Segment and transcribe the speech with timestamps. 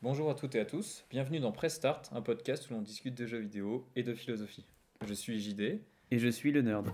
[0.00, 3.16] Bonjour à toutes et à tous, bienvenue dans Press Start, un podcast où l'on discute
[3.16, 4.64] de jeux vidéo et de philosophie.
[5.04, 5.80] Je suis JD.
[6.12, 6.86] Et je suis le nerd.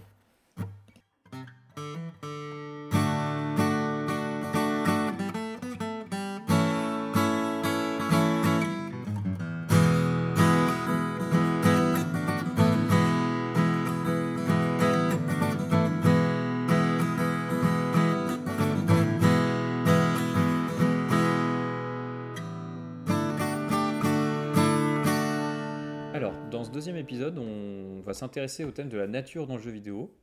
[28.14, 30.14] S'intéresser au thème de la nature dans le jeu vidéo.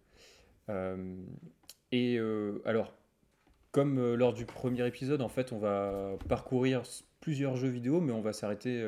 [0.69, 1.15] Euh,
[1.91, 2.93] et euh, alors,
[3.71, 6.83] comme euh, lors du premier épisode, en fait, on va parcourir
[7.19, 8.83] plusieurs jeux vidéo, mais on va s'arrêter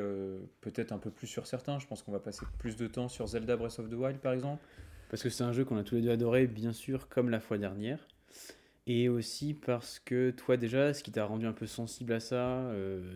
[0.60, 1.78] peut-être un peu plus sur certains.
[1.78, 4.32] Je pense qu'on va passer plus de temps sur Zelda Breath of the Wild, par
[4.32, 4.62] exemple.
[5.08, 7.38] Parce que c'est un jeu qu'on a tous les deux adoré, bien sûr, comme la
[7.38, 8.08] fois dernière.
[8.88, 12.68] Et aussi parce que toi déjà, ce qui t'a rendu un peu sensible à ça,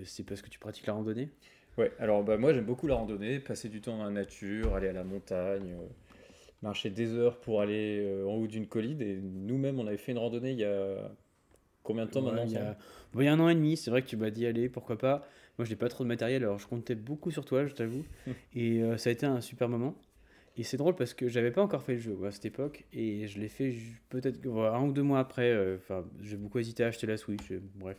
[0.04, 1.30] c'est parce que tu pratiques la randonnée?
[1.78, 4.88] Ouais, alors bah, moi j'aime beaucoup la randonnée, passer du temps dans la nature, aller
[4.88, 5.86] à la montagne, euh,
[6.60, 9.00] marcher des heures pour aller euh, en haut d'une colline.
[9.00, 11.10] Et nous-mêmes, on avait fait une randonnée il y a
[11.84, 12.76] combien de temps Ouais, maintenant il y, a...
[13.12, 14.68] bon, il y a un an et demi, c'est vrai que tu m'as dit allez,
[14.68, 15.26] pourquoi pas.
[15.56, 18.04] Moi, je n'ai pas trop de matériel, alors je comptais beaucoup sur toi, je t'avoue.
[18.54, 19.94] et euh, ça a été un super moment.
[20.56, 23.28] Et c'est drôle parce que j'avais pas encore fait le jeu à cette époque, et
[23.28, 23.72] je l'ai fait
[24.08, 25.76] peut-être un ou deux mois après.
[25.76, 27.52] Enfin, j'ai beaucoup hésité à acheter la Switch.
[27.76, 27.98] bref,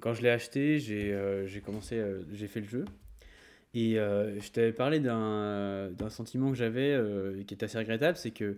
[0.00, 2.84] quand je l'ai acheté, j'ai euh, commencé, euh, j'ai fait le jeu.
[3.76, 8.30] Et euh, je t'avais parlé d'un sentiment que j'avais euh, qui est assez regrettable, c'est
[8.30, 8.56] que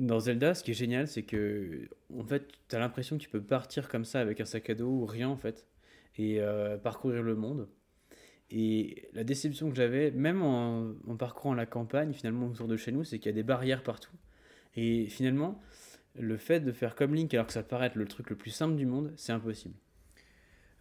[0.00, 3.28] dans Zelda, ce qui est génial, c'est que en fait, tu as l'impression que tu
[3.28, 5.68] peux partir comme ça avec un sac à dos ou rien en fait,
[6.16, 7.68] et euh, parcourir le monde.
[8.50, 12.90] Et la déception que j'avais, même en, en parcourant la campagne, finalement autour de chez
[12.90, 14.16] nous, c'est qu'il y a des barrières partout.
[14.74, 15.60] Et finalement,
[16.18, 18.50] le fait de faire comme Link, alors que ça paraît être le truc le plus
[18.50, 19.76] simple du monde, c'est impossible.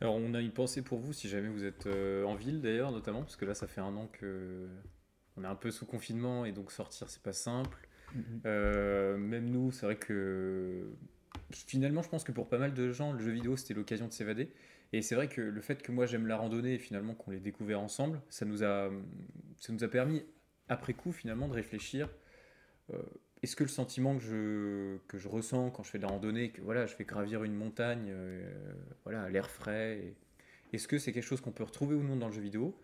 [0.01, 2.91] Alors, on a une pensée pour vous si jamais vous êtes euh, en ville d'ailleurs,
[2.91, 4.67] notamment, parce que là, ça fait un an que
[5.35, 7.77] on est un peu sous confinement et donc sortir, c'est pas simple.
[8.45, 10.91] Euh, même nous, c'est vrai que
[11.51, 14.13] finalement, je pense que pour pas mal de gens, le jeu vidéo c'était l'occasion de
[14.13, 14.51] s'évader.
[14.91, 17.39] Et c'est vrai que le fait que moi j'aime la randonnée et finalement qu'on l'ait
[17.39, 18.89] découvert ensemble, ça nous a,
[19.57, 20.25] ça nous a permis
[20.67, 22.09] après coup finalement de réfléchir.
[22.93, 22.97] euh,
[23.41, 26.49] est-ce que le sentiment que je, que je ressens quand je fais de la randonnée,
[26.49, 28.73] que voilà, je fais gravir une montagne, euh,
[29.03, 30.13] voilà, à l'air frais,
[30.73, 32.77] est-ce que c'est quelque chose qu'on peut retrouver ou non dans le jeu vidéo?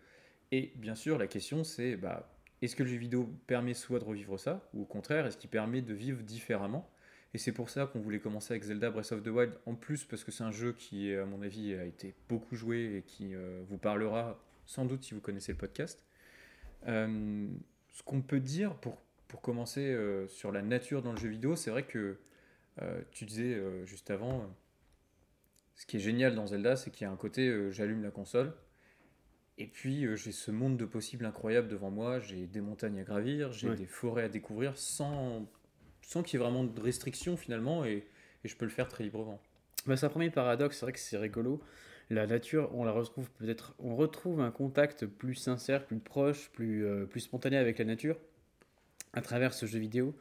[0.52, 4.06] Et bien sûr, la question c'est, bah, est-ce que le jeu vidéo permet soit de
[4.06, 6.90] revivre ça, ou au contraire, est-ce qu'il permet de vivre différemment?
[7.34, 10.06] Et c'est pour ça qu'on voulait commencer avec Zelda Breath of the Wild, en plus
[10.06, 13.36] parce que c'est un jeu qui, à mon avis, a été beaucoup joué et qui
[13.36, 16.06] euh, vous parlera sans doute si vous connaissez le podcast.
[16.88, 17.48] Euh,
[17.90, 21.56] ce qu'on peut dire pour, pour commencer euh, sur la nature dans le jeu vidéo,
[21.56, 22.18] c'est vrai que
[22.81, 24.46] euh, tu disais euh, juste avant,
[25.75, 28.53] ce qui est génial dans Zelda, c'est qu'il y a un côté j'allume la console,
[29.58, 33.52] et puis j'ai ce monde de possibles incroyable devant moi, j'ai des montagnes à gravir,
[33.52, 33.75] j'ai Ouais.
[33.75, 35.47] des forêts à découvrir sans,
[36.02, 38.06] sans qu'il y ait vraiment de restrictions finalement, et,
[38.44, 39.41] et je peux le faire très librement.
[39.85, 41.62] Bah, c'est un premier paradoxe, c'est vrai que c'est rigolo.
[42.09, 46.85] La nature, on la retrouve peut-être, on retrouve un contact plus sincère, plus proche, plus,
[47.09, 48.18] plus spontané avec la nature
[49.16, 50.16] à travers ce jeu vidéo,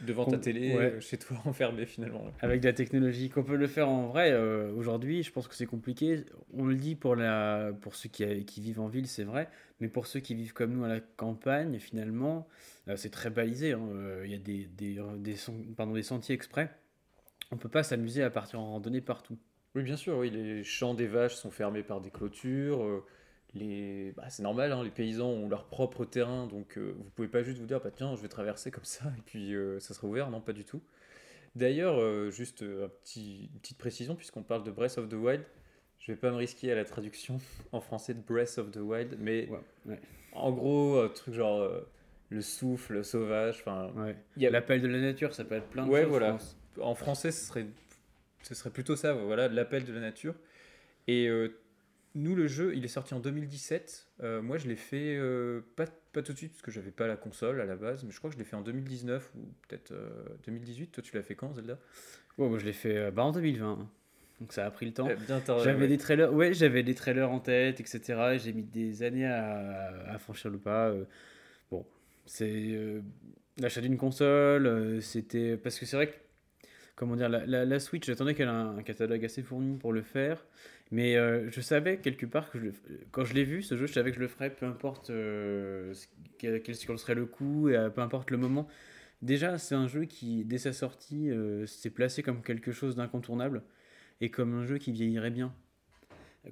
[0.00, 0.84] Devant ta télé, ouais.
[0.94, 2.24] euh, chez toi enfermé finalement.
[2.40, 3.30] avec de la technologie.
[3.30, 6.24] Qu'on peut le faire en vrai, euh, aujourd'hui, je pense que c'est compliqué.
[6.52, 9.48] On le dit pour, la, pour ceux qui, qui vivent en ville, c'est vrai,
[9.80, 12.48] mais pour ceux qui vivent comme nous à la campagne, finalement,
[12.88, 13.72] euh, c'est très balisé.
[13.74, 13.88] hein.
[13.94, 15.36] Euh, Il y a des, des, des,
[15.76, 16.68] pardon, des sentiers exprès.
[17.52, 19.38] On peut pas s'amuser à partir en randonnée partout.
[19.76, 23.04] Oui, bien sûr, oui, les champs des vaches sont fermés par des clôtures.
[23.54, 24.12] Les...
[24.16, 27.42] bah, c'est normal, hein, les paysans ont leur propre terrain, donc euh, vous pouvez pas
[27.42, 30.06] juste vous dire, bah, tiens, je vais traverser comme ça, et puis euh, ça sera
[30.06, 30.30] ouvert.
[30.30, 30.80] Non, pas du tout.
[31.54, 35.14] D'ailleurs, euh, juste euh, un petit, une petite précision, puisqu'on parle de Breath of the
[35.14, 35.42] Wild,
[35.98, 37.38] je vais pas me risquer à la traduction
[37.72, 40.00] en français de Breath of the Wild, mais Ouais, ouais.
[40.32, 41.68] en gros, un truc genre
[42.30, 44.16] le souffle sauvage, enfin, Ouais.
[44.36, 46.06] il y a- L'appel de la nature, ça peut être plein de choses.
[46.08, 46.38] voilà.
[46.80, 47.66] en français, ce serait,
[48.42, 50.34] ce serait plutôt ça, voilà, l'appel de la nature.
[51.06, 51.28] Et
[52.14, 54.06] nous, le jeu, il est sorti en 2017.
[54.22, 57.06] Euh, moi, je l'ai fait euh, pas, pas tout de suite, parce que j'avais pas
[57.06, 59.40] la console à la base, mais je crois que je l'ai fait en 2019 ou
[59.68, 60.10] peut-être euh,
[60.46, 60.88] 2018.
[60.92, 61.78] Toi, tu l'as fait quand, Zelda?
[62.38, 63.72] Ouais, moi je l'ai fait euh, bah, en 2020.
[63.72, 63.88] hein.
[64.40, 65.08] Donc ça a pris le temps.
[65.10, 65.16] Eh
[65.62, 65.88] J'avais ouais.
[65.88, 68.38] des trailers, ouais, j'avais des trailers en tête, etc.
[68.42, 70.88] J'ai mis des années à, à franchir le pas.
[70.88, 71.04] euh.
[71.70, 71.86] Bon,
[72.26, 73.00] c'est euh,
[73.58, 76.14] l'achat d'une console, euh, c'était parce que c'est vrai que
[76.96, 79.92] comment dire, la, la, la Switch, j'attendais qu'elle ait un, un catalogue assez fourni pour
[79.92, 80.44] le faire,
[80.92, 82.68] mais euh, je savais quelque part que je
[83.10, 85.92] quand je l'ai vu, ce jeu, je savais que je le ferais, peu importe euh,
[86.38, 88.68] quel, serait le coût et peu importe le moment.
[89.22, 93.62] Déjà, c'est un jeu qui, dès sa sortie, euh, s'est placé comme quelque chose d'incontournable
[94.20, 95.54] et comme un jeu qui vieillirait bien.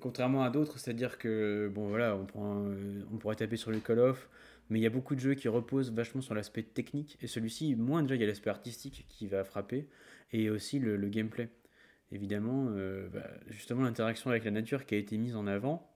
[0.01, 4.29] Contrairement à d'autres, c'est-à-dire que, bon voilà, on pourrait taper sur les Call of,
[4.71, 7.75] mais il y a beaucoup de jeux qui reposent vachement sur l'aspect technique, et celui-ci,
[7.75, 9.89] moins déjà, il y a l'aspect artistique qui va frapper,
[10.33, 11.49] et aussi le, gameplay.
[12.13, 15.87] Évidemment, euh, bah, justement, l'interaction avec la nature qui a été mise en avant.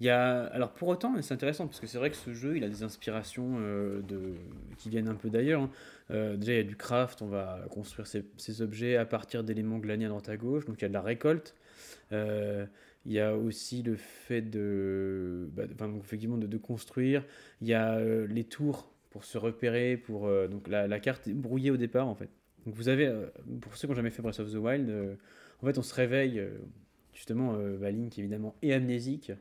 [0.00, 2.56] Il y a, alors pour autant, c'est intéressant parce que c'est vrai que ce jeu,
[2.56, 4.02] il a des inspirations euh,
[4.78, 5.62] qui viennent un peu d'ailleurs.
[5.62, 5.70] Hein.
[6.10, 9.78] Euh, déjà, il y a du craft, on va construire ces, objets à partir d'éléments
[9.78, 11.54] glanés à droite à gauche, donc il y a de la récolte.
[12.10, 15.64] Il y a aussi le fait de, bah,
[16.02, 17.22] effectivement de, construire.
[17.60, 21.76] Il y a les tours pour se repérer, pour donc la, carte est brouillée au
[21.76, 22.30] départ en fait.
[22.66, 23.26] Donc vous avez, euh,
[23.60, 24.90] pour ceux qui n'ont jamais fait Breath of the Wild,
[25.62, 26.42] en fait on se réveille,
[27.12, 29.32] justement, bah, Link évidemment est amnésique,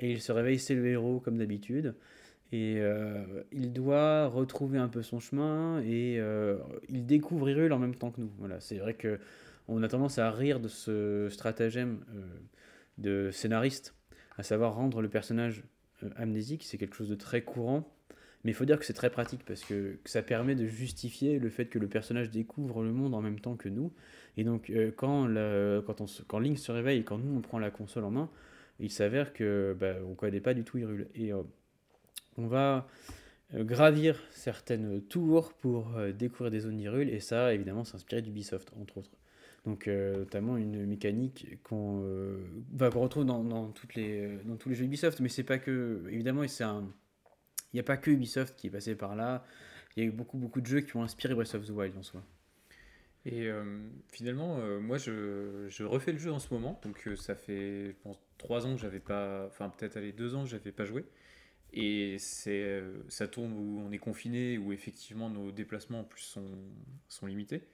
[0.00, 1.94] et il se réveille, c'est le héros comme d'habitude,
[2.52, 2.80] et
[3.52, 6.20] il doit retrouver un peu son chemin, et
[6.88, 8.30] il découvre Hyrule en même temps que nous.
[8.38, 9.18] Voilà, c'est vrai que
[9.68, 12.04] on a tendance à rire de ce stratagème
[12.98, 13.94] de scénariste,
[14.36, 15.64] à savoir rendre le personnage
[16.02, 16.64] euh, amnésique.
[16.64, 17.95] C'est quelque chose de très courant,
[18.46, 21.50] mais il faut dire que c'est très pratique parce que, ça permet de justifier le
[21.50, 23.92] fait que le personnage découvre le monde en même temps que nous.
[24.36, 25.28] Et donc, euh, quand,
[26.28, 28.30] quand, Link se réveille et quand nous on prend la console en main,
[28.80, 31.08] il s'avère que bah, on connaît pas du tout Hyrule.
[31.14, 31.42] Et euh,
[32.38, 32.86] on va
[33.52, 39.10] gravir certaines tours pour découvrir des zones d'Hyrule, et ça, évidemment, s'inspirer d'Ubisoft, entre autres.
[39.66, 42.38] Donc, euh, notamment une mécanique qu'on euh,
[42.80, 44.38] retrouve dans tous les
[44.74, 46.04] jeux Ubisoft, mais c'est pas que.
[46.08, 46.84] Évidemment, c'est un.
[47.72, 49.44] Il n'y a pas que Ubisoft qui est passé par là.
[49.96, 51.96] Il y a eu beaucoup, beaucoup de jeux qui ont inspiré Breath of the Wild
[51.96, 52.22] en soi.
[53.24, 56.80] Et euh, finalement, moi, je, refais le jeu en ce moment.
[56.84, 59.46] Donc, ça fait, je pense, trois ans que j'avais pas.
[59.46, 61.04] Enfin, peut-être, allez, deux ans que j'avais pas joué.
[61.72, 66.46] Et c'est, ça tourne où on est confiné, où effectivement nos déplacements en plus sont,
[67.08, 67.66] sont limités.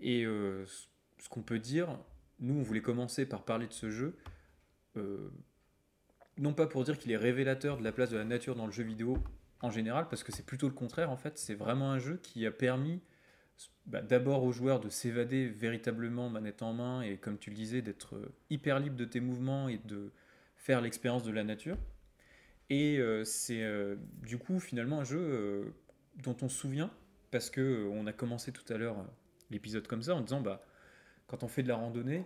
[0.00, 1.98] Et ce qu'on peut dire,
[2.40, 4.16] nous on voulait commencer par parler de ce jeu,
[4.96, 5.30] euh,
[6.38, 8.72] non pas pour dire qu'il est révélateur de la place de la nature dans le
[8.72, 9.18] jeu vidéo
[9.60, 12.46] en général, parce que c'est plutôt le contraire en fait, c'est vraiment un jeu qui
[12.46, 13.00] a permis
[13.86, 17.82] bah, d'abord aux joueurs de s'évader véritablement manette en main et comme tu le disais
[17.82, 18.16] d'être
[18.50, 20.10] hyper libre de tes mouvements et de
[20.56, 21.76] faire l'expérience de la nature.
[22.70, 25.74] Et euh, c'est euh, du coup finalement un jeu
[26.22, 26.90] dont on se souvient
[27.30, 28.96] parce que on a commencé tout à l'heure
[29.50, 30.64] l'épisode comme ça en disant bah
[31.26, 32.24] quand on fait de la randonnée,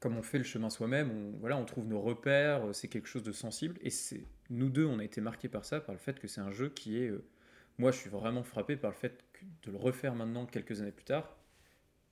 [0.00, 3.08] comme on fait le chemin soi-même, on, voilà, on trouve nos repères, euh, c'est quelque
[3.08, 3.78] chose de sensible.
[3.82, 6.40] Et c'est nous deux, on a été marqués par ça, par le fait que c'est
[6.40, 7.08] un jeu qui est.
[7.08, 7.24] Euh,
[7.78, 9.24] moi, je suis vraiment frappé par le fait
[9.64, 11.36] de le refaire maintenant, quelques années plus tard.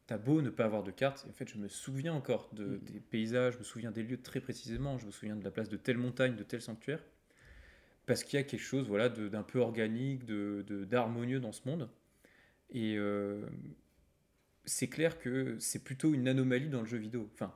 [0.06, 2.78] T'as beau ne pas avoir de carte, en fait, je me souviens encore de, mm.
[2.80, 5.68] des paysages, je me souviens des lieux très précisément, je me souviens de la place
[5.68, 7.02] de telle montagne, de tel sanctuaire,
[8.06, 11.88] parce qu'il y a quelque chose voilà, d'un peu organique, d'harmonieux de, dans ce monde.
[12.70, 13.46] Et, euh,
[14.64, 17.28] c'est clair que c'est plutôt une anomalie dans le jeu vidéo.
[17.34, 17.52] Enfin,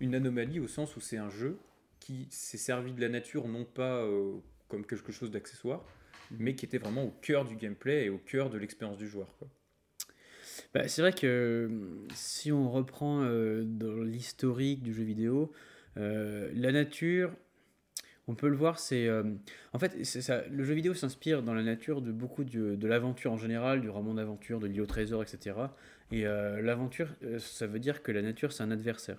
[0.00, 1.58] une anomalie au sens où c'est un jeu
[2.00, 4.34] qui s'est servi de la nature non pas euh,
[4.68, 5.84] comme quelque chose d'accessoire,
[6.30, 9.34] mais qui était vraiment au cœur du gameplay et au cœur de l'expérience du joueur.
[10.74, 11.70] Bah, c'est vrai que
[12.14, 15.52] si on reprend euh, dans l'historique du jeu vidéo,
[15.96, 17.32] euh, la nature,
[18.26, 19.08] on peut le voir, c'est
[19.72, 23.38] en fait ça, le jeu vidéo s'inspire dans la nature de beaucoup de, l'aventure en
[23.38, 25.56] général, du roman d'aventure, de l'île au trésor, etc.
[26.10, 29.18] Et euh, l'aventure, euh, ça veut dire que la nature, c'est un adversaire.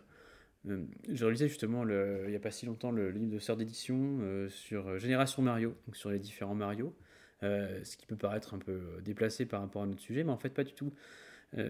[0.67, 4.19] Euh, je relisais justement il n'y a pas si longtemps le, livre de sœur d'édition
[4.49, 6.93] sur Génération Mario, donc sur les différents Mario,
[7.41, 10.49] ce qui peut paraître un peu déplacé par rapport à notre sujet, mais en fait
[10.49, 10.91] pas du tout.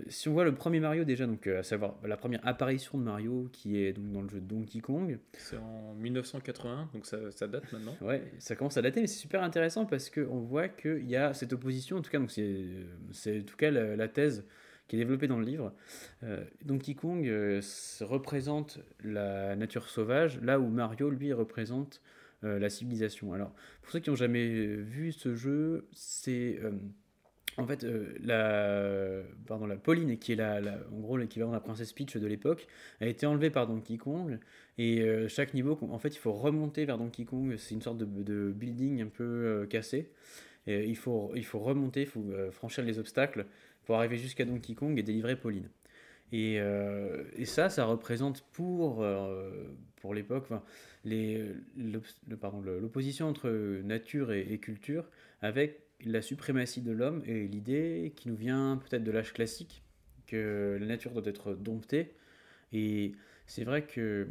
[0.07, 3.47] si on voit le premier Mario déjà, donc à savoir la première apparition de Mario
[3.53, 5.19] qui est donc dans le jeu Donkey Kong.
[5.33, 7.95] C'est en 1981, donc ça, ça, date maintenant.
[8.01, 11.35] Ouais, ça commence à dater, mais c'est super intéressant parce qu'on voit qu'il y a
[11.35, 14.43] cette opposition, en tout cas, donc c'est en tout cas la thèse
[14.89, 15.71] qui est développé dans le livre.
[16.23, 17.61] Euh, Donkey Kong euh,
[18.01, 22.01] représente la nature sauvage, là où Mario, lui, représente
[22.43, 23.31] euh, la civilisation.
[23.31, 23.53] Alors,
[23.83, 26.59] pour ceux qui n'ont jamais vu ce jeu, c'est
[27.57, 27.85] en fait
[28.23, 30.59] la, pardon, la Pauline, qui est la,
[30.91, 32.67] en gros l'équivalent de la princesse Peach de l'époque,
[32.99, 34.39] a été enlevée par Donkey Kong.
[34.77, 37.55] Et chaque niveau, en fait, il faut remonter vers Donkey Kong.
[37.57, 40.11] C'est une sorte de, de building un peu cassé.
[40.67, 43.45] Il, faut, il faut remonter, il faut franchir les obstacles
[43.89, 45.67] pour arriver jusqu'à Donkey Kong et délivrer Pauline.
[46.31, 49.63] Et, euh, ça, ça représente pour, euh,
[49.95, 50.45] pour l'époque
[51.75, 53.49] l'opposition entre
[53.81, 55.09] nature et, culture
[55.41, 59.81] avec la suprématie de l'homme et l'idée qui nous vient peut-être de l'âge classique
[60.27, 62.13] que la nature doit être domptée.
[62.71, 63.13] Et
[63.47, 64.27] c'est vrai que,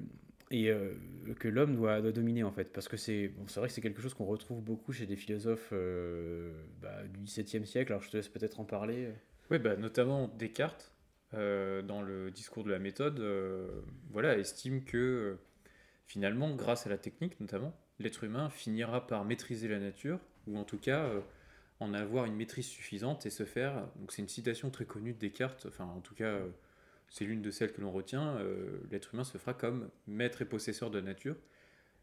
[0.52, 0.94] euh,
[1.40, 2.72] que l'homme doit, doit, dominer en fait.
[2.72, 5.74] Parce que c'est bon, vrai que c'est quelque chose qu'on retrouve beaucoup chez des philosophes
[6.80, 7.90] bah, du XVIIe siècle.
[7.90, 9.08] Alors je te laisse peut-être en parler.
[9.50, 10.92] Oui, bah, notamment Descartes,
[11.32, 15.38] euh, dans le discours de la méthode, euh, voilà, estime que euh,
[16.06, 20.64] finalement, grâce à la technique notamment, l'être humain finira par maîtriser la nature, ou en
[20.64, 21.10] tout cas
[21.80, 23.86] en avoir une maîtrise suffisante et se faire.
[23.96, 26.38] Donc c'est une citation très connue de Descartes, enfin en tout cas
[27.08, 28.38] c'est l'une de celles que l'on retient.
[28.90, 31.36] l'être humain se fera comme maître et possesseur de la nature.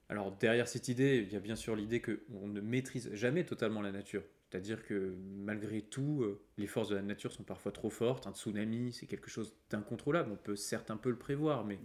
[0.09, 3.81] Alors derrière cette idée, il y a bien sûr l'idée qu'on ne maîtrise jamais totalement
[3.81, 4.23] la nature.
[4.49, 8.27] C'est-à-dire que malgré tout, euh, les forces de la nature sont parfois trop fortes.
[8.27, 10.31] Un tsunami, c'est quelque chose d'incontrôlable.
[10.31, 11.79] On peut certes un peu le prévoir, mais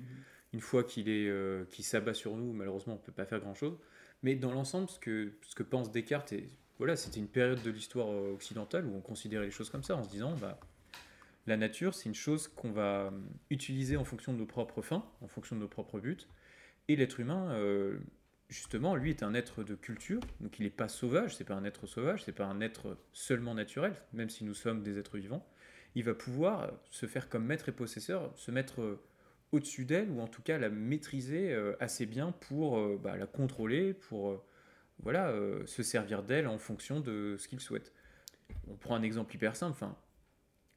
[0.52, 3.78] une fois qu'il est, euh, s'abat sur nous, malheureusement, on ne peut pas faire grand-chose.
[4.22, 7.70] Mais dans l'ensemble, ce que, ce que pense Descartes, et voilà, c'était une période de
[7.70, 10.58] l'histoire euh, occidentale où on considérait les choses comme ça, en se disant, bah,
[11.46, 13.10] la nature, c'est une chose qu'on va euh,
[13.50, 16.16] utiliser en fonction de nos propres fins, en fonction de nos propres buts.
[16.88, 17.98] Et l'être humain, euh,
[18.50, 21.64] justement, lui est un être de culture, donc il n'est pas sauvage, c'est pas un
[21.64, 25.46] être sauvage, c'est pas un être seulement naturel, même si nous sommes des êtres vivants.
[25.94, 29.02] Il va pouvoir se faire comme maître et possesseur, se mettre euh,
[29.52, 33.26] au-dessus d'elle, ou en tout cas la maîtriser euh, assez bien pour euh, bah, la
[33.26, 34.44] contrôler, pour euh,
[34.98, 37.92] voilà, euh, se servir d'elle en fonction de ce qu'il souhaite.
[38.68, 39.84] On prend un exemple hyper simple.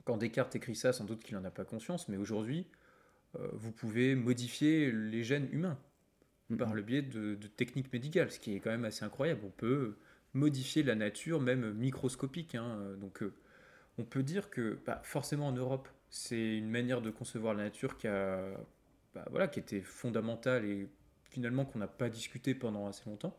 [0.06, 2.68] Quand Descartes écrit ça, sans doute qu'il n'en a pas conscience, mais aujourd'hui,
[3.36, 5.80] euh, vous pouvez modifier les gènes humains
[6.58, 9.42] par le biais de, techniques médicales, ce qui est quand même assez incroyable.
[9.46, 9.96] On peut
[10.34, 12.56] modifier la nature, même microscopique.
[12.56, 12.96] hein.
[13.00, 13.34] Donc, euh,
[13.98, 17.98] on peut dire que bah, forcément en Europe, c'est une manière de concevoir la nature
[17.98, 18.40] qui a,
[19.14, 20.88] bah, voilà, qui était fondamentale et
[21.30, 23.38] finalement qu'on n'a pas discuté pendant assez longtemps.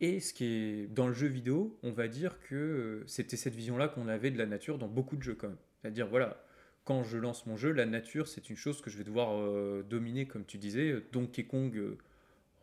[0.00, 3.54] Et ce qui est dans le jeu vidéo, on va dire que euh, c'était cette
[3.54, 5.58] vision-là qu'on avait de la nature dans beaucoup de jeux quand même.
[5.80, 6.44] C'est-à-dire voilà,
[6.84, 9.84] quand je lance mon jeu, la nature c'est une chose que je vais devoir euh,
[9.88, 11.02] dominer, comme tu disais.
[11.12, 11.98] Donkey Kong euh,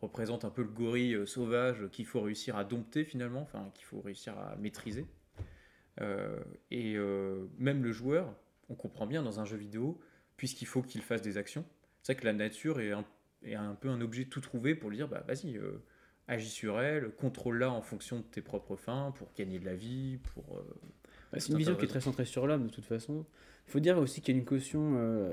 [0.00, 3.84] représente un peu le gorille euh, sauvage qu'il faut réussir à dompter finalement, enfin qu'il
[3.84, 5.06] faut réussir à maîtriser.
[6.70, 6.96] Et
[7.58, 8.34] même le joueur,
[8.70, 10.00] on comprend bien dans un jeu vidéo,
[10.38, 11.62] puisqu'il faut qu'il fasse des actions.
[12.00, 13.04] C'est vrai que la nature est un,
[13.42, 15.60] est un peu un objet tout trouvé pour lui dire bah vas-y,
[16.26, 20.16] agis sur elle, contrôle-la en fonction de tes propres fins, pour gagner de la vie,
[20.32, 20.62] pour...
[21.32, 23.26] Bah, c'est une vision qui est très centrée sur l'homme de toute façon.
[23.70, 25.32] Il faut dire aussi qu'il y a une caution euh,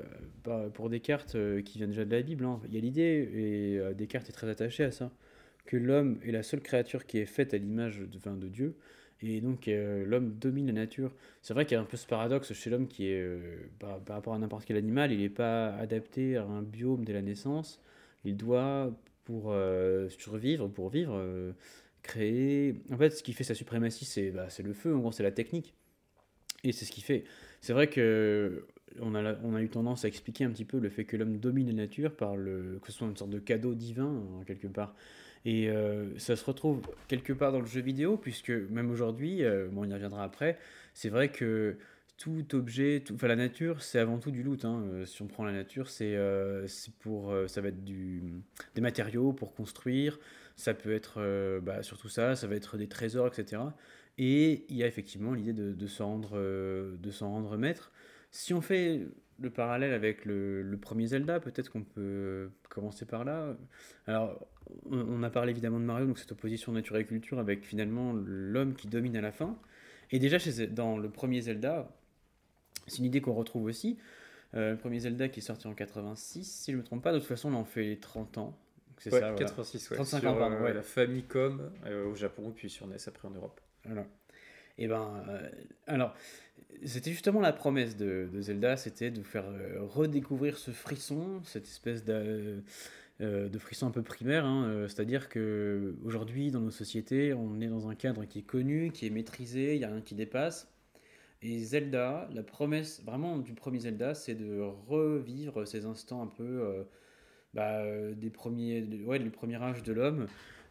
[0.76, 2.46] pour Descartes euh, qui vient déjà de la Bible.
[2.46, 2.62] hein.
[2.68, 5.10] Il y a l'idée, et euh, Descartes est très attaché à ça,
[5.66, 8.78] que l'homme est la seule créature qui est faite à l'image de, Dieu.
[9.24, 11.16] Et donc euh, l'homme domine la nature.
[11.42, 14.00] C'est vrai qu'il y a un peu ce paradoxe chez l'homme qui est, euh, par,
[14.08, 17.82] rapport à n'importe quel animal, il n'est pas adapté à un biome dès la naissance.
[18.24, 19.56] Il doit, pour
[20.10, 21.20] survivre, pour vivre,
[22.04, 22.76] créer...
[22.92, 25.32] En fait, ce qui fait sa suprématie, bah, c'est le feu, en gros, c'est la
[25.32, 25.74] technique.
[26.64, 27.24] Et c'est ce qui fait.
[27.62, 28.66] C'est vrai que
[29.00, 31.38] on a, on a eu tendance à expliquer un petit peu le fait que l'homme
[31.38, 34.96] domine la nature par le que ce soit une sorte de cadeau divin quelque part.
[35.46, 39.68] Et euh, ça se retrouve quelque part dans le jeu vidéo puisque même aujourd'hui, euh,
[39.72, 40.58] bon, on y reviendra après.
[40.94, 41.78] C'est vrai que
[42.18, 44.66] tout objet, tout, enfin la nature, c'est avant tout du loot.
[44.66, 44.84] hein.
[44.92, 46.18] Euh, Si on prend la nature, c'est
[47.00, 48.24] pour, ça va être du,
[48.76, 50.20] des matériaux pour construire.
[50.56, 53.62] Ça peut être bah, surtout ça, ça va être des trésors, etc.
[54.18, 57.92] Et il y a effectivement l'idée de, de s'en rendre, euh, de s'en rendre maître.
[58.32, 59.08] Si on fait
[59.40, 63.56] le parallèle avec le, le premier Zelda, peut-être qu'on peut commencer par là.
[64.08, 64.48] Alors,
[64.90, 68.14] on, on a parlé évidemment de Mario, donc cette opposition nature et culture avec finalement
[68.14, 69.58] l'homme qui domine à la fin.
[70.12, 71.90] Et déjà, chez, dans le premier Zelda,
[72.88, 73.98] c'est une idée qu'on retrouve aussi.
[74.56, 77.12] Euh, le premier Zelda qui est sorti en 86, si je ne me trompe pas,
[77.12, 78.58] de toute façon, on en fait 30 ans.
[78.98, 79.46] C'est ouais, ça, voilà.
[79.46, 79.98] 86, ouais.
[79.98, 80.74] 35 sur ans, pardon, euh, ouais.
[80.74, 83.60] la Famicom euh, au Japon, puis sur NES après en Europe.
[83.88, 84.06] Voilà.
[84.78, 85.50] Et ben, euh,
[85.88, 86.14] alors,
[86.86, 91.66] c'était justement la promesse de, Zelda, c'était de vous faire euh, redécouvrir ce frisson, cette
[91.66, 92.64] espèce de,
[93.22, 94.46] euh, de frisson un peu primaire.
[94.46, 98.92] hein, C'est-à-dire que aujourd'hui, dans nos sociétés, on est dans un cadre qui est connu,
[98.92, 100.72] qui est maîtrisé, il n'y a rien qui dépasse.
[101.42, 106.84] Et Zelda, la promesse vraiment du premier Zelda, c'est de revivre ces instants un peu
[107.54, 107.84] bah,
[108.16, 110.28] des premiers, ouais, du premier âge de l'homme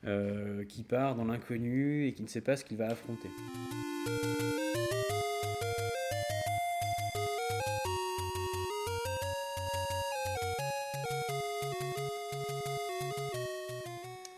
[0.07, 3.29] euh, qui part dans l'inconnu et qui ne sait pas ce qu'il va affronter.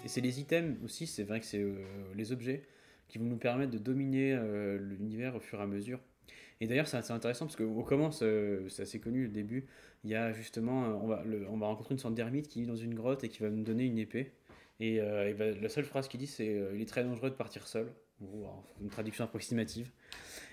[0.05, 1.75] Et c'est les items aussi, c'est vrai que c'est euh,
[2.15, 2.63] les objets
[3.09, 6.01] qui vont nous permettre de dominer euh, l'univers au fur et à mesure.
[6.61, 8.25] Et d'ailleurs, c'est intéressant parce qu'on commence,
[8.69, 9.67] c'est assez connu au début,
[10.05, 12.67] il y a justement, on va, le- on va rencontrer une sorte d'ermite qui vit
[12.67, 14.33] dans une grotte et qui va nous donner une épée.
[14.81, 17.35] Et, euh, va- la seule phrase qu'il dit, c'est euh, Il est très dangereux de
[17.35, 17.93] partir seul.
[18.81, 19.91] Une traduction approximative.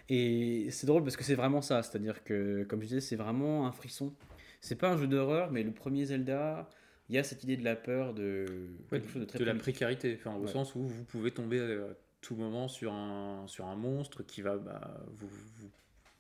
[0.10, 3.66] Et c'est drôle parce que c'est vraiment ça, c'est-à-dire que, comme je disais, c'est vraiment
[3.68, 4.14] un frisson.
[4.62, 6.70] C'est pas un jeu d'horreur, mais le premier Zelda,
[7.10, 8.46] il y a cette idée de la peur, de
[8.92, 10.48] Ouais, quelque chose de très de la précarité, enfin, au Ouais.
[10.52, 14.58] sens où vous pouvez tomber à tout moment sur un, sur un monstre qui va
[14.58, 15.70] bah, vous, vous,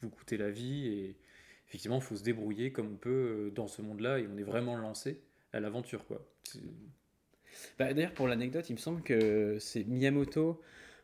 [0.01, 0.87] vous coûter la vie.
[0.87, 1.15] Et
[1.67, 4.43] effectivement, il faut se débrouiller comme on peut euh, dans ce monde-là et on est
[4.43, 5.21] vraiment lancé
[5.53, 6.05] à l'aventure.
[6.05, 6.23] quoi.
[7.79, 10.61] Bah, D'ailleurs, pour l'anecdote, il me semble que c'est Miyamoto.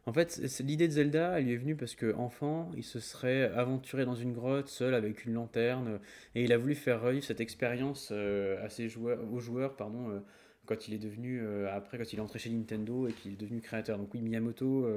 [0.08, 3.44] En fait, l'idée de Zelda, elle lui est venue parce que enfant, il se serait
[3.52, 6.00] aventuré dans une grotte seul avec une lanterne
[6.34, 10.10] et il a voulu faire revivre cette expérience euh, à ses joueurs, aux joueurs, pardon,
[10.10, 10.20] euh,
[10.66, 13.40] quand il est devenu euh, après, quand il est entré chez Nintendo et qu'il est
[13.40, 14.00] devenu créateur.
[14.00, 14.88] Donc oui, Miyamoto,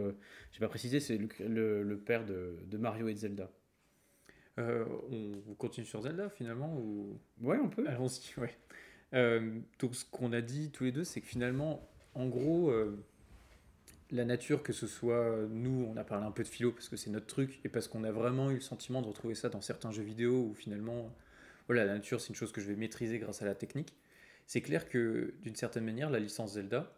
[0.52, 3.50] j'ai pas précisé, c'est le, le, père de, de, Mario et de Zelda.
[4.56, 7.20] on continue sur Zelda finalement ou?
[7.42, 7.86] Ouais, on peut.
[7.86, 8.56] Allons-y, ouais.
[9.12, 12.72] Donc ce qu'on a dit tous les deux, c'est que finalement, en gros
[14.10, 16.96] la nature, que ce soit nous, on a parlé un peu de philo parce que
[16.96, 19.60] c'est notre truc, et parce qu'on a vraiment eu le sentiment de retrouver ça dans
[19.60, 21.14] certains jeux vidéo où finalement,
[21.66, 23.94] voilà, la nature c'est une chose que je vais maîtriser grâce à la technique.
[24.46, 26.92] C'est clair que d'une certaine manière, la licence Zelda,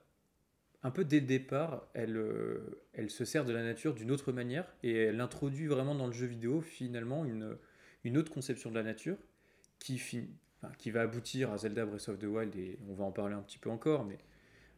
[0.82, 4.32] un peu dès le départ, elle, euh, elle se sert de la nature d'une autre
[4.32, 7.56] manière et elle introduit vraiment dans le jeu vidéo finalement une,
[8.04, 9.16] une autre conception de la nature
[9.78, 10.00] qui,
[10.78, 13.42] qui va aboutir à Zelda Breath of the Wild et on va en parler un
[13.42, 14.18] petit peu encore, mais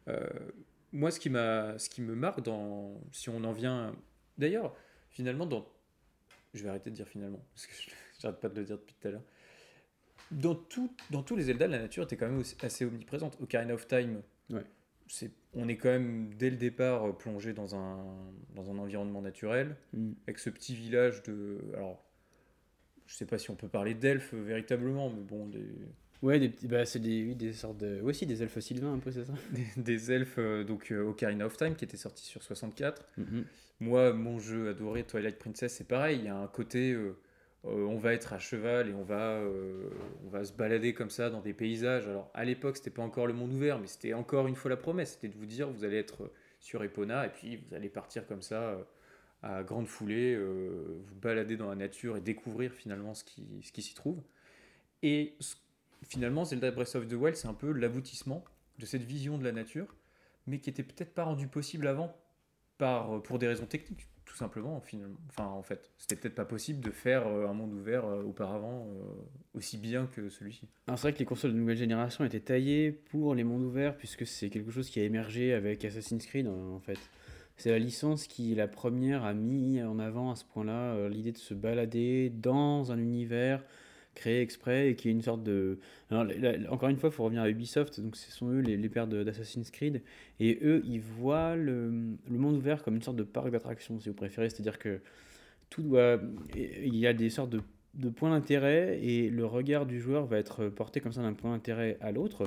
[0.08, 0.26] euh,
[0.92, 3.94] moi, ce qui, m'a, ce qui me marque, dans, si on en vient.
[4.38, 4.74] D'ailleurs,
[5.10, 5.66] finalement, dans.
[6.54, 7.72] Je vais arrêter de dire finalement, parce que
[8.20, 9.24] j'arrête pas de le dire depuis tout à l'heure.
[10.30, 13.40] Dans, tout, dans tous les Zelda, la nature était quand même assez omniprésente.
[13.40, 14.64] Ocarina of Time, ouais.
[15.06, 18.04] c'est, on est quand même dès le départ plongé dans un,
[18.54, 20.12] dans un environnement naturel, mm.
[20.26, 21.58] avec ce petit village de.
[21.74, 22.04] Alors,
[23.08, 25.66] je sais pas si on peut parler d'elfes véritablement, mais bon, des
[26.22, 28.00] Ouais, des, bah, c'est des, oui, des sortes de.
[28.02, 29.34] aussi des elfes sylvains, un peu, c'est ça
[29.76, 33.04] des, elfes, euh, donc euh, Ocarina of Time, qui était sorti sur 64.
[33.18, 33.44] Mm-hmm.
[33.80, 36.18] Moi, mon jeu adoré, Twilight Princess, c'est pareil.
[36.18, 36.92] Il y a un côté.
[36.92, 37.16] Euh,
[37.64, 39.42] on va être à cheval et on va,
[40.24, 42.06] on va se balader comme ça dans des paysages.
[42.06, 44.76] Alors, à l'époque, c'était pas encore le monde ouvert, mais c'était encore une fois la
[44.76, 45.14] promesse.
[45.14, 48.42] C'était de vous dire, vous allez être sur Epona et puis vous allez partir comme
[48.42, 48.78] ça
[49.42, 53.82] à grande foulée, vous balader dans la nature et découvrir finalement ce qui, ce qui
[53.82, 54.20] s'y trouve.
[55.02, 55.34] Et
[56.02, 58.44] finalement, Zelda Breath of the Wild, c'est un peu l'aboutissement
[58.78, 59.94] de cette vision de la nature,
[60.46, 62.14] mais qui était peut-être pas rendue possible avant,
[62.78, 64.80] par, euh, pour des raisons techniques, tout simplement.
[64.80, 65.16] Finalement.
[65.28, 68.86] Enfin, en fait, c'était peut-être pas possible de faire euh, un monde ouvert euh, auparavant
[69.54, 70.68] aussi bien que celui-ci.
[70.86, 74.26] C'est vrai que les consoles de nouvelle génération étaient taillées pour les mondes ouverts, puisque
[74.26, 76.98] c'est quelque chose qui a émergé avec Assassin's Creed, en fait.
[77.58, 81.38] C'est la licence qui, la première, a mis en avant à ce point-là l'idée de
[81.38, 83.62] se balader dans un univers
[84.18, 85.78] créé exprès et qui est une sorte de.
[86.10, 89.06] encore une fois, il faut revenir à Ubisoft, donc ce sont eux les, les pères
[89.06, 90.02] d'Assassin's Creed,
[90.40, 91.90] et eux, ils voient le,
[92.28, 95.00] le, monde ouvert comme une sorte de parc d'attractions, si vous préférez, c'est-à-dire que
[95.70, 96.20] tout doit.
[96.56, 97.60] Il y a des sortes de,
[97.94, 101.52] de points d'intérêt et le regard du joueur va être porté comme ça d'un point
[101.52, 102.44] d'intérêt à l'autre.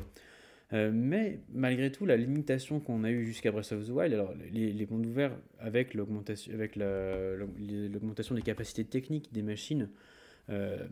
[0.74, 4.34] Euh, mais malgré tout, la limitation qu'on a eue jusqu'à Breath of the Wild, alors
[4.52, 6.54] les, mondes ouverts avec l'augmentation,
[8.36, 9.90] des capacités techniques des machines,
[10.50, 10.88] euh,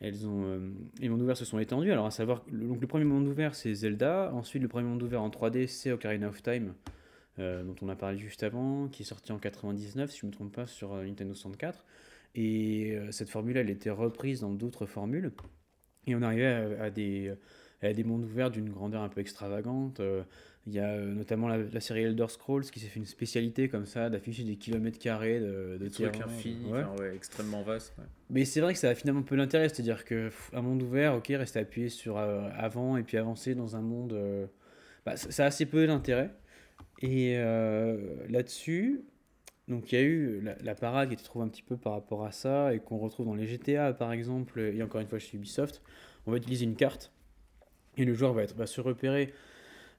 [0.00, 0.58] elles ont, euh,
[1.00, 1.90] les mondes ouverts se sont étendus.
[1.90, 4.30] Alors, à savoir, le, donc le premier monde ouvert, c'est Zelda.
[4.34, 6.74] Ensuite, le premier monde ouvert en 3D, c'est Ocarina of Time,
[7.38, 10.34] dont on a parlé juste avant, qui est sorti en 99, si je ne me
[10.34, 11.84] trompe pas, sur Nintendo 64.
[12.34, 15.32] Et cette formule, elle était reprise dans d'autres formules.
[16.06, 17.34] Et on arrivait à, des,
[17.82, 20.00] à des mondes ouverts d'une grandeur un peu extravagante.
[20.68, 23.86] Il y a euh, notamment la, série Elder Scrolls qui s'est fait une spécialité comme
[23.86, 27.14] ça, d'afficher des kilomètres carrés de, de trucs infinis, ouais.
[27.14, 27.94] extrêmement vaste.
[28.30, 31.28] Mais c'est vrai que ça a finalement peu d'intérêt, c'est-à-dire que un monde ouvert, ok,
[31.28, 34.46] rester appuyé sur euh, avant et puis avancer dans un monde, euh,
[35.04, 36.30] bah, ça, a assez peu d'intérêt.
[37.00, 37.36] Et
[38.28, 39.04] là-dessus,
[39.68, 42.24] donc il y a eu la, parade qui était trouvée un petit peu par rapport
[42.24, 45.36] à ça et qu'on retrouve dans les GTA par exemple, et encore une fois chez
[45.36, 45.82] Ubisoft,
[46.26, 47.12] on va utiliser une carte
[47.96, 49.32] et le joueur va, se repérer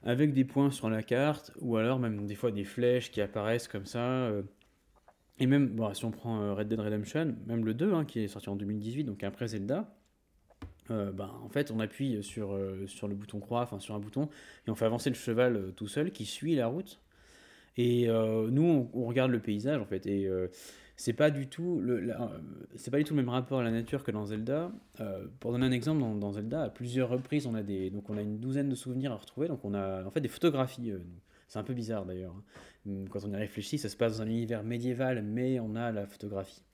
[0.04, 3.68] avec des points sur la carte, ou alors même des fois des flèches qui apparaissent
[3.68, 4.00] comme ça.
[4.00, 4.42] Euh.
[5.38, 8.20] et même, bon, si on prend euh, Red Dead Redemption, même le 2, hein, qui
[8.20, 9.92] est sorti en 2018, donc après Zelda,
[10.90, 14.28] euh, ben, en fait, on appuie sur, sur le bouton croix, enfin sur un bouton,
[14.66, 17.00] et on fait avancer le cheval tout seul qui suit la route.
[17.76, 20.04] Et nous, on, regarde le paysage, en fait.
[20.98, 22.12] C'est pas du tout le
[22.74, 24.72] c'est pas du tout le même rapport à la nature que dans Zelda.
[25.00, 28.18] Euh, pour donner un exemple dans, Zelda à plusieurs reprises on a des donc on
[28.18, 29.46] a une douzaine de souvenirs à retrouver.
[29.46, 30.98] Donc on a en fait des photographies euh,
[31.46, 32.42] c'est un peu bizarre d'ailleurs hein.
[32.90, 35.92] hum, quand on y réfléchit ça se passe dans un univers médiéval mais on a
[35.92, 36.64] la photographie.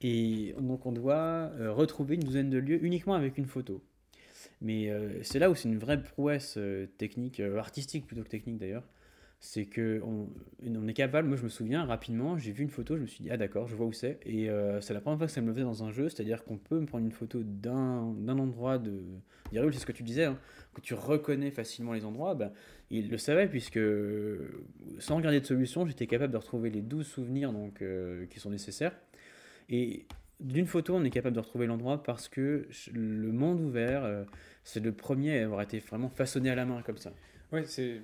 [0.00, 3.84] Et donc on doit euh, retrouver une douzaine de lieux uniquement avec une photo.
[4.62, 4.90] Mais
[5.22, 6.58] c'est là où c'est une vraie prouesse
[6.98, 8.84] technique artistique plutôt que technique d'ailleurs
[9.40, 10.28] c'est que on,
[10.66, 13.22] on, est capable, moi je me souviens rapidement, j'ai vu une photo, je me suis
[13.22, 15.40] dit ah d'accord, je vois où c'est, et euh, c'est la première fois que ça
[15.40, 19.02] me faisait dans un jeu, c'est-à-dire qu'on peut me prendre une photo d'un, endroit de...
[19.50, 20.38] c'est ce que tu disais, hein,
[20.74, 22.52] que tu reconnais facilement les endroits, bah,
[22.90, 23.80] il le savait puisque
[24.98, 28.50] sans regarder de solution, j'étais capable de retrouver les 12 souvenirs donc, euh, qui sont
[28.50, 28.92] nécessaires,
[29.70, 30.04] et
[30.38, 34.24] d'une photo on est capable de retrouver l'endroit parce que le monde ouvert, euh,
[34.64, 37.12] c'est le premier à avoir été vraiment façonné à la main comme ça.
[37.52, 38.02] Ouais, c'est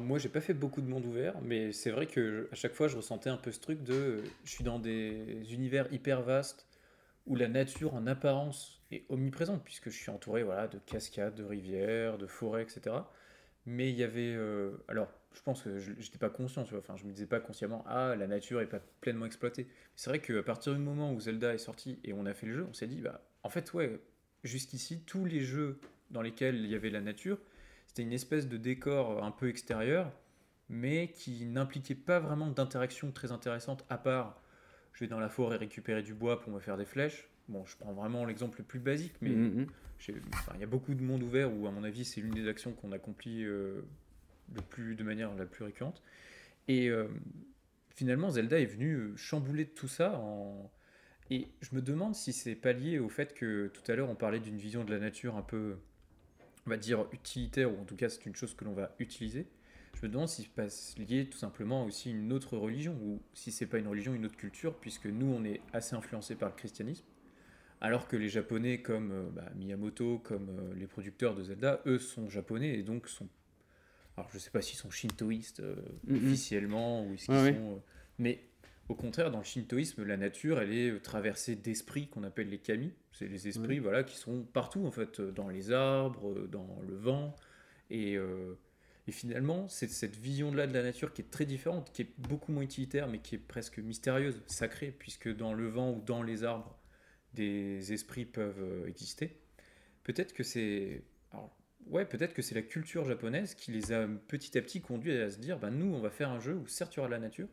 [0.00, 2.88] Moi, j'ai pas fait beaucoup de monde ouvert, mais c'est vrai que à chaque fois,
[2.88, 6.66] je ressentais un peu ce truc de, je suis dans des univers hyper vastes
[7.26, 11.44] où la nature en apparence est omniprésente puisque je suis entouré, voilà, de cascades, de
[11.44, 12.96] rivières, de forêts, etc.
[13.64, 16.80] Mais il y avait, euh, alors, je pense que je n'étais pas conscient, tu vois,
[16.80, 19.68] enfin, je me disais pas consciemment, ah, la nature est pas pleinement exploitée.
[19.96, 22.54] C'est vrai qu'à partir du moment où Zelda est sorti et on a fait le
[22.54, 24.00] jeu, on s'est dit, bah, en fait, ouais,
[24.44, 25.80] jusqu'ici, tous les jeux
[26.10, 27.38] dans lesquels il y avait la nature,
[27.92, 30.10] c'était une espèce de décor un peu extérieur,
[30.70, 34.40] mais qui n'impliquait pas vraiment d'interaction très intéressante, à part
[34.94, 37.28] je vais dans la forêt récupérer du bois pour me faire des flèches.
[37.48, 39.66] Bon, je prends vraiment l'exemple le plus basique, mais mm, mm, mm.
[40.54, 42.72] il y a beaucoup de monde ouvert où, à mon avis, c'est l'une des actions
[42.72, 43.82] qu'on accomplit euh,
[44.70, 46.02] plus, de manière la plus récurrente.
[46.68, 47.08] Et euh,
[47.90, 50.70] finalement, Zelda est venu euh, chambouler tout ça en
[51.30, 54.14] et je me demande si c'est pas lié au fait que tout à l'heure on
[54.14, 55.78] parlait d'une vision de la nature un peu,
[56.66, 59.46] on va dire, utilitaire, ou en tout cas c'est une chose que l'on va utiliser.
[59.94, 60.66] Je me demande si c'est pas
[60.98, 64.36] lié tout simplement aussi une autre religion, ou si c'est pas une religion, une autre
[64.36, 67.04] culture, puisque nous on est assez influencé par le christianisme,
[67.80, 71.98] alors que les japonais comme euh, bah, Miyamoto, comme euh, les producteurs de Zelda, eux
[71.98, 73.28] sont japonais et donc sont.
[74.16, 75.76] Alors je sais pas s'ils sont shintoïstes euh,
[76.10, 77.82] officiellement, ou est-ce qu'ils sont.
[78.18, 78.40] mais
[78.88, 82.92] au contraire, dans le shintoïsme, la nature, elle est traversée d'esprits qu'on appelle les kami.
[83.12, 87.36] C'est les esprits voilà, qui sont partout, en fait, dans les arbres, dans le vent.
[87.90, 88.58] Et, euh,
[89.06, 92.52] et finalement, c'est cette vision-là de la nature qui est très différente, qui est beaucoup
[92.52, 96.44] moins utilitaire, mais qui est presque mystérieuse, sacrée, puisque dans le vent ou dans les
[96.44, 96.78] arbres,
[97.34, 99.38] des esprits peuvent euh, exister.
[100.04, 101.04] Peut-être que c'est...
[101.86, 105.30] Ouais, peut-être que c'est la culture japonaise qui les a petit à petit conduits à
[105.30, 107.18] se dire, bah, nous, on va faire un jeu où certes il y aura la
[107.18, 107.48] nature,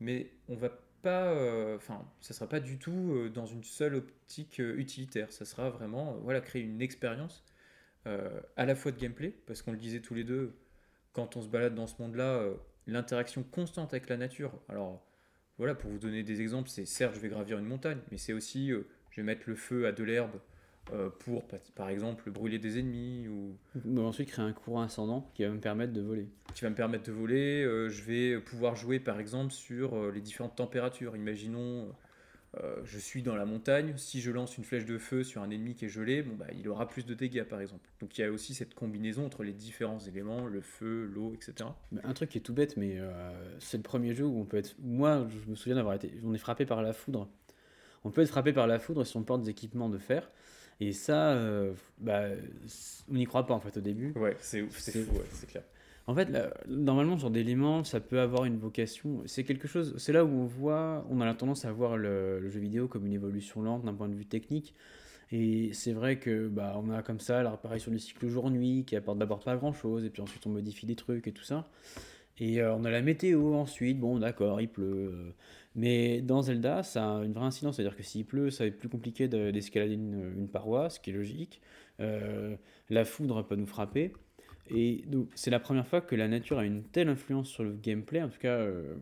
[0.00, 0.70] mais on va
[1.02, 5.30] pas, euh, enfin, ça sera pas du tout euh, dans une seule optique euh, utilitaire.
[5.32, 7.44] Ça sera vraiment, voilà, créer une expérience
[8.56, 10.54] à la fois de gameplay, parce qu'on le disait tous les deux,
[11.14, 12.44] quand on se balade dans ce monde-là,
[12.86, 14.52] l'interaction constante avec la nature.
[14.68, 15.02] Alors,
[15.56, 18.34] voilà, pour vous donner des exemples, c'est certes, je vais gravir une montagne, mais c'est
[18.34, 20.38] aussi, je vais mettre le feu à de l'herbe euh,
[21.20, 21.44] pour,
[21.74, 23.28] par exemple, brûler des ennemis.
[23.28, 23.56] Ou...
[24.00, 26.28] ensuite créer un courant ascendant qui va me permettre de voler.
[26.54, 27.64] Qui va me permettre de voler.
[27.64, 31.16] Euh, je vais pouvoir jouer, par exemple, sur euh, les différentes températures.
[31.16, 31.88] Imaginons,
[32.84, 33.94] je suis dans la montagne.
[33.96, 36.46] Si je lance une flèche de feu sur un ennemi qui est gelé, bon, bah,
[36.56, 37.88] il aura plus de dégâts, par exemple.
[38.00, 41.70] Donc il y a aussi cette combinaison entre les différents éléments, le feu, l'eau, etc.
[42.04, 43.00] Un truc qui est tout bête, mais
[43.58, 44.76] c'est le premier jeu où on peut être...
[44.78, 46.12] Moi, je me souviens d'avoir été...
[46.24, 47.28] On est frappé par la foudre.
[48.04, 50.30] On peut être frappé par la foudre si on porte des équipements de fer.
[50.80, 52.24] Et ça, euh, bah,
[53.10, 54.12] on n'y croit pas en fait au début.
[54.16, 55.62] Ouais, c'est fou, c'est clair.
[56.06, 56.28] En fait,
[56.68, 59.22] normalement, sur des éléments, ça peut avoir une vocation.
[59.24, 59.94] C'est quelque chose.
[59.96, 63.06] C'est là où on voit, on a la tendance à voir le, jeu vidéo comme
[63.06, 64.74] une évolution lente d'un point de vue technique.
[65.32, 68.96] Et c'est vrai que bah, on a comme ça la réparation du cycle jour-nuit qui
[68.96, 71.66] apporte d'abord pas grand-chose, et puis ensuite on modifie des trucs et tout ça.
[72.38, 73.98] Et euh, on a la météo ensuite.
[73.98, 74.84] Bon, d'accord, il pleut.
[74.84, 75.34] Euh,
[75.74, 77.76] mais dans Zelda, ça a une vraie incidence.
[77.76, 81.60] C'est-à-dire que s'il pleut, ça être plus compliqué d'escalader une, paroi, ce qui est logique.
[82.00, 82.56] Euh,
[82.90, 84.12] la foudre peut nous frapper.
[84.70, 87.72] Et donc, c'est la première fois que la nature a une telle influence sur le
[87.72, 88.94] gameplay, en tout cas euh,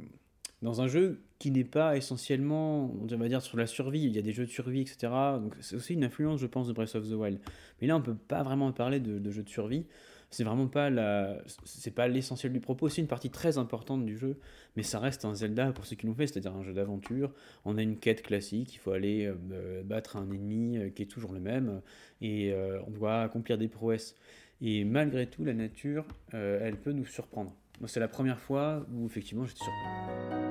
[0.60, 4.02] dans un jeu qui n'est pas essentiellement, on va dire, sur la survie.
[4.02, 5.12] Il y a des jeux de survie, etc.
[5.40, 7.38] Donc, c'est aussi une influence, je pense, de Breath of the Wild.
[7.80, 9.84] Mais là, on peut pas vraiment parler de, de jeux de survie
[10.32, 12.88] c'est vraiment pas la c'est pas l'essentiel du propos.
[12.88, 14.38] C'est une partie très importante du jeu
[14.76, 17.32] mais ça reste un Zelda pour ceux qui l'ont fait c'est-à-dire un jeu d'aventure.
[17.64, 21.06] On a une quête classique il faut aller euh, battre un ennemi euh, qui est
[21.06, 21.82] toujours le même
[22.22, 24.16] et euh, on doit accomplir des prouesses.
[24.62, 27.54] Et malgré tout la nature elle peut nous surprendre.
[27.86, 30.42] C'est la première fois où effectivement j'étais surpris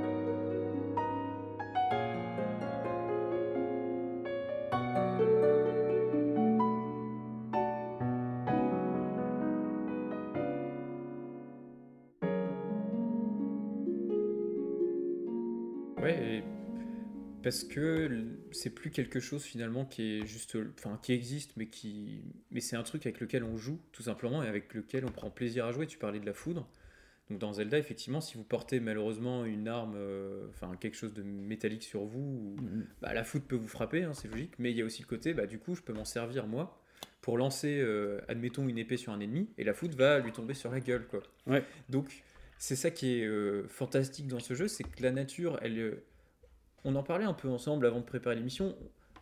[17.52, 22.24] parce que c'est plus quelque chose finalement qui est juste, enfin qui existe, mais qui,
[22.50, 25.30] mais c'est un truc avec lequel on joue tout simplement et avec lequel on prend
[25.30, 25.86] plaisir à jouer.
[25.86, 26.70] Tu parlais de la foudre.
[27.30, 31.24] Donc dans Zelda, effectivement, si vous portez malheureusement une arme, euh, enfin quelque chose de
[31.24, 32.86] métallique sur vous, mm-hmm.
[33.02, 34.54] bah, la foudre peut vous frapper, hein, c'est logique.
[34.58, 36.82] Mais il y a aussi le côté, bah, du coup, je peux m'en servir moi
[37.20, 40.54] pour lancer, euh, admettons, une épée sur un ennemi et la foudre va lui tomber
[40.54, 41.22] sur la gueule, quoi.
[41.48, 41.66] Ouais.
[41.90, 42.24] Donc
[42.58, 46.02] c'est ça qui est euh, fantastique dans ce jeu, c'est que la nature, elle,
[46.84, 48.76] on en parlait un peu ensemble avant de préparer l'émission.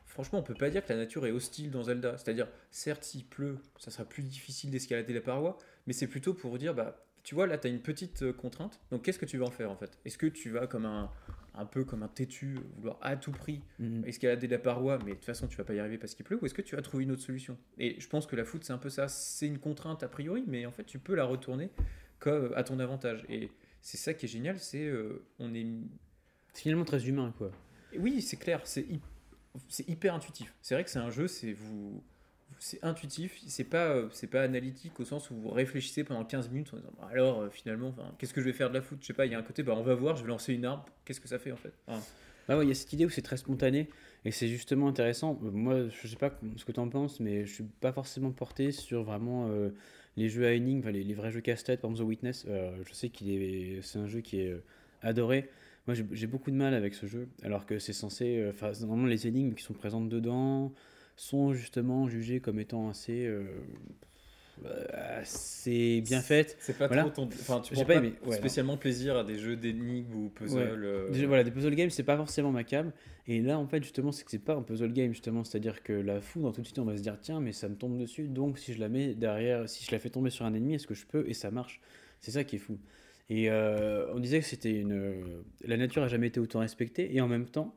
[0.06, 2.18] Franchement, on peut pas dire que la nature est hostile dans Zelda.
[2.18, 6.58] C'est-à-dire, certes, s'il pleut, ça sera plus difficile d'escalader la paroi, mais c'est plutôt pour
[6.58, 8.80] dire, bah, tu vois, là, tu as une petite euh, contrainte.
[8.92, 10.00] Donc, qu'est-ce que tu vas en faire en fait?
[10.06, 11.12] Est-ce que tu vas comme un,
[11.54, 14.04] un peu comme un têtu, vouloir à tout prix mhm.
[14.06, 16.40] escalader la paroi, mais de toute façon, tu vas pas y arriver parce qu'il pleut,
[16.42, 17.58] ou est-ce que tu vas trouver une autre solution?
[17.78, 19.08] Et je pense que la foot, c'est un peu ça.
[19.08, 21.70] C'est une contrainte a priori, mais en fait, tu peux la retourner
[22.20, 23.26] comme à ton avantage.
[23.30, 25.68] Et c'est ça qui est génial, c'est euh, on est.
[26.54, 27.52] C'est finalement très humain, quoi.
[27.98, 28.86] Oui, c'est clair, c'est
[29.68, 30.54] c'est hyper intuitif.
[30.62, 32.04] C'est vrai que c'est un jeu, c'est vous
[32.60, 36.50] c'est intuitif, c'est pas, euh, c'est pas analytique au sens où vous réfléchissez pendant 15
[36.50, 38.98] minutes en disant bah alors euh, finalement, qu'est-ce que je vais faire de la foot?
[39.02, 40.54] Je sais pas, il y a un côté, bah, on va voir, je vais lancer
[40.54, 41.74] une arme, qu'est-ce que ça fait en fait?
[41.88, 42.00] Ah.
[42.50, 43.90] ah ouais, il y a cette idée où c'est très spontané
[44.26, 45.40] et c'est justement intéressant.
[45.44, 48.32] Euh, moi, je sais pas ce que tu en penses, mais je suis pas forcément
[48.32, 49.50] porté sur vraiment
[50.18, 52.46] les jeux à énigmes, les, vrais jeux casse-tête, par exemple The Witness.
[52.46, 54.62] je sais qu'il est, c'est un jeu qui est
[55.02, 55.50] adoré.
[55.90, 58.46] Moi, j'ai beaucoup de mal avec ce jeu, alors que c'est censé.
[58.50, 60.72] Enfin, normalement, les énigmes qui sont présentes dedans
[61.16, 63.28] sont justement jugées comme étant assez
[64.66, 66.58] euh, assez bien faites.
[66.60, 67.26] C'est pas trop ton.
[67.26, 70.84] Enfin, tu prends pas, spécialement plaisir à des jeux d'énigmes ou puzzle.
[70.84, 71.26] Euh.
[71.28, 72.92] voilà, des puzzle games, c'est pas forcément ma cam.
[73.28, 75.44] Et là, en fait, justement, c'est que c'est pas un puzzle game, justement.
[75.44, 77.76] C'est-à-dire que la foudre, tout de suite, on va se dire, tiens, mais ça me
[77.76, 78.28] tombe dessus.
[78.28, 80.88] Donc, si je la mets derrière, si je la fais tomber sur un ennemi, est-ce
[80.88, 81.28] que je peux?
[81.28, 81.82] Et ça marche.
[82.20, 82.78] C'est ça qui est fou.
[83.30, 85.44] Et euh, on disait que c'était une.
[85.64, 87.16] La nature a jamais été autant respectée.
[87.16, 87.76] Et en même temps,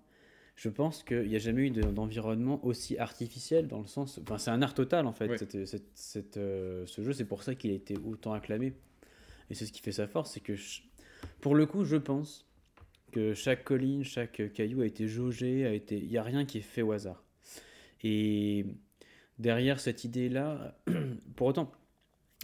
[0.56, 4.18] je pense qu'il n'y a jamais eu d'environnement aussi artificiel dans le sens.
[4.22, 5.36] Enfin, c'est un art total en fait.
[5.94, 8.72] Cette, euh, ce jeu, c'est pour ça qu'il a été autant acclamé.
[9.50, 10.54] Et c'est ce qui fait sa force, c'est que
[11.40, 12.48] pour le coup, je pense
[13.12, 15.98] que chaque colline, chaque caillou a été jaugé, a été.
[15.98, 17.22] Il n'y a rien qui est fait au hasard.
[18.02, 18.64] Et
[19.38, 20.80] derrière cette idée-là,
[21.36, 21.70] pour autant,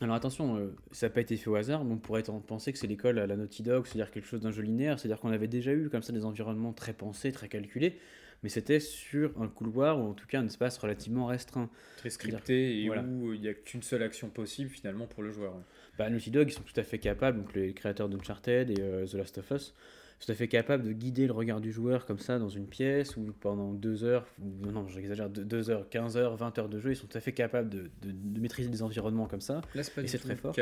[0.01, 2.79] alors attention, euh, ça n'a pas été fait au hasard, mais on pourrait penser que
[2.79, 5.49] c'est l'école à la Naughty Dog, c'est-à-dire quelque chose d'un jeu linéaire, c'est-à-dire qu'on avait
[5.49, 7.99] déjà eu comme ça des environnements très pensés, très calculés,
[8.43, 11.69] mais c'était sur un couloir ou en tout cas un espace relativement restreint.
[11.97, 15.55] Très scripté et où il n'y a qu'une seule action possible finalement pour le joueur.
[15.99, 19.05] Bah, Naughty Dog, ils sont tout à fait capables, donc les créateurs d'Uncharted et euh,
[19.05, 19.75] The Last of Us,
[20.19, 23.17] tout à fait capable de guider le regard du joueur comme ça dans une pièce
[23.17, 26.91] ou pendant deux heures, ou, non, j'exagère, deux heures, 15 heures, 20 heures de jeu,
[26.91, 29.61] ils sont tout à fait capables de, de, maîtriser des environnements comme ça.
[29.75, 30.55] Là, c'est et c'est très fort.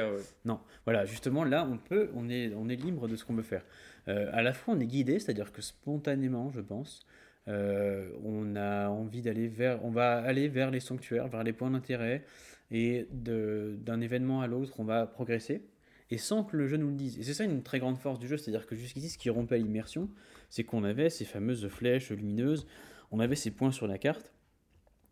[0.45, 3.42] Non, voilà, justement, là, on peut, on est, on est libre de ce qu'on veut
[3.42, 3.64] faire.
[4.09, 7.07] Euh, à la fois, on est guidé, c'est-à-dire que spontanément, je pense,
[7.49, 11.71] euh, on a envie d'aller vers, on va aller vers les sanctuaires, vers les points
[11.71, 12.25] d'intérêt,
[12.71, 15.62] et d'un événement à l'autre, on va progresser
[16.11, 17.19] et sans que le jeu nous le dise.
[17.19, 19.59] Et c'est ça une très grande force du jeu, c'est-à-dire que jusqu'ici, ce qui rompait
[19.59, 20.09] l'immersion,
[20.51, 22.66] c'est qu'on avait ces fameuses flèches lumineuses,
[23.11, 24.33] on avait ces points sur la carte,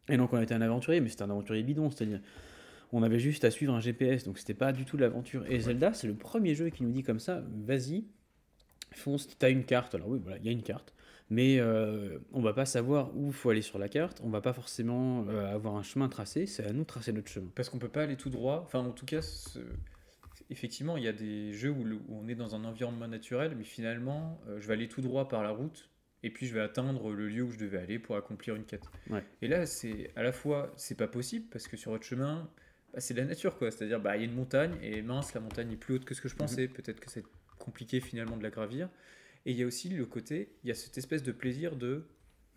[0.08, 2.20] et donc on était un aventurier, mais c'était un aventurier bidon, c'est-à-dire
[2.92, 5.44] on avait juste à suivre un GPS, donc c'était pas du tout l'aventure.
[5.50, 8.04] Et Zelda, c'est le premier jeu qui nous dit comme ça, vas-y,
[8.92, 10.94] fonce, t'as une carte, alors oui, voilà, il y a une carte,
[11.28, 14.40] mais euh, on va pas savoir où il faut aller sur la carte, on va
[14.40, 17.50] pas forcément euh, avoir un chemin tracé, c'est à nous de tracer notre chemin.
[17.54, 19.22] Parce qu'on peut pas aller tout droit, enfin en tout cas,
[20.50, 24.40] effectivement, il y a des jeux où, on est dans un environnement naturel, mais finalement,
[24.48, 25.90] euh, je vais aller tout droit par la route,
[26.22, 28.84] et puis je vais atteindre le lieu où je devais aller pour accomplir une quête.
[29.42, 32.50] Et là, c'est à la fois, c'est pas possible, parce que sur votre chemin,
[32.92, 33.70] bah, c'est la nature, quoi.
[33.70, 36.14] C'est-à-dire, bah, il y a une montagne, et mince, la montagne est plus haute que
[36.14, 36.68] ce que je pensais.
[36.68, 36.74] Mhm.
[36.74, 37.24] Peut-être que c'est
[37.58, 38.88] compliqué finalement de la gravir.
[39.46, 42.06] Et il y a aussi le côté, il y a cette espèce de plaisir de,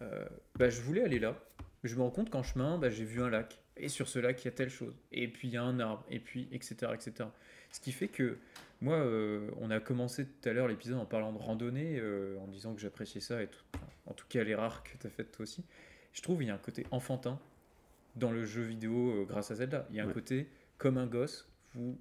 [0.01, 1.37] euh, bah, je voulais aller là,
[1.83, 3.59] je me rends compte qu'en chemin, bah, j'ai vu un lac.
[3.75, 4.95] Et sur ce lac, il y a telle chose.
[5.11, 6.05] Et puis il y a un arbre.
[6.09, 6.91] Et puis, etc.
[6.93, 7.29] etc.
[7.71, 8.37] Ce qui fait que
[8.81, 12.47] moi, euh, on a commencé tout à l'heure l'épisode en parlant de randonnée, euh, en
[12.47, 13.63] disant que j'appréciais ça, et tout,
[14.05, 15.63] en tout cas les rares que tu as faites toi aussi.
[16.13, 17.39] Je trouve qu'il y a un côté enfantin
[18.15, 19.87] dans le jeu vidéo euh, grâce à Zelda.
[19.89, 21.97] Il y a un côté comme un gosse, vous,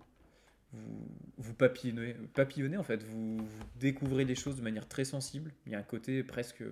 [0.73, 5.53] vous, vous papillonnez, papillonnez, en fait, vous, vous, découvrez les choses de manière très sensible.
[5.65, 6.63] Il y a un côté presque.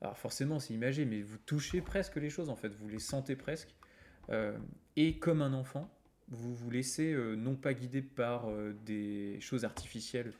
[0.00, 3.36] Alors forcément, c'est imagé, mais vous touchez presque les choses en fait, vous les sentez
[3.36, 3.74] presque.
[4.96, 5.88] et comme un enfant,
[6.28, 10.32] vous vous laissez euh, non pas guider par euh, des choses artificielles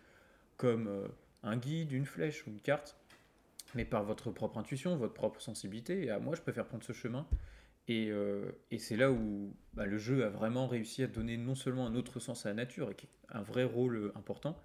[0.57, 1.07] comme euh,
[1.43, 2.97] un guide, une flèche ou une carte,
[3.75, 6.05] mais par votre propre intuition, votre propre sensibilité.
[6.05, 7.27] Et à moi, je préfère prendre ce chemin.
[7.89, 8.11] Et,
[8.79, 12.19] c'est là où bah, le jeu a vraiment réussi à donner non seulement un autre
[12.19, 12.97] sens à la nature, et
[13.29, 14.61] un vrai rôle important,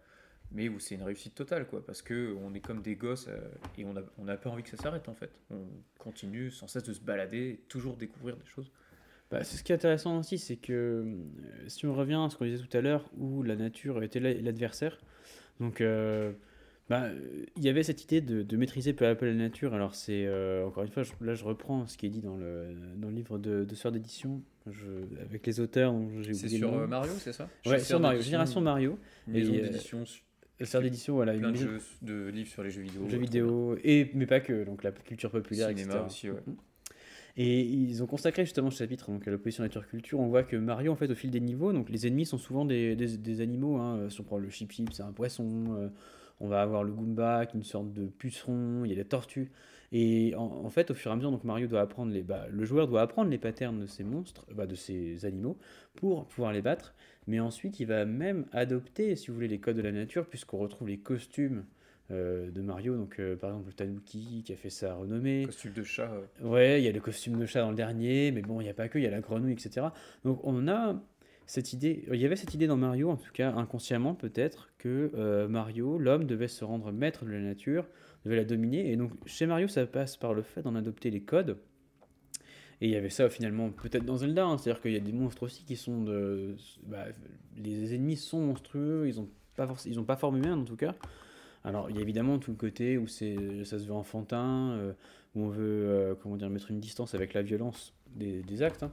[0.52, 3.30] mais où c'est une réussite totale, quoi, parce que on est comme des gosses
[3.78, 5.32] et on n'a a pas envie que ça s'arrête en fait.
[5.52, 5.68] On
[6.00, 8.72] continue sans cesse de se balader et toujours découvrir des choses.
[9.32, 11.06] Bah, c'est ce qui est intéressant aussi, c'est que euh,
[11.67, 15.00] si on revient à ce qu'on disait tout à l'heure, où la nature était l'adversaire,
[15.62, 16.34] donc euh,
[16.89, 17.08] bah,
[17.56, 19.74] il y avait cette idée de, maîtriser peu à peu la nature.
[19.74, 22.76] Alors c'est euh, encore une fois, là je reprends ce qui est dit dans le,
[22.98, 24.41] dans le livre de, de Sœur d'édition,
[25.22, 25.96] avec les auteurs.
[26.34, 27.48] C'est sur Mario, c'est ça?
[27.65, 29.00] Ouais, sur Mario, Génération Mario.
[29.28, 30.04] Maison d'édition.
[30.63, 31.34] Sœur d'édition, voilà.
[31.34, 33.10] Plein de, de livres sur les jeux vidéo.
[33.10, 36.06] Jeux vidéo, et, mais pas que, donc la culture populaire, Cinéma etc.
[36.06, 36.38] aussi, ouais.
[36.38, 36.71] Mm-hmm.
[37.38, 40.20] Et ils ont consacré justement ce chapitre donc, à l'opposition nature-culture.
[40.20, 42.65] On voit que Mario, en fait, au fil des niveaux, donc les ennemis sont souvent
[42.65, 43.78] des, des, animaux.
[43.78, 44.10] Hein.
[44.10, 45.76] Si on prend le Chip Chip, c'est un poisson.
[45.78, 45.89] Euh,
[46.39, 48.84] on va avoir le Goomba, qui est une sorte de puceron.
[48.84, 49.52] Il y a des tortues.
[49.94, 52.63] Et en, fait, au fur et à mesure, donc Mario doit apprendre les, bah, le
[52.63, 55.58] joueur doit apprendre les patterns de ces monstres, bah, de ces animaux,
[55.96, 56.94] pour pouvoir les battre.
[57.28, 60.58] Mais ensuite, il va même adopter, si vous voulez, les codes de la nature, puisqu'on
[60.58, 61.65] retrouve les costumes
[62.12, 62.95] euh, de Mario.
[62.95, 65.45] Donc, euh, par exemple, le Tanuki qui a fait sa renommée.
[65.45, 66.12] Costume de chat.
[66.41, 68.69] Ouais, il y a le costume de chat dans le dernier, mais bon, il n'y
[68.69, 69.88] a pas que, il y a la grenouille, etc.
[70.26, 71.02] Donc, on a
[71.52, 75.12] cette idée, il y avait cette idée dans Mario, en tout cas inconsciemment peut-être, que
[75.15, 77.88] euh, Mario, l'homme, devait se rendre maître de la nature,
[78.24, 78.89] devait la dominer.
[78.91, 81.58] Et donc, chez Mario, ça passe par le fait d'en adopter les codes.
[82.80, 84.58] Et il y avait ça finalement peut-être dans Zelda, hein.
[84.58, 86.56] c'est-à-dire qu'il y a des monstres aussi qui sont de...
[86.88, 87.06] Bah,
[87.58, 90.95] les ennemis sont monstrueux, ils n'ont pas, ils ont pas forme humaine en tout cas.
[91.63, 94.93] Alors, il y a évidemment tout le côté où c'est, ça se veut enfantin, euh,
[95.36, 98.84] où on veut euh, comment dire, mettre une distance avec la violence des, des actes.
[98.84, 98.91] Hein.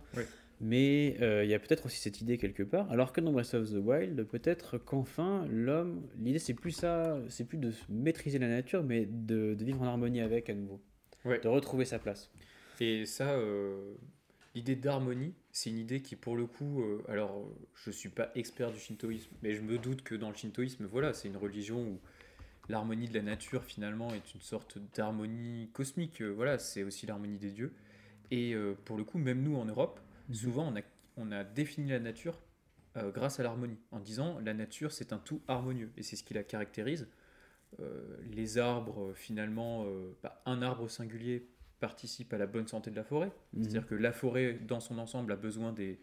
[0.61, 2.91] Mais euh, il y a peut-être aussi cette idée quelque part.
[2.91, 7.45] Alors que dans Breath of the Wild, peut-être qu'enfin, l'homme, l'idée c'est plus ça, c'est
[7.45, 10.81] plus de maîtriser la nature, mais de, de vivre en harmonie avec à nouveau.
[11.25, 12.31] De retrouver sa place.
[12.81, 13.37] Et ça,
[14.55, 18.79] l'idée d'harmonie, c'est une idée qui, pour le coup, alors je suis pas expert du
[18.79, 22.01] shintoïsme, mais je me doute que dans le shintoïsme, voilà, c'est une religion où
[22.69, 26.21] l'harmonie de la nature finalement est une sorte d'harmonie cosmique.
[26.21, 27.73] Euh, voilà, c'est aussi l'harmonie des dieux.
[28.31, 30.35] Et euh, pour le coup, même nous en Europe, mhm.
[30.35, 30.83] souvent on a,
[31.17, 32.39] on a défini la nature
[32.97, 36.25] euh, grâce à l'harmonie, en disant la nature c'est un tout harmonieux, et c'est ce
[36.25, 37.09] qui la caractérise.
[38.31, 39.87] les arbres, finalement,
[40.23, 41.47] bah, un arbre singulier
[41.81, 43.31] participe à la bonne santé de la forêt.
[43.53, 43.63] Mhm.
[43.63, 46.01] C'est-à-dire que la forêt, dans son ensemble, a besoin des,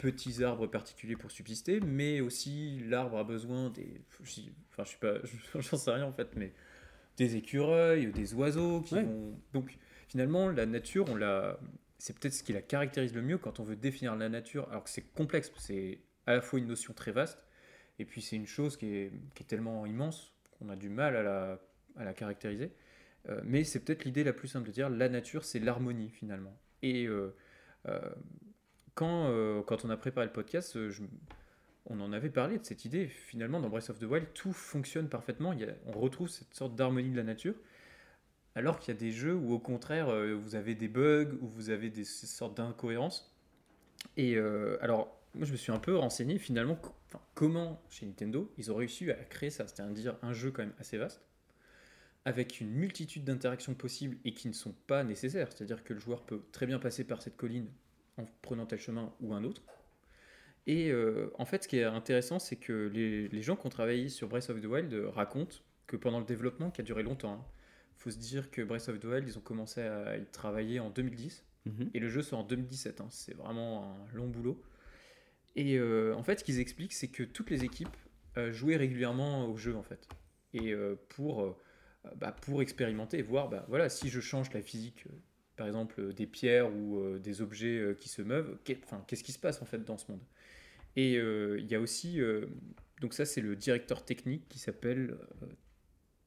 [0.00, 4.00] petits arbres particuliers pour subsister, mais aussi l'arbre a besoin des.
[4.10, 5.14] Enfin, je suis pas.
[5.54, 6.52] J'en sais rien en fait, mais
[7.16, 9.38] des écureuils, des oiseaux qui vont.
[9.52, 9.76] Donc,
[10.08, 11.58] finalement, la nature, on l'a.
[11.98, 14.84] C'est peut-être ce qui la caractérise le mieux quand on veut définir la nature, alors
[14.84, 17.38] que c'est complexe, c'est à la fois une notion très vaste,
[17.98, 21.14] et puis c'est une chose qui est, qui est tellement immense qu'on a du mal
[21.14, 21.60] à la,
[21.96, 22.72] à la caractériser.
[23.28, 26.56] Euh, mais c'est peut-être l'idée la plus simple de dire la nature, c'est l'harmonie finalement.
[26.82, 27.34] Et euh,
[27.88, 28.00] euh,
[29.00, 30.92] quand, euh, quand on a préparé le podcast, euh,
[31.86, 33.08] on en avait parlé de cette idée.
[33.08, 35.54] Finalement, dans Breath of the Wild, tout fonctionne parfaitement.
[35.86, 37.54] On retrouve cette sorte d'harmonie de la nature.
[38.54, 41.46] Alors qu'il y a des jeux où, au contraire, euh, vous avez des bugs, où
[41.46, 43.34] vous avez des sortes d'incohérences.
[44.18, 44.36] Et
[44.82, 46.78] alors, moi, je me suis un peu renseigné, finalement,
[47.34, 49.66] comment, chez Nintendo, ils ont réussi à créer ça.
[49.66, 51.22] C'est-à-dire un jeu quand même assez vaste,
[52.26, 55.48] avec une multitude d'interactions possibles et qui ne sont pas nécessaires.
[55.50, 57.68] C'est-à-dire que le joueur peut très bien passer par cette colline
[58.20, 59.62] en prenant tel chemin ou un autre.
[60.66, 64.08] Et euh, en fait, ce qui est intéressant, c'est que les, gens qui ont travaillé
[64.08, 65.56] sur Breath of the Wild racontent
[65.86, 67.44] que pendant le développement, qui a duré longtemps, hein,
[67.96, 70.90] faut se dire que Breath of the Wild, ils ont commencé à y travailler en
[70.90, 71.90] 2010, mhm.
[71.92, 73.00] et le jeu sort en 2017.
[73.00, 73.08] Hein.
[73.10, 74.62] c'est vraiment un long boulot.
[75.56, 77.96] Et euh, en fait, ce qu'ils expliquent, c'est que toutes les équipes
[78.36, 80.08] euh, jouaient régulièrement au jeu, en fait.
[80.52, 80.74] Et
[81.10, 81.56] pour,
[82.16, 85.06] bah, pour expérimenter, voir, bah, voilà, si je change la physique
[85.60, 89.32] par exemple euh, des pierres ou euh, des objets euh, qui se meuvent, qu'est-ce qui
[89.32, 90.22] se passe en fait dans ce monde?
[90.96, 92.18] Et il y a aussi,
[93.00, 95.16] donc ça c'est le directeur technique qui s'appelle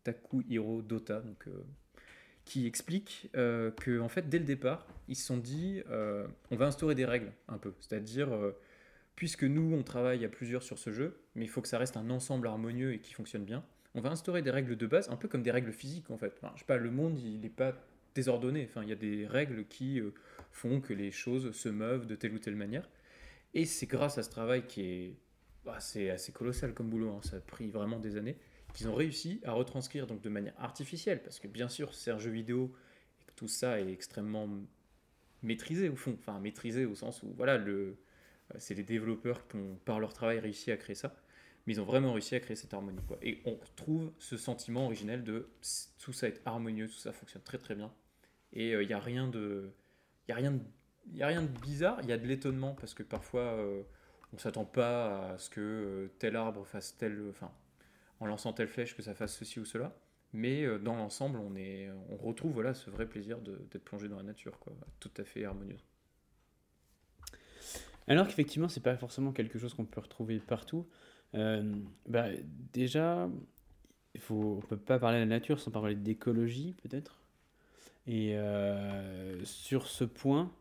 [0.06, 1.50] Takuhiro Dota, donc,
[2.46, 5.84] qui explique que en fait dès le départ ils se sont dit
[6.50, 8.30] on va instaurer des règles un peu, c'est-à-dire
[9.18, 11.98] puisque nous on travaille à plusieurs sur ce jeu, mais il faut que ça reste
[11.98, 13.66] un ensemble harmonieux et qui fonctionne bien.
[13.96, 16.40] On va instaurer des règles de base, un peu comme des règles physiques en fait.
[16.54, 17.76] je sais pas, le monde il n'est pas
[18.16, 18.66] désordonné.
[18.70, 20.14] Enfin, il y a des règles qui euh,
[20.52, 22.90] font que les choses se meuvent de telle ou telle manière.
[23.54, 25.16] Et c'est grâce à ce travail qui est
[25.66, 27.22] bah, assez colossal comme boulot, hein.
[27.24, 28.38] ça a pris vraiment des années,
[28.74, 32.20] qu'ils ont réussi à retranscrire donc de manière artificielle, parce que bien sûr c'est un
[32.20, 32.76] jeu vidéo
[33.36, 34.50] tout ça est extrêmement
[35.42, 37.98] maîtrisé au fond, enfin maîtrisé au sens où voilà le
[38.54, 41.16] euh, c'est les développeurs qui ont par leur travail réussi à créer ça,
[41.66, 43.00] mais ils ont vraiment réussi à créer cette harmonie.
[43.22, 45.50] Et on retrouve ce sentiment originel de
[46.00, 47.94] tout ça est harmonieux, tout ça fonctionne très très bien
[48.54, 49.72] et il euh, n'y a rien de.
[50.30, 50.62] A rien de
[51.22, 53.84] a rien de bizarre, il y a de l'étonnement parce que parfois euh,
[54.32, 57.52] on s'attend pas à ce que euh, tel arbre fasse tel, enfin,
[58.22, 59.98] en lançant telle flèche que ça fasse ceci ou cela.
[60.36, 64.24] Mais dans l'ensemble, on, est, on retrouve voilà, ce vrai plaisir d'être plongé dans la
[64.24, 65.86] nature, quoi, tout à fait harmonieuse.
[68.08, 70.88] Alors qu'effectivement, c'est pas forcément quelque chose qu'on peut retrouver partout.
[71.34, 72.30] bah,
[72.74, 73.30] déjà,
[74.18, 77.23] faut, on peut pas parler de la nature sans parler d'écologie, peut-être?
[78.08, 80.52] Et euh, sur ce point,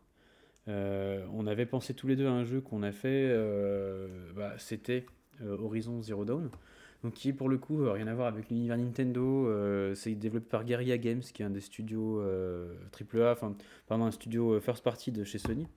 [0.67, 4.53] euh, on avait pensé tous les deux à un jeu qu'on a fait, euh, bah,
[4.57, 5.05] c'était
[5.41, 6.49] Horizon Zero Dawn,
[7.03, 9.49] donc qui pour le coup rien à voir avec l'univers Nintendo.
[9.95, 13.55] c'est développé par Guerrilla Games, qui est un des studios AAA, enfin,
[13.87, 15.67] pardon, un studio first party de chez Sony.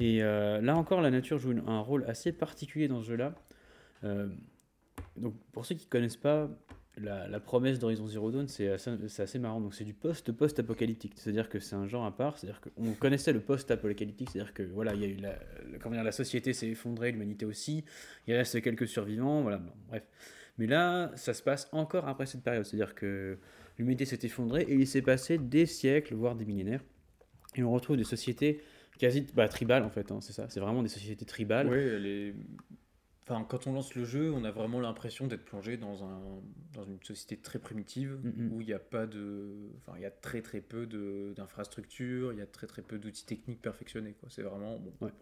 [0.00, 3.34] Et là encore, la nature joue un rôle assez particulier dans ce jeu-là.
[5.16, 6.50] donc, pour ceux qui ne connaissent pas,
[6.98, 9.60] la, promesse d'Horizon Zero Dawn, c'est assez, marrant.
[9.60, 11.12] Donc c'est du post-post-apocalyptique.
[11.16, 12.38] C'est-à-dire que c'est un genre à part.
[12.38, 14.30] C'est-à-dire qu'on connaissait le post-apocalyptique.
[14.30, 15.38] C'est-à-dire que voilà, il y a eu la,
[15.70, 17.84] la- comment dire, la société s'est effondrée, l'humanité aussi.
[18.26, 19.42] Il reste quelques survivants.
[19.42, 20.02] Voilà, bref.
[20.58, 22.64] Mais là, ça se passe encore après cette période.
[22.64, 23.38] C'est-à-dire que
[23.78, 26.82] l'humanité s'est effondrée et il s'est passé des siècles, voire des millénaires.
[27.56, 28.60] Et on retrouve des sociétés
[28.98, 30.12] quasi bah, tribales en fait.
[30.12, 30.46] hein, c'est ça.
[30.50, 31.72] C'est vraiment des sociétés tribales.
[31.72, 32.34] Est-
[33.30, 36.20] Enfin, quand on lance le jeu, on a vraiment l'impression d'être plongé dans, un,
[36.74, 38.52] dans une société très primitive Mhm.
[38.52, 39.50] où il n'y a pas de.
[39.78, 40.86] Enfin, il y a très très peu
[41.36, 44.14] d'infrastructures, il y a très très peu d'outils techniques perfectionnés.
[44.28, 45.12] C'est vraiment bon, Ouais.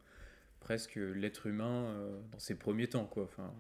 [0.61, 3.05] presque l'être humain euh, dans ses premiers temps.
[3.05, 3.25] Quoi.
[3.25, 3.53] Enfin,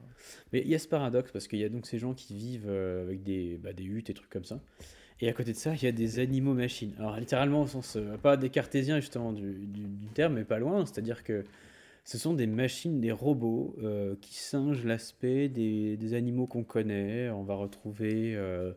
[0.53, 2.69] Mais il y a ce paradoxe parce qu'il y a donc ces gens qui vivent
[2.69, 4.61] euh, avec des, bah, des huttes et trucs comme ça.
[5.21, 6.95] Et à côté de ça, il y a des animaux machines.
[6.99, 10.59] Alors littéralement au sens, euh, pas des cartésiens justement du, du- du terme, mais pas
[10.59, 10.87] loin.
[10.87, 11.45] C'est-à-dire que
[12.09, 17.29] ce sont des machines, des robots euh, qui singent l'aspect des, des animaux qu'on connaît.
[17.29, 18.73] On va retrouver euh,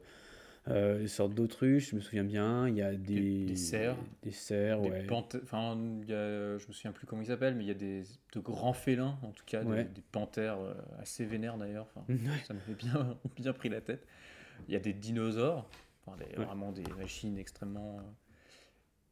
[0.68, 2.68] euh, des sortes d'autruches, je me souviens bien.
[2.68, 3.96] Il y a des, cerfs.
[4.22, 5.08] Des cerfs, des ouais.
[5.44, 7.74] enfin, il y a, je me souviens plus comment ils s'appellent, mais il y a
[7.74, 8.04] des
[8.34, 9.86] de grands félins, en tout cas, des- Ouais.
[9.86, 11.88] des, panthères euh, assez vénères d'ailleurs.
[11.96, 12.06] Enfin,
[12.46, 14.06] ça m'avait bien, bien pris la tête.
[14.68, 15.70] Il y a des dinosaures,
[16.06, 16.44] enfin, des- Ouais.
[16.44, 18.00] vraiment des machines extrêmement.
[18.00, 18.02] euh,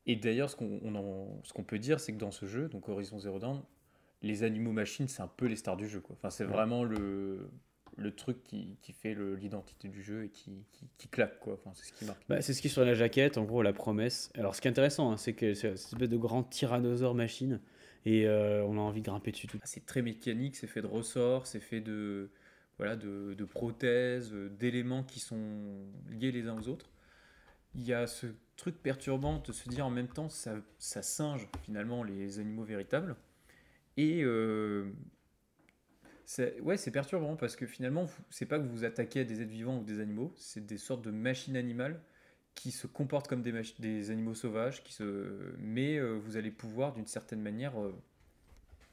[0.07, 0.77] Et d'ailleurs, ce qu'on
[1.55, 3.61] qu'on peut dire, c'est que dans ce jeu, donc Horizon Zero Dawn,
[4.21, 6.01] les animaux machines, c'est un peu les stars du jeu.
[6.01, 6.15] Quoi.
[6.17, 6.51] Enfin, c'est Ouais.
[6.51, 7.49] vraiment le,
[7.97, 11.39] le truc qui, qui fait le- l'identité du jeu et qui, qui, qui claque.
[11.39, 11.53] Quoi.
[11.53, 12.21] Enfin, c'est ce qui marque.
[12.27, 14.31] Bah, c'est ce qui est sur la jaquette, en gros, la promesse.
[14.35, 17.61] Alors, ce qui est intéressant, hein, c'est que c'est cette espèce de grand tyrannosaure machine,
[18.05, 19.57] et euh, on a envie de grimper dessus tout.
[19.61, 22.29] Ah, C'est très mécanique, c'est fait de ressorts, c'est fait de,
[22.77, 26.89] voilà, de, de prothèses, euh, d'éléments qui sont liés les uns aux autres.
[27.75, 31.47] Il y a ce truc perturbant de se dire en même temps ça, ça singe
[31.63, 33.15] finalement les animaux véritables.
[33.97, 34.91] Et euh,
[36.61, 39.51] ouais, c'est perturbant parce que finalement, c'est pas que vous vous attaquez à des êtres
[39.51, 42.01] vivants ou des animaux, c'est des sortes de machines animales
[42.55, 45.53] qui se comportent comme des, animaux sauvages, qui se...
[45.59, 47.95] mais euh, vous allez pouvoir d'une certaine manière euh,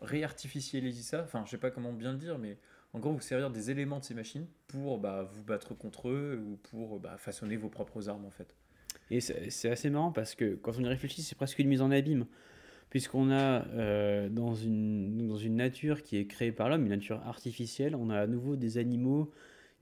[0.01, 2.59] réartificialiser ça, enfin je sais pas comment bien le dire, mais
[2.93, 6.41] en gros vous servir des éléments de ces machines pour bah, vous battre contre eux
[6.47, 8.55] ou pour bah, façonner vos propres armes en fait.
[9.11, 11.91] Et c'est assez marrant parce que quand on y réfléchit, c'est presque une mise en
[11.91, 12.27] abîme.
[12.91, 17.21] Puisqu'on a euh, dans, une, dans une nature qui est créée par l'homme, une nature
[17.27, 19.31] artificielle, on a à nouveau des animaux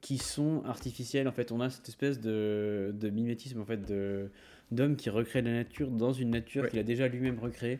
[0.00, 1.28] qui sont artificiels.
[1.28, 4.30] En fait, on a cette espèce de, de mimétisme en fait, de-
[4.70, 6.70] d'homme qui recrée la nature dans une nature Ouais.
[6.70, 7.78] qu'il a déjà lui-même recréée.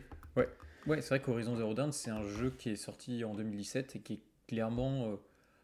[0.87, 3.99] Ouais, c'est vrai qu'Horizon Zero Dawn c'est un jeu qui est sorti en 2017 et
[4.01, 5.15] qui est clairement, euh,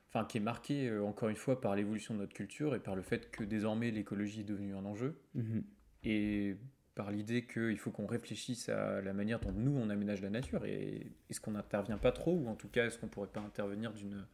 [0.10, 2.96] enfin qui est marqué euh, encore une fois par l'évolution de notre culture et par
[2.96, 5.14] le fait que désormais l'écologie est devenue un enjeu.
[5.36, 5.64] Mhm.
[6.06, 6.56] et
[6.96, 10.66] par l'idée qu'il faut qu'on réfléchisse à la manière dont nous on aménage la nature
[10.66, 13.94] et est-ce qu'on n'intervient pas trop ou en tout cas est-ce qu'on pourrait pas intervenir
[13.94, 14.26] d'une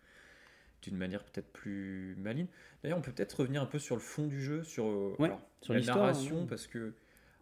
[0.83, 2.47] d'une manière peut-être plus maligne?
[2.83, 5.25] D'ailleurs, on peut peut-être revenir un peu sur le fond du jeu, sur, euh, Ouais,
[5.27, 6.45] alors, sur la l'histoire, narration, hein.
[6.47, 6.93] parce que,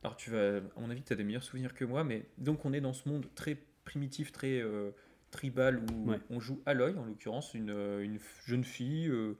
[0.03, 2.63] alors tu vas, à mon avis, tu as des meilleurs souvenirs que moi, mais donc
[2.65, 4.91] on est dans ce monde très primitif, très euh,
[5.31, 6.19] tribal, où Ouais.
[6.29, 9.33] on joue Aloy, en l'occurrence, une, euh, une jeune fille euh,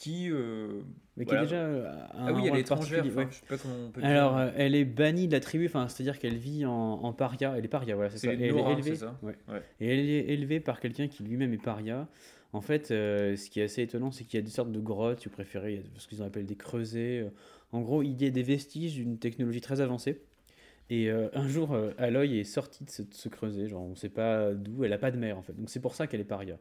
[0.00, 0.28] qui...
[0.30, 0.80] euh,
[1.16, 1.40] Mais Voilà.
[1.40, 3.28] qui est déjà euh, a un ah oui, elle rôle est étrangère, particulier, enfin, ouais.
[3.30, 4.40] je sais pas comment on peut Alors, dire.
[4.46, 7.54] euh, elle est bannie de la tribu, enfin, c'est-à-dire qu'elle vit en, en paria.
[7.56, 8.32] Elle est paria, voilà, c'est ça.
[8.32, 9.36] elle Nora, est élevée, c'est ça ouais.
[9.48, 9.62] Ouais.
[9.80, 12.08] Et elle est élevée par quelqu'un qui lui-même est paria.
[12.52, 14.80] En fait, euh, ce qui est assez étonnant, c'est qu'il y a des sortes de
[14.80, 17.24] grottes, si vous préférez, il y a ce qu'ils appellent des creusets.
[17.72, 20.20] En gros, il y a des vestiges d'une technologie très avancée.
[20.92, 23.90] Et euh, un jour, euh, Aloy est sortie de ce, de ce creuset, genre on
[23.90, 25.52] ne sait pas d'où, elle n'a pas de mère en fait.
[25.52, 26.58] Donc c'est pour ça qu'elle est paria.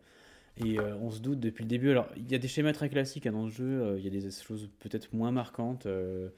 [0.63, 1.89] Et euh, on se doute depuis le début.
[1.91, 4.07] Alors, il y a des schémas très classiques hein, dans le jeu, euh, il y
[4.07, 5.85] a des choses peut-être moins marquantes.
[5.85, 6.29] euh,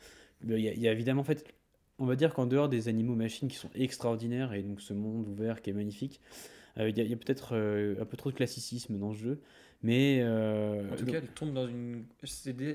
[0.43, 1.45] il y, a- il y a évidemment, en fait,
[1.99, 5.27] on va dire qu'en dehors des animaux machines qui sont extraordinaires et donc ce monde
[5.27, 6.19] ouvert qui est magnifique,
[6.77, 7.53] il y a, peut-être
[7.99, 9.41] un peu trop de classicisme dans ce jeu.
[9.83, 10.19] Mais.
[10.21, 12.05] euh, En tout donc- cas, elle tombe dans une.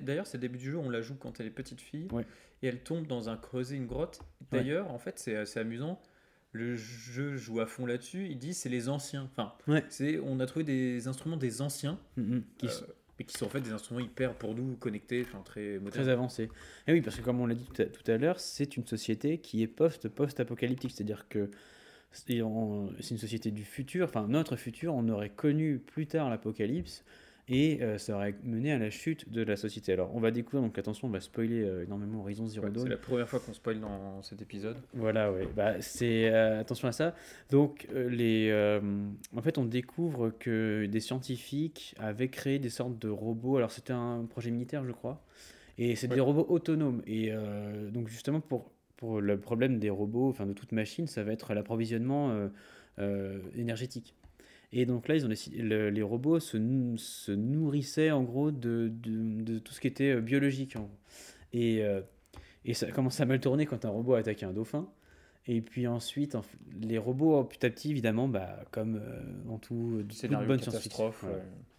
[0.03, 2.09] D'ailleurs, c'est le début du jeu, on la joue quand elle est petite fille.
[2.13, 2.25] Ouais.
[2.63, 4.21] Et elle tombe dans un creuset, une grotte.
[4.53, 4.59] Ouais.
[4.59, 6.01] D'ailleurs, en fait, c'est assez amusant.
[6.57, 8.27] Le jeu joue à fond là-dessus.
[8.31, 9.25] Il dit c'est les anciens.
[9.31, 9.85] Enfin, Ouais.
[9.89, 12.87] c'est on a trouvé des instruments des anciens, Mhm, qui euh, sont
[13.19, 15.91] mais qui sont en fait des instruments hyper pour nous connectés, enfin très modernes.
[15.91, 16.51] très avancés.
[16.87, 18.87] Et oui, parce que comme on l'a dit tout à, tout à l'heure, c'est une
[18.87, 20.91] société qui est post- post-apocalyptique.
[20.95, 21.51] C'est-à-dire que
[22.13, 27.05] c'est une société du futur, enfin notre futur, on aurait connu plus tard l'apocalypse
[27.49, 29.93] et euh, ça aurait mené à la chute de la société.
[29.93, 32.83] Alors on va découvrir, donc attention, on va spoiler euh, énormément Horizon Zero Ouais, Dawn.
[32.85, 34.77] c'est la première fois qu'on spoil dans cet épisode.
[34.95, 35.43] Voilà, oui.
[35.55, 37.15] Bah, c'est euh, attention à ça.
[37.51, 38.53] Donc, les,
[39.37, 43.57] en fait, on découvre que des scientifiques avaient créé des sortes de robots.
[43.59, 45.23] Alors, c'était un projet militaire, je crois.
[45.79, 47.03] Et c'est des robots autonomes.
[47.07, 47.33] Et
[47.93, 51.55] donc, justement, pour, pour le problème des robots, enfin de toute machine, ça va être
[51.55, 52.49] l'approvisionnement
[53.55, 54.15] énergétique.
[54.73, 56.59] Et donc là, ils ont décidé, les robots se,
[56.97, 60.77] se, nourrissaient en gros de, de, de, tout ce qui était biologique.
[61.53, 61.83] Et,
[62.65, 64.89] et ça commence à mal tourner quand un robot a attaqué un dauphin.
[65.47, 66.37] Et puis ensuite,
[66.81, 69.01] les robots, petit à petit, évidemment, bah, comme
[69.47, 71.13] dans tout, toute bonne science-fiction,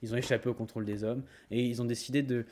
[0.02, 2.46] ils ont échappé au contrôle des hommes et ils ont décidé de,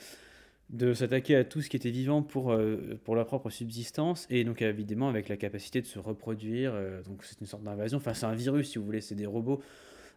[0.70, 4.44] de s'attaquer à tout ce qui était vivant pour, euh, pour leur propre subsistance et
[4.44, 6.72] donc évidemment avec la capacité de se reproduire.
[6.74, 7.98] Euh, donc c'est une sorte d'invasion.
[7.98, 9.62] Enfin, c'est un virus, si vous voulez, c'est des robots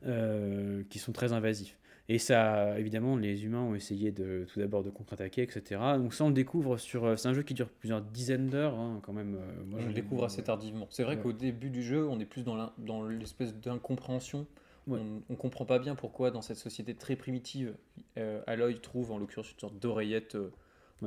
[0.06, 1.78] euh, qui sont très invasifs.
[2.10, 5.78] Et ça, évidemment, les humains ont essayé de tout d'abord de contre-attaquer, etc.
[5.98, 7.04] Donc ça, on le découvre sur.
[7.04, 9.34] Euh, c'est un jeu qui dure plusieurs dizaines d'heures, hein, quand même.
[9.34, 10.86] Euh, moi, je le découvre assez tardivement.
[10.90, 14.46] C'est vrai qu'au début du jeu, on est plus dans l'espèce d'incompréhension.
[14.90, 17.74] On ne comprend pas bien pourquoi, dans cette société très primitive,
[18.16, 20.36] euh, Aloy trouve en l'occurrence une sorte d'oreillette.
[20.36, 20.50] Euh,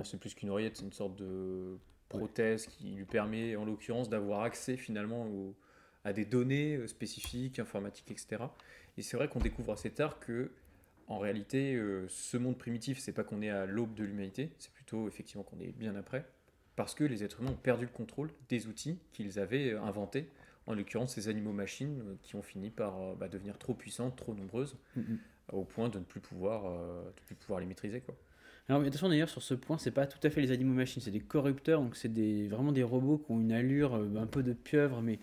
[0.03, 1.77] c'est plus qu'une oreillette, c'est une sorte de
[2.09, 5.27] prothèse qui lui permet, en l'occurrence, d'avoir accès finalement
[6.03, 8.43] à des données spécifiques, informatiques, etc.
[8.97, 10.51] Et c'est vrai qu'on découvre assez tard que
[11.11, 14.71] en réalité, euh, ce monde primitif, c'est pas qu'on est à l'aube de l'humanité, c'est
[14.71, 16.25] plutôt effectivement qu'on est bien après,
[16.77, 20.29] parce que les êtres humains ont perdu le contrôle des outils qu'ils avaient euh, inventés,
[20.67, 24.77] en l'occurrence ces animaux-machines euh, qui ont fini par bah, devenir trop puissantes, trop nombreuses,
[25.51, 27.99] au point de ne plus pouvoir, de plus pouvoir les maîtriser.
[27.99, 28.15] Quoi.
[28.69, 31.19] Alors, attention d'ailleurs, sur ce point, c'est pas tout à fait les animaux-machines, c'est des
[31.19, 35.01] corrupteurs, donc c'est des, vraiment des robots qui ont une allure un peu de pieuvre,
[35.01, 35.19] mais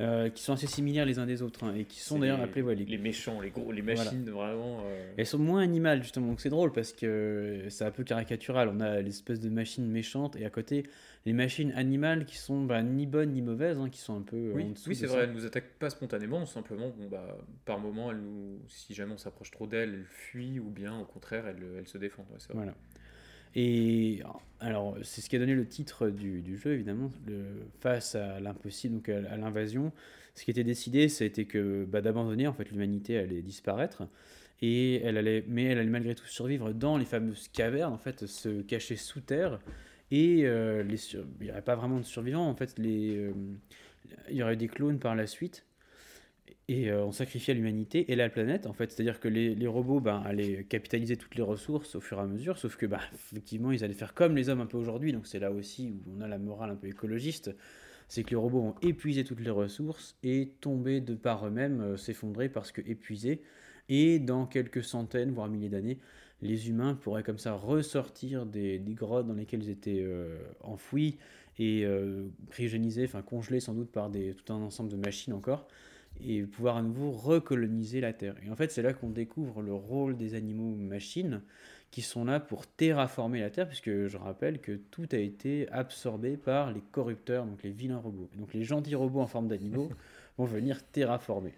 [0.00, 2.74] euh, qui sont assez similaires les uns des autres hein, et qui sont d'ailleurs appelés
[2.74, 2.98] les...
[2.98, 4.80] méchants, les gros, les machines vraiment.
[4.84, 8.68] Euh, Elles sont moins animales justement, donc c'est drôle parce que c'est un peu caricatural.
[8.68, 10.82] On a l'espèce de machines méchantes et à côté
[11.26, 14.50] les machines animales qui sont bah, ni bonnes ni mauvaises, hein, qui sont un peu.
[14.52, 18.20] Oui, oui c'est vrai, elles nous attaquent pas spontanément, simplement bon, bah, par moment, elles
[18.20, 18.58] nous...
[18.66, 21.98] si jamais on s'approche trop d'elles, elles fuient ou bien au contraire elles, elles se
[21.98, 22.26] défendent.
[22.52, 22.74] voilà.
[23.54, 24.22] Et
[24.60, 27.10] alors, c'est ce qui a donné le titre du, jeu, évidemment,
[27.80, 29.92] face à l'impossible, donc à, l'invasion.
[30.34, 34.02] Ce qui était décidé, c'était que bah, d'abandonner, en fait, l'humanité allait disparaître.
[34.62, 38.26] Et elle allait, mais elle allait malgré tout survivre dans les fameuses cavernes, en fait,
[38.26, 39.60] se cacher sous terre.
[40.10, 43.32] Et euh, il n'y aurait pas vraiment de survivants, en fait, les, euh,
[44.30, 45.64] il y aurait des clones par la suite
[46.68, 48.90] et euh, on sacrifiait l'humanité et la planète en fait.
[48.90, 52.18] C'est à dire que les, les, robots ben, allaient capitaliser toutes les ressources au fur
[52.18, 54.78] et à mesure sauf que ben, effectivement ils allaient faire comme les hommes un peu
[54.78, 55.12] aujourd'hui.
[55.12, 57.54] Donc c'est là aussi où on a la morale un peu écologiste.
[58.08, 61.96] C'est que les robots ont épuisé toutes les ressources et tombé de par eux-mêmes euh,
[61.96, 63.42] s'effondrer parce que épuisés.
[63.90, 65.98] Et dans quelques centaines voire milliers d'années
[66.40, 71.16] les humains pourraient comme ça ressortir des, des grottes dans lesquelles ils étaient euh, enfouis
[71.58, 71.86] et
[72.50, 75.68] cryogénisés enfin congelés sans doute par des, tout un ensemble de machines encore
[76.20, 78.36] et pouvoir à nouveau recoloniser la Terre.
[78.44, 81.42] Et en fait, c'est là qu'on découvre le rôle des animaux-machines
[81.90, 86.36] qui sont là pour terraformer la Terre, puisque je rappelle que tout a été absorbé
[86.36, 88.28] par les corrupteurs, donc les vilains robots.
[88.36, 89.90] donc les gentils robots en forme d'animaux
[90.38, 91.54] vont venir terraformer.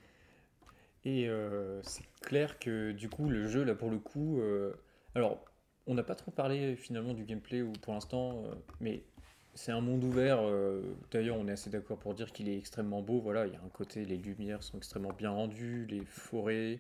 [1.07, 4.75] Et euh, c'est clair que du coup, le jeu, là pour le coup, euh,
[5.15, 5.43] alors
[5.87, 9.05] on n'a pas trop parlé finalement du gameplay ou pour l'instant, euh, mais
[9.57, 10.39] c'est un monde ouvert.
[10.43, 13.21] Euh, d'ailleurs, on est assez d'accord pour dire qu'il est extrêmement beau.
[13.21, 16.79] Voilà, il y a un côté, les lumières sont extrêmement bien rendues, les forêts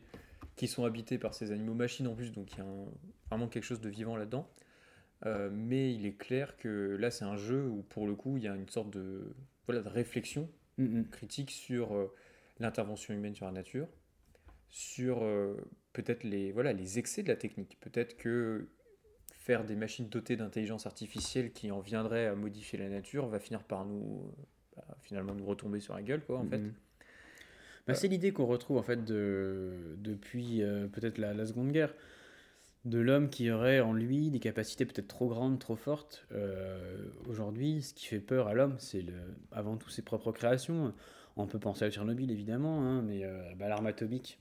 [0.57, 2.67] qui sont habitées par ces animaux machines en plus, donc il y a
[3.31, 4.49] vraiment quelque chose de vivant là-dedans.
[5.25, 8.45] Euh, mais il est clair que là, c'est un jeu où, pour le coup, il
[8.45, 9.35] y a une sorte de,
[9.67, 10.49] voilà, de réflexion
[10.79, 11.09] mm-hmm.
[11.09, 12.15] critique sur euh,
[12.61, 13.89] l'intervention humaine sur la nature,
[14.69, 15.25] sur
[15.95, 17.79] peut-être les, voilà, les excès de la technique.
[17.81, 18.69] Peut-être que
[19.47, 23.63] faire des machines dotées d'intelligence artificielle qui en viendraient à modifier la nature va finir
[23.63, 24.35] par nous
[24.75, 26.59] bah, finalement nous retomber sur la gueule quoi en fait.
[26.59, 26.75] Mhm.
[27.87, 31.95] Bah, c'est l'idée qu'on retrouve en fait de, depuis euh, peut-être la, la, Seconde Guerre
[32.85, 36.27] de l'homme qui aurait en lui des capacités peut-être trop grandes, trop fortes.
[36.33, 39.05] Euh, aujourd'hui, ce qui fait peur à l'homme, c'est
[39.53, 40.93] avant tout ses propres créations.
[41.37, 44.41] On peut penser à Tchernobyl évidemment, hein, mais euh, bah, l'arme atomique,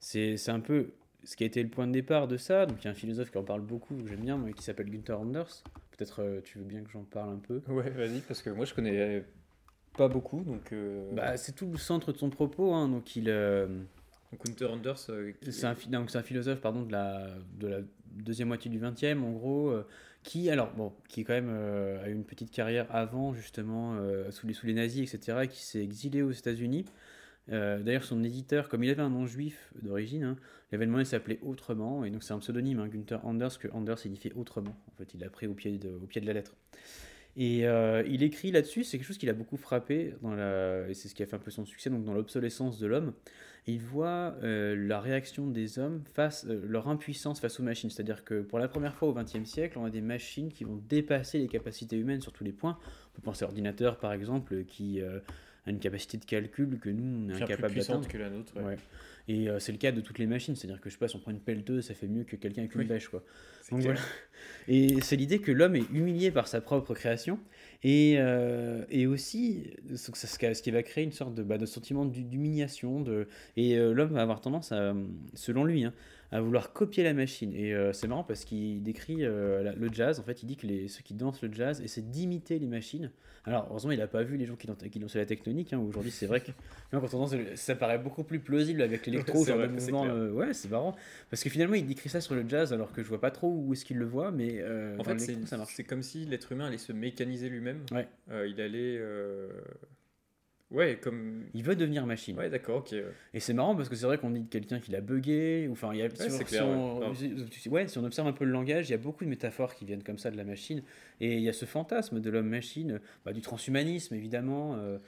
[0.00, 0.94] c'est un peu
[1.24, 2.94] ce qui a été le point de départ de ça, donc il y a un
[2.94, 5.62] philosophe qui en parle beaucoup, que j'aime bien, qui s'appelle Gunther Anders.
[5.96, 7.60] Peut-être euh, tu veux bien que j'en parle un peu?
[7.68, 9.24] Ouais, vas-y, parce que moi je connais
[9.96, 10.72] pas beaucoup, donc.
[10.72, 13.28] Euh, bah, c'est tout le centre de son propos, hein, donc il.
[13.28, 13.66] Euh,
[14.44, 14.98] Gunther Anders.
[14.98, 17.26] C'est un, un, philosophe pardon, de, la,
[17.58, 17.78] de la
[18.12, 19.74] deuxième moitié du 20e, en gros,
[20.22, 23.98] qui, alors, bon, qui quand même a eu une petite carrière avant, justement,
[24.30, 26.84] sous, les, sous les nazis, etc., qui s'est exilé aux États-Unis.
[27.50, 30.36] D'ailleurs, son éditeur, comme il avait un nom juif d'origine, hein,
[30.72, 34.76] il s'appelait Autrement, et donc c'est un pseudonyme, hein, Gunther Anders, que Anders signifie autrement.
[34.88, 36.54] En fait, il l'a pris au pied de, la lettre.
[37.36, 40.14] Et euh, il écrit là-dessus, c'est quelque chose qui l'a beaucoup frappé,
[40.88, 43.12] et c'est ce qui a fait un peu son succès, donc dans l'obsolescence de l'homme.
[43.66, 47.90] Il voit euh, la réaction des hommes face, euh, leur impuissance face aux machines.
[47.90, 50.80] C'est-à-dire que pour la première fois au XXe siècle, on a des machines qui vont
[50.88, 52.78] dépasser les capacités humaines sur tous les points.
[53.12, 55.02] On peut penser à l'ordinateur, par exemple, qui
[55.66, 58.08] a une capacité de calcul que nous, on est incapable d'atteindre.
[58.08, 58.52] que la nôtre.
[58.60, 58.76] Ouais.
[59.28, 61.14] Et euh, c'est le cas de toutes les machines, c'est-à-dire que je sais pas, si
[61.14, 63.22] on prend une pelleteuse, ça fait mieux que quelqu'un avec une bêche, quoi.
[63.70, 64.00] Donc, voilà.
[64.68, 67.38] Et c'est l'idée que l'homme est humilié par sa propre création,
[67.84, 73.00] et, euh, et aussi ce qui va créer une sorte de, bah, de sentiment d'humiliation,
[73.00, 74.94] de, et euh, l'homme va avoir tendance à,
[75.34, 75.94] selon lui, hein,
[76.32, 77.52] à vouloir copier la machine.
[77.54, 80.20] Et euh, c'est marrant parce qu'il décrit euh, le jazz.
[80.20, 83.10] En fait, il dit que les, ceux qui dansent le jazz essaient d'imiter les machines.
[83.44, 85.72] Alors, heureusement, il n'a pas vu les gens qui, dansent, qui dansaient la tectonique.
[85.72, 85.78] Hein.
[85.78, 86.52] Aujourd'hui, c'est vrai que
[86.92, 90.04] quand on danse, ça paraît beaucoup plus plausible avec l'électro, genre mouvement.
[90.04, 90.94] Euh, ouais, c'est marrant.
[91.30, 93.48] Parce que finalement, il décrit ça sur le jazz alors que je vois pas trop
[93.48, 94.30] où est-ce qu'il le voit.
[94.30, 94.62] Mais
[94.98, 97.84] en fait, c'est comme si l'être humain allait se mécaniser lui-même.
[97.92, 98.06] Ouais.
[98.46, 99.00] il allait
[100.70, 101.46] Ouais, comme.
[101.52, 102.36] Il veut devenir machine.
[102.36, 102.94] Ouais, d'accord, ok.
[103.34, 105.66] Et c'est marrant parce que c'est vrai qu'on dit de quelqu'un qui l'a bugué.
[105.68, 107.12] Ou, enfin, il y a, si, clair, on,
[107.70, 107.88] ouais.
[107.88, 110.04] si on observe un peu le langage, il y a beaucoup de métaphores qui viennent
[110.04, 110.82] comme ça de la machine.
[111.20, 114.76] Et il y a ce fantasme de l'homme-machine, bah, du transhumanisme évidemment.
[114.76, 114.98] Euh,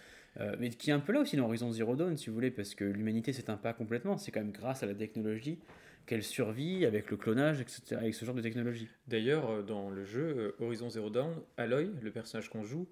[0.40, 2.50] euh, mais qui est un peu là aussi dans Horizon Zero Dawn, si vous voulez,
[2.50, 4.16] parce que l'humanité s'éteint pas complètement.
[4.16, 5.58] C'est quand même grâce à la technologie
[6.06, 8.88] qu'elle survit avec le clonage, etc., avec ce genre de technologie.
[9.06, 12.88] D'ailleurs, euh, dans le jeu Horizon Zero Dawn, Aloy, le personnage qu'on joue,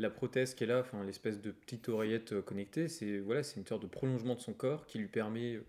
[0.00, 3.66] la prothèse qu'elle a, enfin l'espèce de petite oreillette euh, connectée, c'est voilà, c'est une
[3.66, 5.64] sorte de prolongement de son corps qui lui permet euh,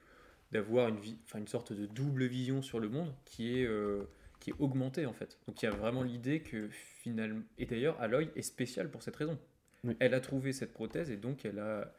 [0.52, 4.04] d'avoir une, vie, enfin, une sorte de double vision sur le monde qui est, euh,
[4.40, 5.38] qui est augmentée en fait.
[5.48, 9.16] Donc il y a vraiment l'idée que finalement, et d'ailleurs Aloy est spéciale pour cette
[9.16, 9.38] raison.
[10.00, 11.92] Elle a trouvé cette prothèse et donc elle a,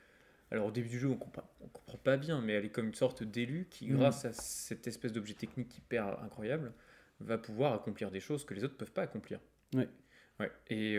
[0.52, 2.86] alors au début du jeu on comprend, on comprend pas bien, mais elle est comme
[2.86, 3.96] une sorte d'élu qui, mm.
[3.96, 6.72] grâce à cette espèce d'objet technique hyper incroyable,
[7.18, 9.40] va pouvoir accomplir des choses que les autres peuvent pas accomplir.
[9.74, 9.88] Ouais.
[10.68, 10.96] Et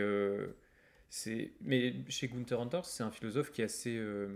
[1.60, 4.28] mais chez Gunther Anders, c'est un philosophe qui est assez, euh,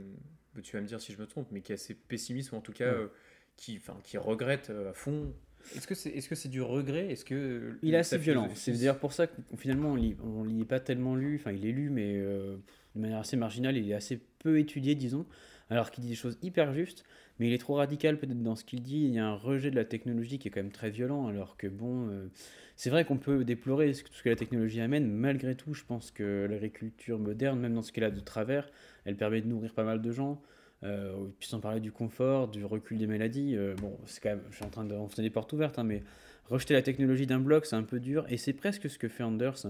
[0.63, 2.61] tu vas me dire si je me trompe, mais qui est assez pessimiste ou en
[2.61, 3.09] tout cas euh,
[3.57, 5.33] qui, enfin, qui regrette euh, à fond.
[5.75, 7.11] Est-ce que c'est, est-ce que c'est du regret?
[7.11, 8.49] Est-ce que il est assez violent.
[8.55, 11.37] C'est d'ailleurs pour ça que finalement on lit, on lit pas tellement lu.
[11.37, 12.61] Enfin, il est lu, mais de
[12.95, 13.77] manière assez marginale.
[13.77, 15.27] Il est assez peu étudié, disons.
[15.71, 17.05] Alors qu'il dit des choses hyper justes,
[17.39, 19.05] mais il est trop radical peut-être dans ce qu'il dit.
[19.05, 21.57] Il y a un rejet de la technologie qui est quand même très violent, alors
[21.57, 22.11] que bon
[22.79, 25.11] c'est vrai qu'on peut déplorer tout ce que la technologie amène.
[25.11, 28.71] Malgré tout, je pense que l'agriculture moderne, même dans ce qu'elle a de travers,
[29.05, 30.41] elle permet de nourrir pas mal de gens.
[30.85, 33.57] Euh, puis sans parler du confort, du recul des maladies.
[33.57, 35.83] Euh, bon, c'est quand même, je suis en train de, on des portes ouvertes, hein,
[35.83, 36.05] mais
[36.51, 38.25] rejeter la technologie d'un bloc, c'est un peu dur.
[38.29, 39.67] Et c'est presque ce que fait Anders.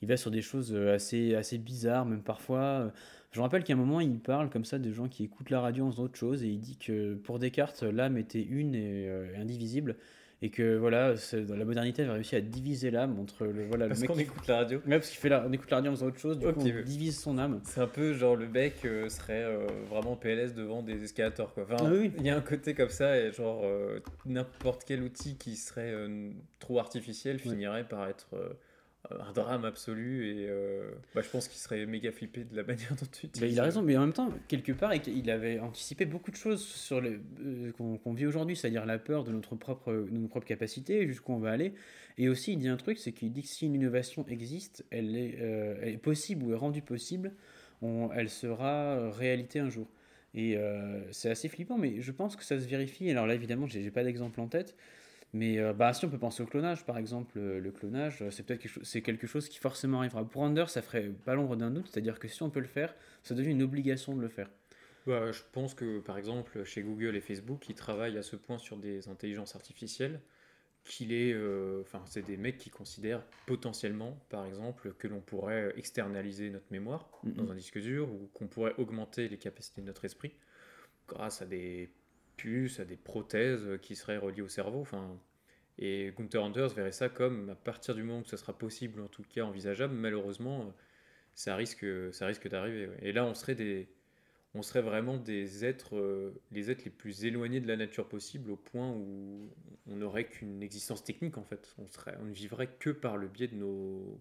[0.00, 2.92] Il va sur des choses euh, assez, assez bizarres, même parfois.
[3.30, 5.60] Je me rappelle qu'à un moment, il parle comme ça de gens qui écoutent la
[5.60, 9.08] radio en faisant autre chose, et il dit que pour Descartes, l'âme était une et
[9.38, 9.96] indivisible
[10.42, 14.08] et que voilà, la modernité avait réussi à diviser l'âme entre le voilà parce le
[14.08, 14.10] mec.
[14.10, 14.78] qu'on écoute la radio.
[14.80, 16.52] Ouais, parce qu'il fait la, on écoute la radio en faisant autre chose, du coup
[16.56, 17.60] on divise son âme.
[17.64, 21.62] C'est un peu genre le mec euh, serait euh, vraiment PLS devant des escalators quoi.
[21.62, 25.36] Enfin, ah il y a un côté comme ça et genre euh, n'importe quel outil
[25.36, 25.94] qui serait
[26.58, 28.26] trop artificiel finirait par être
[29.10, 32.94] un drame absolu et euh, bah, je pense qu'il serait méga flippé de la manière
[32.94, 36.04] dont tu bah, il a raison, mais en même temps, quelque part, il avait anticipé
[36.04, 39.92] beaucoup de choses sur le euh, qu'on vit aujourd'hui, c'est-à-dire la peur de notre propre,
[39.92, 41.74] de nos propres capacités, jusqu'où on va aller.
[42.18, 45.16] Et aussi, il dit un truc, c'est qu'il dit que si une innovation existe, elle
[45.16, 47.32] est, euh, elle est possible ou est rendue possible,
[47.80, 49.88] on, elle sera réalité un jour.
[50.34, 50.56] Et
[51.10, 53.10] c'est assez flippant, mais je pense que ça se vérifie.
[53.10, 54.74] Alors là, évidemment, j'ai pas d'exemple en tête,
[55.34, 58.30] mais euh, bah, si on peut penser au clonage, par exemple, euh, le clonage, euh,
[58.30, 60.24] c'est peut-être quelque, chose, quelque chose qui forcément arrivera.
[60.24, 62.94] Pour Under, ça ferait pas l'ombre d'un doute, c'est-à-dire que si on peut le faire,
[63.22, 64.50] ça devient une obligation de le faire.
[65.06, 68.58] Bah, je pense que, par exemple, chez Google et Facebook, ils travaillent à ce point
[68.58, 70.20] sur des intelligences artificielles
[70.84, 71.32] qu'il est,
[71.80, 77.08] enfin, c'est des mecs qui considèrent potentiellement, par exemple, que l'on pourrait externaliser notre mémoire
[77.22, 80.32] dans un disque dur ou qu'on pourrait augmenter les capacités de notre esprit
[81.06, 81.92] grâce à des
[82.36, 84.80] puces, à des prothèses qui seraient reliées au cerveau.
[84.80, 85.18] Enfin,
[85.78, 89.08] et Gunther Anders verrait ça comme, à partir du moment où ça sera possible, en
[89.08, 90.72] tout cas envisageable, malheureusement,
[91.34, 92.90] ça risque, ça risque d'arriver.
[93.00, 93.88] Et là, on serait, des,
[94.54, 98.56] on serait vraiment des êtres, les êtres les plus éloignés de la nature possible, au
[98.56, 99.48] point où
[99.86, 101.74] on n'aurait qu'une existence technique, en fait.
[101.78, 104.20] On, serait, on ne vivrait que par le biais de nos,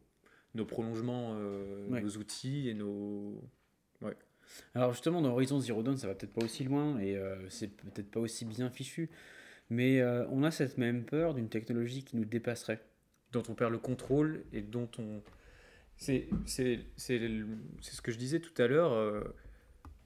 [0.55, 3.43] nos prolongements, nos outils et nos...
[4.75, 7.69] Alors justement, dans Horizon Zero Dawn, ça va peut-être pas aussi loin et euh, c'est
[7.69, 9.09] peut-être pas aussi bien fichu,
[9.69, 12.81] mais euh, on a cette même peur d'une technologie qui nous dépasserait.
[13.31, 15.21] Dont on perd le contrôle et dont on...
[15.95, 18.91] C'est ce que je disais tout à l'heure.
[18.91, 19.23] Euh,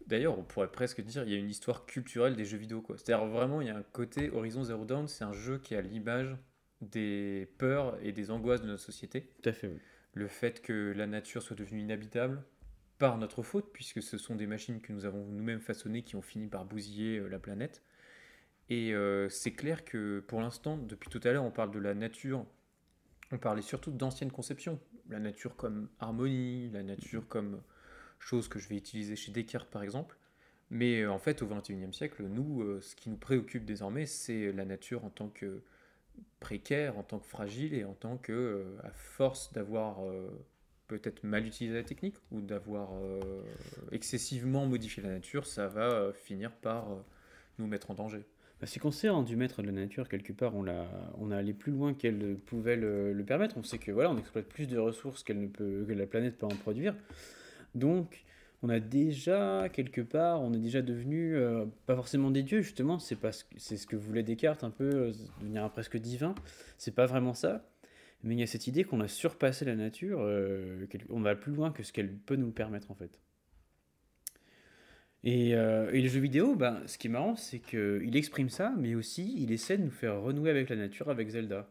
[0.05, 2.85] d'ailleurs, on pourrait presque dire il y a une histoire culturelle des jeux vidéo.
[2.89, 5.81] C'est-à-dire vraiment, il y a un côté Horizon Zero Dawn, c'est un jeu qui a
[5.81, 6.35] l'image
[6.81, 9.31] des peurs et des angoisses de notre société.
[9.41, 9.71] Tout à fait.
[10.13, 12.43] Le fait que la nature soit devenue inhabitable,
[12.97, 16.21] par notre faute, puisque ce sont des machines que nous avons nous-mêmes façonnées qui ont
[16.21, 17.83] fini par bousiller euh, la planète.
[18.69, 21.93] Et euh, c'est clair que pour l'instant, depuis tout à l'heure, on parle de la
[21.93, 22.45] nature,
[23.31, 24.79] on parlait surtout d'anciennes conceptions.
[25.09, 27.61] La nature comme harmonie, la nature comme,
[28.19, 30.17] chose que je vais utiliser chez Descartes par exemple.
[30.71, 35.05] Mais en fait, au XXIe siècle, nous, ce qui nous préoccupe désormais, c'est la nature
[35.05, 35.61] en tant que
[36.39, 39.99] précaire, en tant que fragile et en tant que, à force d'avoir
[40.87, 42.89] peut-être mal utilisé la technique ou d'avoir
[43.91, 46.87] excessivement modifié la nature, ça va finir par
[47.59, 48.25] nous mettre en danger.
[48.61, 50.87] Bah, c'est qu'on s'est rendu maître de la nature, quelque part, on a,
[51.19, 53.57] on a allé plus loin qu'elle pouvait le, permettre.
[53.57, 56.37] On sait que voilà, on exploite plus de ressources qu'elle ne peut, que la planète
[56.37, 56.95] peut en produire.
[57.73, 58.23] Donc,
[58.63, 62.97] on a déjà, quelque part, on est déjà devenu, euh, pas forcément des dieux, justement,
[62.97, 63.17] c'est,
[63.57, 65.11] c'est ce que voulait Descartes, un peu, euh,
[65.41, 66.33] devenir presque divin.
[66.77, 67.65] C'est pas vraiment ça.
[68.25, 71.53] Mais il y a cette idée qu'on a surpassé la nature, euh, on va plus
[71.53, 73.19] loin que ce qu'elle peut nous permettre, en fait.
[75.23, 78.95] Et, euh, le jeu vidéo, ben, ce qui est marrant, c'est qu'il exprime ça, mais
[78.95, 81.69] aussi il essaie de nous faire renouer avec la nature, avec Zelda.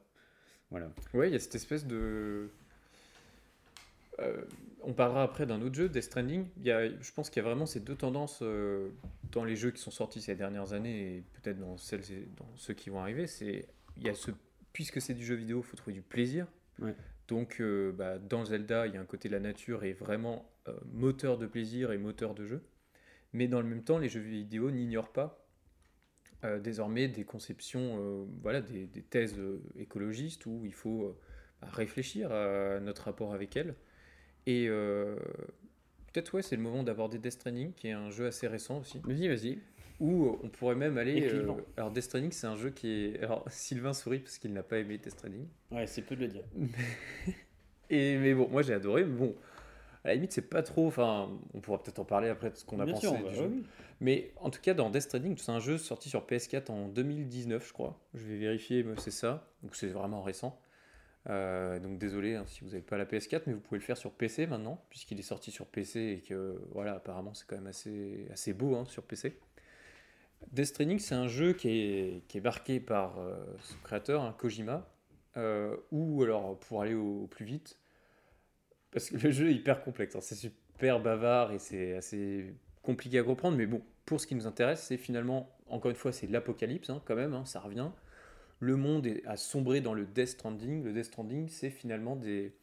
[0.70, 0.92] Voilà.
[1.12, 2.50] Ouais, il y a cette espèce de.
[4.20, 4.44] Euh,
[4.82, 6.46] on parlera après d'un autre jeu, Death Stranding.
[6.62, 8.90] Y a, je pense qu'il y a vraiment ces deux tendances euh,
[9.32, 12.90] dans les jeux qui sont sortis ces dernières années et peut-être dans, dans ceux qui
[12.90, 13.26] vont arriver.
[13.96, 14.30] Il y a ce,
[14.74, 16.46] puisque c'est du jeu vidéo, il faut trouver du plaisir.
[16.78, 16.94] Ouais.
[17.28, 17.62] Donc,
[17.94, 20.46] bah, dans Zelda, il y a un côté de la nature et vraiment
[20.92, 22.62] moteur de plaisir et moteur de jeu.
[23.32, 25.44] Mais dans le même temps, les jeux vidéo n'ignorent pas
[26.44, 31.16] euh, désormais des conceptions, euh, voilà, des, thèses euh, écologistes où il faut
[31.62, 33.74] bah, réfléchir à notre rapport avec elles.
[34.46, 34.68] Et
[36.12, 39.00] peut-être, ouais, c'est le moment d'aborder Death Stranding, qui est un jeu assez récent aussi.
[39.02, 39.58] Vas-y, vas-y.
[40.00, 41.30] Où on pourrait même aller.
[41.76, 43.22] alors, Death Stranding, c'est un jeu qui est.
[43.22, 45.46] Alors, Sylvain sourit parce qu'il n'a pas aimé Death Stranding.
[45.70, 46.44] Ouais, c'est peu de le dire.
[47.90, 49.04] Et, mais bon, moi j'ai adoré.
[49.04, 49.34] Mais bon,
[50.04, 50.86] à la limite, c'est pas trop.
[50.86, 53.50] Enfin, on pourra peut-être en parler après de ce qu'on a pensé du jeu.
[54.00, 57.66] Mais en tout cas, dans Death Stranding, c'est un jeu sorti sur PS4 en 2019,
[57.66, 58.00] je crois.
[58.14, 59.48] Je vais vérifier, mais c'est ça.
[59.62, 60.58] Donc c'est vraiment récent.
[61.30, 63.96] Euh, donc désolé hein, si vous n'avez pas la PS4, mais vous pouvez le faire
[63.96, 67.66] sur PC maintenant, puisqu'il est sorti sur PC et que voilà, apparemment c'est quand même
[67.66, 69.38] assez, assez beau hein, sur PC.
[70.52, 74.88] Death Stranding, c'est un jeu qui est, marqué par euh, son créateur, hein, Kojima,
[75.36, 77.78] euh, ou alors pour aller au plus vite,
[78.92, 80.14] parce que le jeu est hyper complexe.
[80.14, 80.20] Hein.
[80.22, 83.56] C'est super bavard et c'est assez compliqué à comprendre.
[83.56, 87.02] Mais bon, pour ce qui nous intéresse, c'est finalement, encore une fois, c'est l'apocalypse hein,
[87.04, 87.90] quand même, ça revient.
[88.60, 90.84] Le monde a sombré dans le Death Stranding.
[90.84, 92.54] Le Death Stranding, c'est finalement des.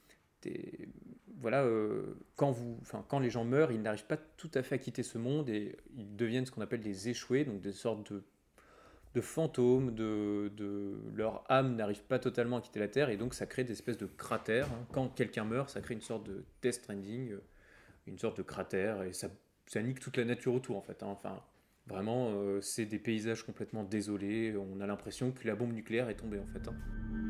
[1.42, 5.18] Voilà, euh, quand, les gens meurent, ils n'arrivent pas tout à fait à quitter ce
[5.18, 8.14] monde et ils deviennent ce qu'on appelle des échoués, donc des sortes
[9.14, 13.34] de fantômes, de, de leur âme n'arrive pas totalement à quitter la Terre, et donc
[13.34, 14.68] ça crée des espèces de cratères.
[14.68, 14.88] Hein.
[14.94, 17.42] Quand quelqu'un meurt, ça crée une sorte de Death Stranding, euh,
[18.08, 19.28] une sorte de cratère, et ça,
[19.66, 21.04] ça nique toute la nature autour en fait.
[21.04, 21.08] Hein.
[21.08, 21.44] Enfin,
[21.88, 26.16] vraiment, euh, c'est des paysages complètement désolés, on a l'impression que la bombe nucléaire est
[26.16, 26.68] tombée en fait.
[26.68, 27.21] Hein.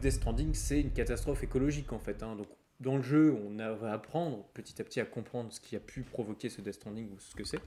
[0.00, 2.22] Death Stranding, c'est une catastrophe écologique en fait.
[2.22, 2.36] Hein.
[2.36, 2.48] Donc,
[2.80, 6.02] dans le jeu, on va apprendre petit à petit à comprendre ce qui a pu
[6.02, 7.60] provoquer ce Death Stranding ou ce que c'est.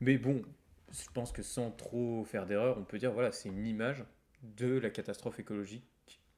[0.00, 0.42] Mais bon,
[0.92, 4.04] je pense que sans trop faire d'erreur, on peut dire voilà, c'est une image
[4.42, 5.84] de la catastrophe écologique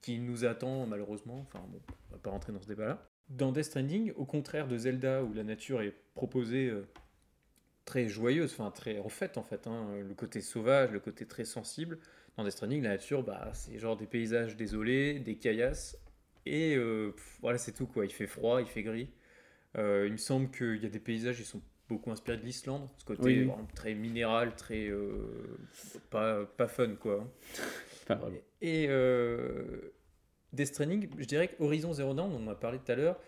[0.01, 1.41] qui nous attend malheureusement.
[1.41, 3.07] Enfin bon, on va pas rentrer dans ce débat-là.
[3.29, 6.89] Dans Death Stranding, au contraire de Zelda où la nature est proposée euh,
[7.85, 11.45] très joyeuse, enfin très en fait en fait, hein, le côté sauvage, le côté très
[11.45, 11.99] sensible,
[12.39, 15.99] dans Death Stranding, la nature, bah, c'est genre des paysages désolés, des caillasses,
[16.47, 18.07] et euh, voilà, c'est tout quoi.
[18.07, 19.11] Il fait froid, il fait gris.
[19.77, 22.89] Euh, il me semble qu'il y a des paysages qui sont beaucoup inspirés de l'Islande,
[22.97, 25.59] ce côté très minéral, très euh,
[26.11, 27.29] pas, pas fun quoi.
[28.63, 28.87] Et
[30.53, 33.21] Death Stranding, je dirais qu'Horizon Zero Dawn, on en a parlé tout à l'heure,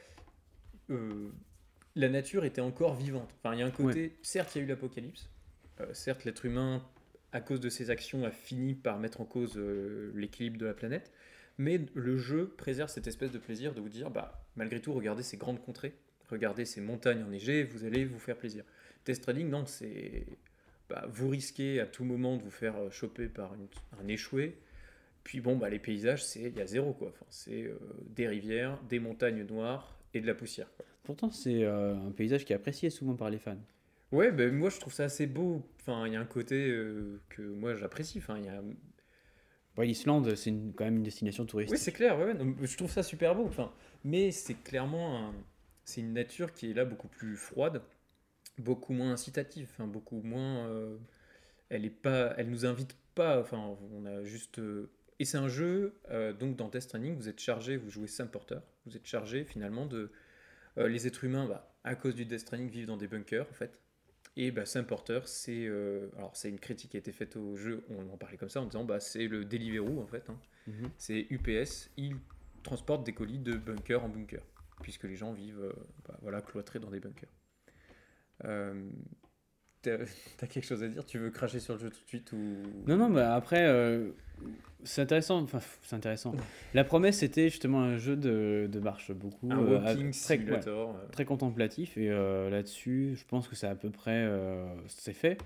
[0.89, 3.35] la nature était encore vivante.
[3.43, 5.29] Enfin, il y a un côté, certes, il y a eu l'apocalypse,
[5.93, 6.81] certes, l'être humain
[7.33, 10.75] à cause de ses actions, a fini par mettre en cause euh, l'équilibre de la
[10.75, 11.13] planète.
[11.59, 15.23] Mais le jeu préserve cette espèce de plaisir de vous dire, bah, malgré tout, regardez
[15.23, 15.95] ces grandes contrées,
[16.29, 18.65] regardez ces montagnes enneigées, vous allez vous faire plaisir.
[19.05, 20.27] Test Trading, non, c'est.
[20.89, 23.55] Bah, vous risquez à tout moment de vous faire euh, choper par
[24.03, 24.59] un échoué.
[25.23, 27.13] Puis bon, bah, les paysages, c'est il y a zéro quoi.
[27.29, 30.69] C'est euh, des rivières, des montagnes noires et de la poussière.
[31.05, 33.57] Pourtant, c'est un paysage qui est apprécié souvent par les fans.
[34.13, 35.63] Ouais, ben moi je trouve ça assez beau.
[35.81, 38.19] Enfin, il y a un côté euh, que moi j'apprécie.
[38.19, 38.63] Enfin, il y a...
[39.85, 41.79] l'Islande, c'est quand même une destination touristique.
[41.79, 42.19] Oui, c'est clair.
[42.19, 43.45] Ouais, je trouve ça super beau.
[43.45, 43.73] Enfin,
[44.05, 45.33] mais c'est clairement
[45.85, 47.83] c'est une nature qui est là beaucoup plus froide,
[48.59, 50.69] beaucoup moins incitative, enfin, beaucoup moins.
[50.69, 50.97] Euh,
[51.69, 53.41] elle est pas, elle nous invite pas.
[53.41, 54.59] Enfin, on a juste.
[54.59, 56.01] Euh, et c'est un jeu,
[56.39, 59.85] donc dans Death Stranding, vous êtes chargé, vous jouez Sam Porter, vous êtes chargé finalement
[59.85, 60.11] de.
[60.79, 63.79] les êtres humains, bah, à cause du Death Stranding, vivent dans des bunkers en fait.
[64.37, 65.67] Et bah, Sam Porter, c'est
[66.17, 68.61] alors c'est une critique qui a été faite au jeu, on en parlait comme ça
[68.61, 70.29] en disant bah, c'est le Deliveroo en fait.
[70.31, 70.39] Hein.
[70.67, 70.91] Mhm.
[70.97, 72.17] C'est UPS, il
[72.63, 74.43] transporte des colis de bunker en bunker,
[74.83, 75.75] puisque les gens vivent
[76.07, 77.29] bah, voilà, cloîtrés dans des bunkers.
[79.83, 81.07] T'as quelque chose à dire?
[81.07, 82.37] Tu veux cracher sur le jeu tout de suite ou...
[82.87, 84.11] Non, non, bah après, euh,
[84.85, 85.43] c'est intéressant.
[85.43, 86.35] Enfin, c'est intéressant.
[86.75, 89.51] La promesse, c'était justement un jeu de, de marche beaucoup.
[89.51, 90.39] Un euh, très,
[91.13, 91.97] très contemplatif.
[91.97, 94.29] Et euh, là-dessus, je pense que c'est à peu près.
[94.89, 95.39] c'est fait.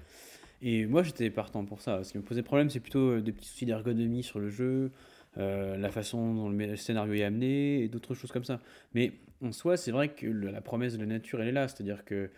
[0.63, 2.05] Et moi, j'étais partant pour ça.
[2.05, 4.93] Ce qui me posait problème, c'est plutôt des petits soucis d'ergonomie sur le jeu,
[5.37, 8.61] la façon dont le scénario est amené et d'autres choses comme ça.
[8.95, 9.13] Mais
[9.43, 11.69] en soi, c'est vrai que la promesse de la nature, elle est là.
[11.69, 12.31] C'est-à-dire que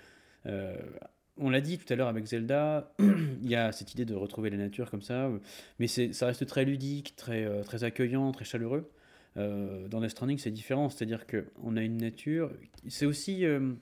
[1.39, 4.51] on l'a dit tout à l'heure avec Zelda, il y a cette idée de retrouver
[4.51, 5.31] la nature comme ça,
[5.79, 8.91] mais ça reste très ludique, très, euh, accueillant, très chaleureux.
[9.37, 12.51] Euh, dans Death Stranding, c'est différent, c'est-à-dire qu'on a une nature.
[12.89, 13.45] C'est aussi.
[13.45, 13.75] Euh,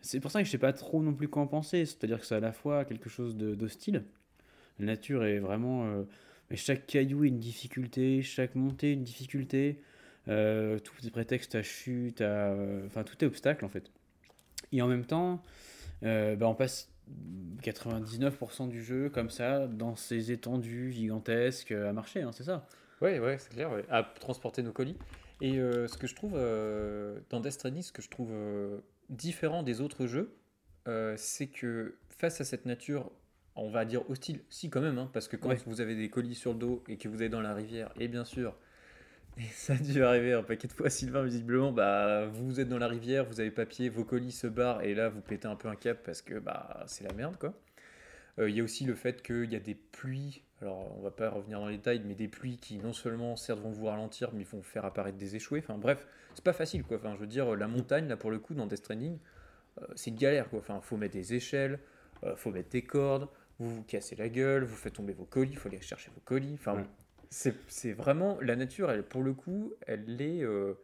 [0.00, 2.20] c'est pour ça que je ne sais pas trop non plus quoi en penser, c'est-à-dire
[2.20, 4.04] que c'est à la fois quelque chose d'hostile.
[4.78, 6.04] La nature est vraiment.
[6.54, 9.82] chaque caillou est une difficulté, chaque montée une difficulté,
[10.26, 10.32] tout
[11.04, 12.54] est prétexte à chute, à,
[12.86, 13.90] enfin tout est obstacle en fait.
[14.70, 15.42] Et en même temps,
[16.02, 16.90] euh, bah, on passe
[17.62, 22.66] 99% du jeu comme ça, dans ces étendues gigantesques à marcher, hein, c'est ça?
[23.00, 24.96] Ouais, ouais, c'est clair, à transporter nos colis.
[25.40, 28.32] Et euh, ce que je trouve euh, dans Death Stranding, ce que je trouve
[29.08, 30.34] différent des autres jeux,
[31.16, 33.10] c'est que face à cette nature,
[33.54, 36.34] on va dire hostile, si quand même, hein, parce que quand vous avez des colis
[36.34, 38.56] sur le dos et que vous êtes dans la rivière, et bien sûr,
[39.52, 42.88] ça a dû arriver un paquet de fois, Sylvain, visiblement, bah, vous êtes dans la
[42.88, 45.76] rivière, vous avez papier, vos colis se barrent, et là, vous pétez un peu un
[45.76, 47.54] cap parce que bah, c'est la merde, quoi.
[48.38, 51.10] Euh, il y a aussi le fait qu'il y a des pluies, alors on va
[51.10, 54.44] pas revenir dans les détails, mais des pluies qui non seulement vont vous ralentir, mais
[54.44, 55.60] vont faire apparaître des échoués.
[55.60, 56.98] Enfin bref, c'est pas facile, quoi.
[56.98, 59.18] Enfin, je veux dire, la montagne, là, pour le coup, dans Death Stranding,
[59.80, 60.60] euh, c'est une galère, quoi.
[60.60, 61.80] Enfin, faut mettre des échelles,
[62.24, 63.28] euh, faut mettre des cordes,
[63.58, 66.56] vous vous cassez la gueule, vous faites tomber vos colis, faut aller chercher vos colis.
[67.30, 70.74] C'est vraiment la nature, elle, pour le coup, elle est, euh,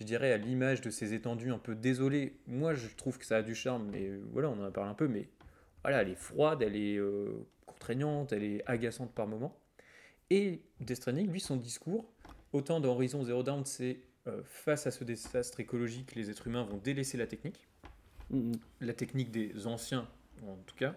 [0.00, 2.38] je dirais, à l'image de ces étendues un peu désolées.
[2.46, 4.94] Moi, je trouve que ça a du charme, mais voilà, on en a parlé un
[4.94, 5.28] peu, mais
[5.82, 9.58] voilà, elle est froide, elle est euh, contraignante, elle est agaçante par moments.
[10.30, 12.12] Et Death lui, son discours,
[12.52, 16.64] autant dans Horizon Zero Dawn, c'est euh, face à ce désastre écologique, les êtres humains
[16.64, 17.66] vont délaisser la technique,
[18.32, 18.54] mm-hmm.
[18.80, 20.08] la technique des anciens,
[20.46, 20.94] en tout cas.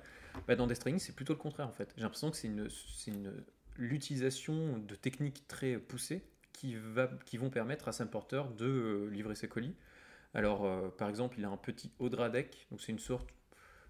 [0.47, 1.93] Bah, dans Death c'est plutôt le contraire en fait.
[1.95, 2.67] J'ai l'impression que c'est une,
[3.07, 3.43] une
[3.77, 9.09] l'utilisation de techniques très poussées qui, va, qui vont permettre à Sam Porter de euh,
[9.09, 9.75] livrer ses colis.
[10.33, 13.29] Alors, euh, par exemple, il a un petit Audradec, donc c'est une sorte,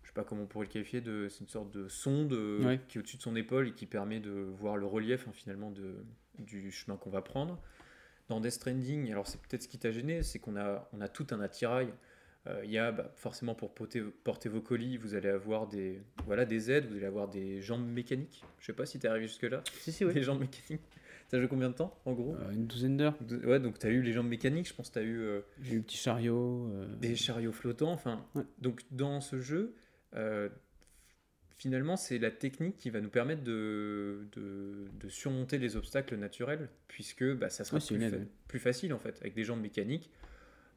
[0.02, 2.78] je sais pas comment on pourrait le qualifier, de, c'est une sorte de sonde euh,
[2.88, 5.72] qui est au-dessus de son épaule et qui permet de voir le relief hein, finalement
[5.72, 5.96] de,
[6.40, 7.62] du chemin qu'on va prendre.
[8.30, 11.08] Dans Death Stranding, alors c'est peut-être ce qui t'a gêné, c'est qu'on a, on a
[11.08, 11.94] tout un attirail
[12.64, 16.46] il y a bah, forcément pour porter, porter, vos colis, vous allez avoir des, voilà,
[16.46, 18.44] des aides, vous allez avoir des jambes mécaniques.
[18.60, 19.64] Je sais pas si tu es arrivé jusque-là.
[19.80, 20.14] Si, si, oui.
[20.14, 20.84] Des jambes mécaniques.
[21.30, 23.18] T'as joué combien de temps en gros euh, Une douzaine d'heures.
[23.46, 25.20] Ouais, donc tu as eu les jambes mécaniques, je pense que tu as eu.
[25.20, 26.70] Euh, J'ai eu petit chariot.
[27.00, 28.26] Des chariots flottants, enfin.
[28.60, 29.74] Donc dans ce jeu,
[31.64, 36.68] finalement, c'est la technique qui va nous permettre de, de, de surmonter les obstacles naturels,
[36.90, 37.98] puisque bah, ça sera plus,
[38.50, 39.18] plus, facile en fait.
[39.22, 40.12] Avec des jambes mécaniques,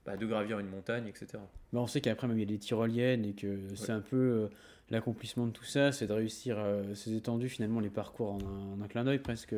[0.06, 1.26] bah, de gravir une montagne, etc.
[1.72, 4.48] Bah, on sait qu'après, il y a des tyroliennes et que c'est un peu euh,
[4.88, 8.86] l'accomplissement de tout ça, c'est de réussir euh, ces étendues, finalement, les parcours en un,
[8.86, 9.54] clin d'œil presque,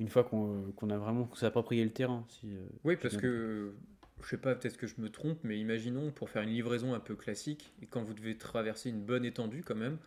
[0.00, 2.24] une fois qu'on a vraiment s'est approprié le terrain.
[2.28, 3.74] Si, euh, oui, parce que
[4.22, 7.00] je sais pas, peut-être que je me trompe, mais imaginons pour faire une livraison un
[7.00, 9.98] peu classique, et quand vous devez traverser une bonne étendue quand même,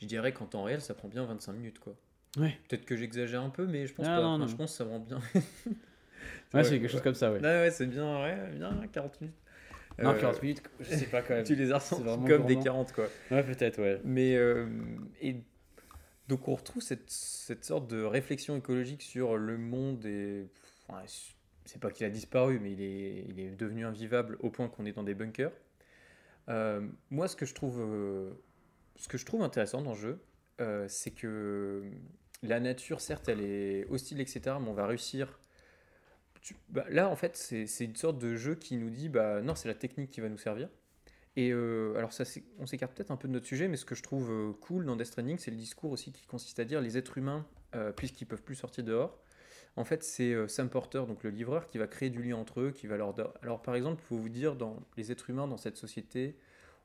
[0.00, 1.78] je dirais qu'en temps réel, ça prend bien 25 minutes.
[1.80, 1.96] quoi.
[2.36, 2.58] Ouais.
[2.68, 4.38] Peut-être que j'exagère un peu, mais je pense ah, pas.
[4.38, 5.20] Non, je pense que ça prend bien.
[6.52, 7.40] Ouais, c'est quelque chose comme ça, ouais.
[7.40, 9.36] Ouais, ouais, c'est bien, ouais, bien 40 minutes.
[10.02, 11.44] Non, 40 euh, minutes, je sais pas quand même.
[11.44, 13.06] tu les as ressentis comme des 40, quoi.
[13.30, 14.00] Ouais, peut-être, ouais.
[14.04, 14.66] Mais, euh,
[15.20, 15.36] et
[16.28, 20.46] donc on retrouve cette, cette, sorte de réflexion écologique sur le monde et.
[21.66, 24.84] C'est pas qu'il a disparu, mais il est, il est devenu invivable au point qu'on
[24.84, 25.50] est dans des bunkers.
[26.50, 27.82] Euh, moi, ce que je trouve,
[28.96, 30.20] ce que je trouve intéressant dans le jeu,
[30.88, 31.90] c'est que
[32.42, 35.38] la nature, certes, elle est hostile, etc., mais on va réussir
[36.68, 39.68] bah, là, en fait, c'est une sorte de jeu qui nous dit bah non, c'est
[39.68, 40.68] la technique qui va nous servir.
[41.36, 42.24] Et euh, alors, ça,
[42.58, 44.84] on s'écarte peut-être un peu de notre sujet, mais ce que je trouve euh, cool
[44.84, 47.90] dans Death Stranding, c'est le discours aussi qui consiste à dire les êtres humains, euh,
[47.90, 49.18] puisqu'ils peuvent plus sortir dehors,
[49.76, 52.70] en fait, c'est Sam Porter, donc le livreur, qui va créer du lien entre eux,
[52.70, 53.12] qui va leur.
[53.42, 56.36] Alors, par exemple, il faut vous dire, dans les êtres humains dans cette société,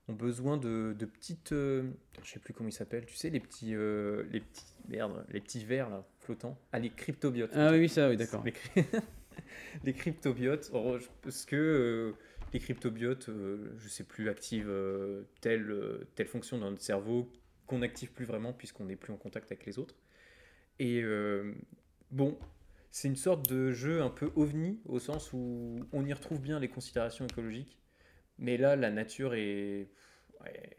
[0.10, 1.51] ont besoin de, de petites.
[1.51, 1.84] euh,
[2.24, 4.66] je sais plus comment ils s'appellent, tu sais, les petits, euh, les petits.
[4.88, 6.57] Merde, les petits vers là, flottants.
[6.72, 7.51] Ah, les cryptobiotes.
[7.53, 8.43] Ah oui, ça, oui, d'accord.
[9.84, 10.72] Les, cry- les cryptobiotes,
[11.22, 12.12] parce que euh,
[12.54, 15.74] les cryptobiotes, euh, je sais plus, activent euh, telle,
[16.16, 17.32] telle fonction dans notre cerveau
[17.68, 19.96] qu'on n'active plus vraiment puisqu'on n'est plus en contact avec les autres.
[20.80, 21.04] Et
[22.12, 22.38] bon,
[22.92, 26.60] c'est une sorte de jeu un peu ovni au sens où on y retrouve bien
[26.60, 27.78] les considérations écologiques,
[28.38, 29.90] mais là, la nature est.
[30.42, 30.70] ouais.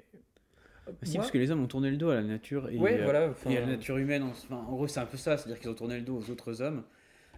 [1.05, 2.69] Si, Moi- parce que les hommes ont tourné le dos à la nature.
[2.71, 3.33] Et, Ouais, voilà.
[3.49, 5.71] Et à la nature humaine, en, enfin, en gros, c'est un peu ça, c'est-à-dire qu'ils
[5.71, 6.83] ont tourné le dos aux autres hommes.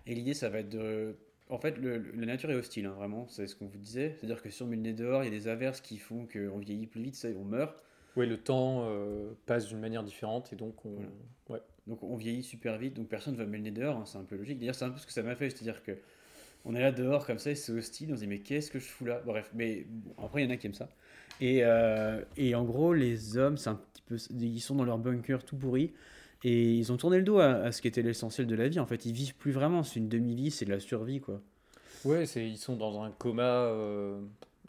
[0.06, 1.16] Et l'idée, ça va être de.
[1.48, 4.14] En fait, le- le- la nature est hostile, hein, vraiment, c'est ce qu'on vous disait.
[4.18, 6.26] C'est-à-dire que si on met le nez dehors, il y a des averses qui font
[6.26, 7.76] qu'on vieillit plus vite, ça, et on meurt.
[8.16, 10.94] ouais, le temps euh, passe d'une manière différente et donc on.
[10.94, 11.10] Voilà.
[11.48, 11.60] Ouais.
[11.86, 14.18] Donc on vieillit super vite, donc personne ne va mettre le nez dehors, hein, c'est
[14.18, 14.58] un peu logique.
[14.58, 15.92] D'ailleurs, c'est un peu ce que ça m'a fait, c'est-à-dire que
[16.64, 18.78] on est là dehors comme ça, et c'est hostile, on se dit mais qu'est-ce que
[18.78, 19.22] je fous là?
[19.26, 20.88] Bref, mais bon, après il y en a qui aiment ça.
[21.40, 24.98] Et, euh, et en gros, les hommes, c'est un petit peu, ils sont dans leur
[24.98, 25.92] bunker tout pourri,
[26.44, 28.80] et ils ont tourné le dos à, à ce qui était l'essentiel de la vie.
[28.80, 31.40] En fait, ils vivent plus vraiment, c'est une demi-vie, c'est de la survie, quoi.
[32.04, 34.20] Ouais, c'est, ils sont dans un coma, euh,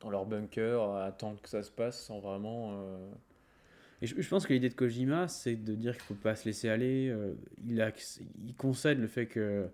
[0.02, 2.72] dans leur bunker, à attendre que ça se passe sans vraiment.
[2.74, 3.10] euh,
[4.02, 6.46] Et je, je pense que l'idée de Kojima, c'est de dire qu'il faut pas se
[6.46, 7.10] laisser aller.
[7.10, 7.34] euh,
[7.66, 9.68] il, acc- il concède le fait que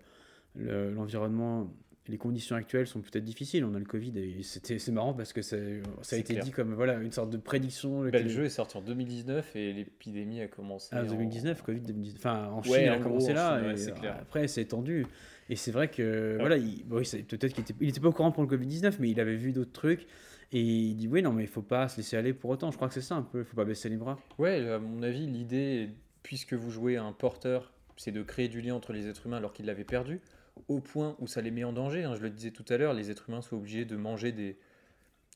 [0.56, 1.72] le- l'environnement,
[2.10, 3.64] les conditions actuelles sont peut-être difficiles.
[3.64, 6.44] On a le Covid et c'était, c'est marrant parce que ça a été clair.
[6.44, 8.02] dit comme voilà, une sorte de prédiction.
[8.02, 10.88] le jeu est sorti en 2019 et l'épidémie a commencé.
[10.92, 12.18] Ah, en- 2019, Covid 2019.
[12.18, 13.56] Enfin, en Chine, Ouais, il a en commencé là.
[13.58, 14.16] Chine, ouais, et c'est clair.
[14.20, 15.06] Après, c'est étendu.
[15.48, 16.56] Et c'est vrai que, voilà,
[16.86, 19.34] bon, peut-être qu'il était, il était pas au courant pour le Covid-19, mais il avait
[19.36, 20.06] vu d'autres trucs.
[20.52, 22.70] Et il dit, oui, non, mais il faut pas se laisser aller pour autant.
[22.70, 23.40] Je crois que c'est ça un peu.
[23.40, 24.18] Il faut pas baisser les bras.
[24.38, 25.88] Ouais, à mon avis, l'idée,
[26.22, 29.36] puisque vous jouez à un porteur, c'est de créer du lien entre les êtres humains
[29.36, 30.20] alors qu'ils l'avaient perdu,
[30.68, 32.04] au point où ça les met en danger.
[32.04, 32.14] hein.
[32.16, 34.58] Je le disais tout à l'heure, les êtres humains sont obligés de manger des,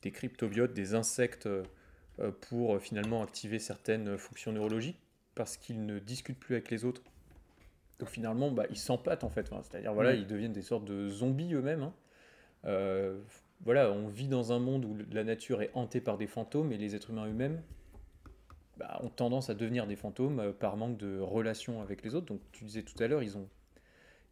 [0.01, 1.63] des cryptobiotes, des insectes, euh,
[2.19, 4.99] euh, pour euh, finalement activer certaines fonctions neurologiques,
[5.35, 7.01] parce qu'ils ne discutent plus avec les autres.
[7.99, 9.51] Donc finalement, bah, ils s'empâtent en fait.
[9.51, 10.19] Enfin, C'est-à-dire, voilà, Ouais.
[10.19, 11.83] ils deviennent des sortes de zombies eux-mêmes.
[11.83, 11.93] hein.
[12.65, 13.19] Euh,
[13.61, 16.77] voilà, on vit dans un monde où la nature est hantée par des fantômes et
[16.77, 17.61] les êtres humains eux-mêmes
[18.77, 22.25] bah, ont tendance à devenir des fantômes par manque de relation avec les autres.
[22.25, 23.47] Donc tu disais tout à l'heure, ils ont,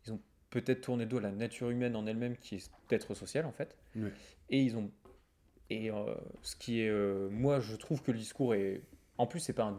[0.06, 0.20] ils ont
[0.54, 3.76] peut-être tourné dos à la nature humaine en elle-même qui est d'être sociale en fait.
[4.50, 4.92] Et ils ont...
[5.70, 6.90] Et euh, ce qui est...
[6.90, 8.82] euh, moi je trouve que le discours est...
[9.18, 9.78] En plus c'est pas un...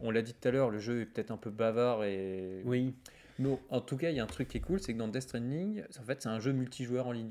[0.00, 2.62] on l'a dit tout à l'heure, le jeu est peut-être un peu bavard et...
[2.64, 2.94] Oui.
[3.38, 5.06] Non, en tout cas, il y a un truc qui est cool, c'est que dans
[5.06, 7.30] Death Stranding, en fait, c'est un jeu multijoueur en ligne.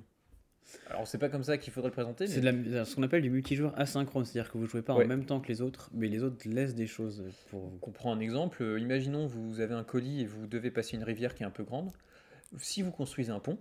[0.90, 3.22] Alors, c'est pas comme ça qu'il faudrait le présenter, C'est mais la- ce qu'on appelle
[3.24, 5.04] du multijoueur asynchrone, c'est-à-dire que vous jouez pas Ouais.
[5.04, 7.80] en même temps que les autres, mais les autres laissent des choses pour vous.
[7.82, 8.64] on prend un exemple.
[8.64, 11.50] Euh, imaginons vous avez un colis et vous devez passer une rivière qui est un
[11.52, 11.92] peu grande.
[12.58, 13.58] Si vous construisez un pont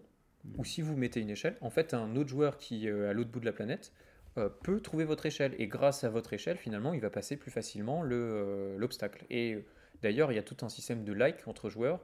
[0.58, 3.12] ou si vous mettez une échelle, en fait, un autre joueur qui est euh, à
[3.12, 3.92] l'autre bout de la planète
[4.38, 7.50] euh, peut trouver votre échelle et grâce à votre échelle, finalement, il va passer plus
[7.50, 9.24] facilement le, euh, l'obstacle.
[9.30, 9.64] Et
[10.02, 12.00] d'ailleurs, il y a tout un système de like entre joueurs.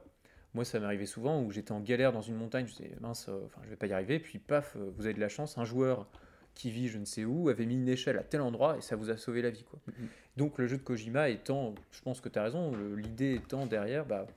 [0.53, 3.61] Moi, ça arrivé souvent où j'étais en galère dans une montagne, je disais mince, enfin,
[3.63, 4.19] je vais pas y arriver.
[4.19, 6.07] Puis paf, vous avez de la chance, un joueur
[6.53, 8.95] qui vit je ne sais où avait mis une échelle à tel endroit et ça
[8.95, 9.63] vous a sauvé la vie.
[9.63, 9.79] Quoi.
[9.87, 10.07] Mhm.
[10.37, 14.05] Donc le jeu de Kojima étant, je pense que tu as raison, l'idée étant derrière,
[14.05, 14.27] bah,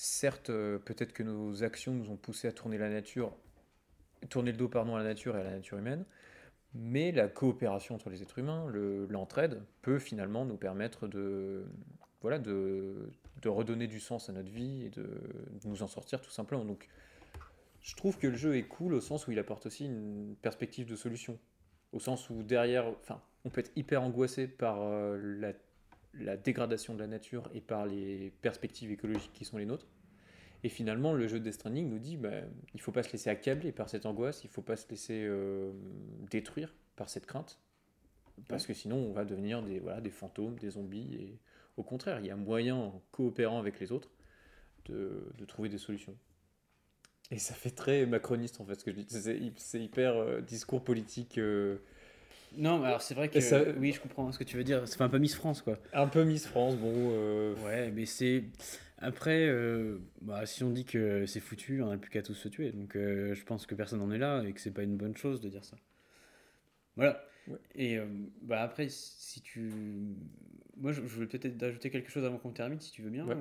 [0.00, 3.36] certes, euh, peut-être que nos actions nous ont poussé à tourner la nature,
[4.30, 6.04] tourner le dos pardon, à la nature et à la nature humaine,
[6.72, 11.64] mais la coopération entre les êtres humains, le- l'entraide, peut finalement nous permettre de,
[12.20, 13.10] voilà, de,
[13.42, 16.64] de redonner du sens à notre vie et de, de nous en sortir tout simplement.
[16.64, 16.88] Donc,
[17.80, 20.86] je trouve que le jeu est cool au sens où il apporte aussi une perspective
[20.86, 21.40] de solution.
[21.92, 25.54] Au sens où derrière, enfin, on peut être hyper angoissé par euh, la,
[26.14, 29.86] la dégradation de la nature et par les perspectives écologiques qui sont les nôtres.
[30.64, 32.40] Et finalement, le jeu Death Stranding nous dit bah,
[32.74, 35.72] il faut pas se laisser accabler par cette angoisse, il faut pas se laisser euh,
[36.30, 37.60] détruire par cette crainte,
[38.48, 41.14] parce que sinon on va devenir des, voilà, des fantômes, des zombies.
[41.14, 41.38] Et
[41.76, 44.10] au contraire, il y a moyen, en coopérant avec les autres,
[44.86, 46.16] de, de trouver des solutions.
[47.30, 49.52] Et ça fait très macroniste en fait ce que je dis.
[49.56, 51.78] C'est hyper euh, discours politique, euh,
[52.56, 53.40] Non, mais alors c'est vrai que.
[53.40, 54.86] Ça- Oui, je comprends ce que tu veux dire.
[54.88, 55.78] C'est un peu Miss France, quoi.
[55.92, 56.76] un peu Miss France.
[56.76, 58.44] Bon, euh, Ouais, mais c'est.
[58.98, 62.48] Après, euh, bah, si on dit que c'est foutu, on n'a plus qu'à tous se
[62.48, 62.72] tuer.
[62.72, 65.16] Donc euh, je pense que personne n'en est là et que c'est pas une bonne
[65.16, 65.76] chose de dire ça.
[66.96, 67.22] Voilà.
[67.46, 67.58] Ouais.
[67.76, 67.98] Et
[68.42, 69.70] bah, après, si tu.
[70.76, 73.26] Moi, je, voulais peut-être ajouter quelque chose avant qu'on termine, si tu veux bien.
[73.26, 73.36] Ouais.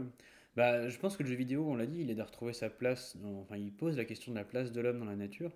[0.56, 2.70] Bah, je pense que le jeu vidéo, on l'a dit, il est de retrouver sa
[2.70, 3.16] place.
[3.18, 5.52] dans- Enfin, il pose la question de la place de l'homme dans la nature,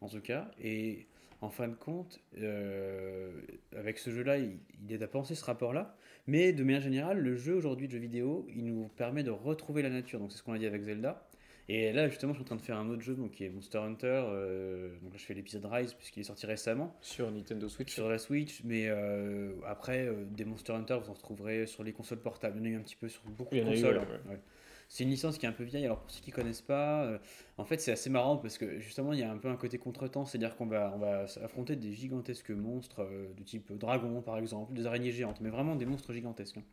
[0.00, 0.50] en tout cas.
[0.60, 1.06] Et
[1.40, 3.30] en fin de compte, euh,
[3.76, 5.96] avec ce jeu-là, il, il est à penser ce rapport-là.
[6.26, 9.82] Mais de manière générale, le jeu aujourd'hui de jeu vidéo, il nous permet de retrouver
[9.82, 10.18] la nature.
[10.18, 11.24] Donc c'est ce qu'on a dit avec Zelda.
[11.70, 13.50] Et là, justement, je suis en train de faire un autre jeu donc, qui est
[13.50, 14.22] Monster Hunter.
[14.30, 17.92] euh, donc là, je fais l'épisode Rise puisqu'il est sorti récemment Sur Nintendo Switch.
[17.92, 18.62] sur la Switch.
[18.64, 22.56] Mais euh, après, euh, des Monster Hunter, vous en retrouverez sur les consoles portables.
[22.58, 23.98] Il y en a eu un petit peu sur beaucoup de eu, consoles.
[23.98, 24.30] ouais, hein.
[24.30, 24.40] Ouais.
[24.88, 25.84] C'est une licence qui est un peu vieille.
[25.84, 27.18] Alors, pour ceux qui connaissent pas, euh,
[27.58, 29.78] en fait, c'est assez marrant parce que justement, il y a un peu un côté
[29.78, 30.24] contretemps.
[30.24, 34.72] C'est-à-dire qu'on va, on va affronter des gigantesques monstres euh, de type dragon, par exemple,
[34.74, 36.58] des araignées géantes, mais vraiment des monstres gigantesques.
[36.58, 36.64] hein.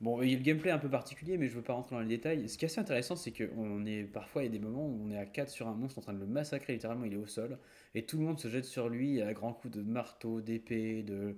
[0.00, 2.00] Bon, il y a le gameplay un peu particulier, mais je veux pas rentrer dans
[2.02, 2.48] les détails.
[2.48, 5.00] Ce qui est assez intéressant, c'est qu'on est parfois, il y a des moments où
[5.06, 7.16] on est à 4 sur un monstre en train de le massacrer, littéralement, il est
[7.16, 7.58] au sol,
[7.94, 11.36] et tout le monde se jette sur lui à grands coups de marteau, d'épée, de,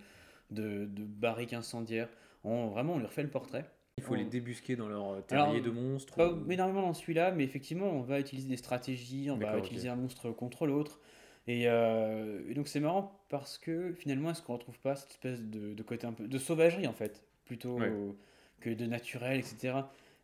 [0.50, 2.09] de, de barriques incendiaires.
[2.44, 3.66] On, vraiment, on lui refait le portrait.
[3.99, 6.16] Il faut On- les débusquer dans leur euh, terrier de monstres.
[6.16, 9.88] Pas ou- énormément dans celui-là, mais effectivement, on va utiliser des stratégies, on va utiliser
[9.88, 11.01] un monstre contre l'autre.
[11.47, 15.42] Et, euh, et donc c'est marrant parce que finalement, est-ce qu'on retrouve pas cette espèce
[15.42, 17.92] de, de côté un peu de sauvagerie en fait, plutôt Ouais.
[18.61, 19.76] que de naturel, etc.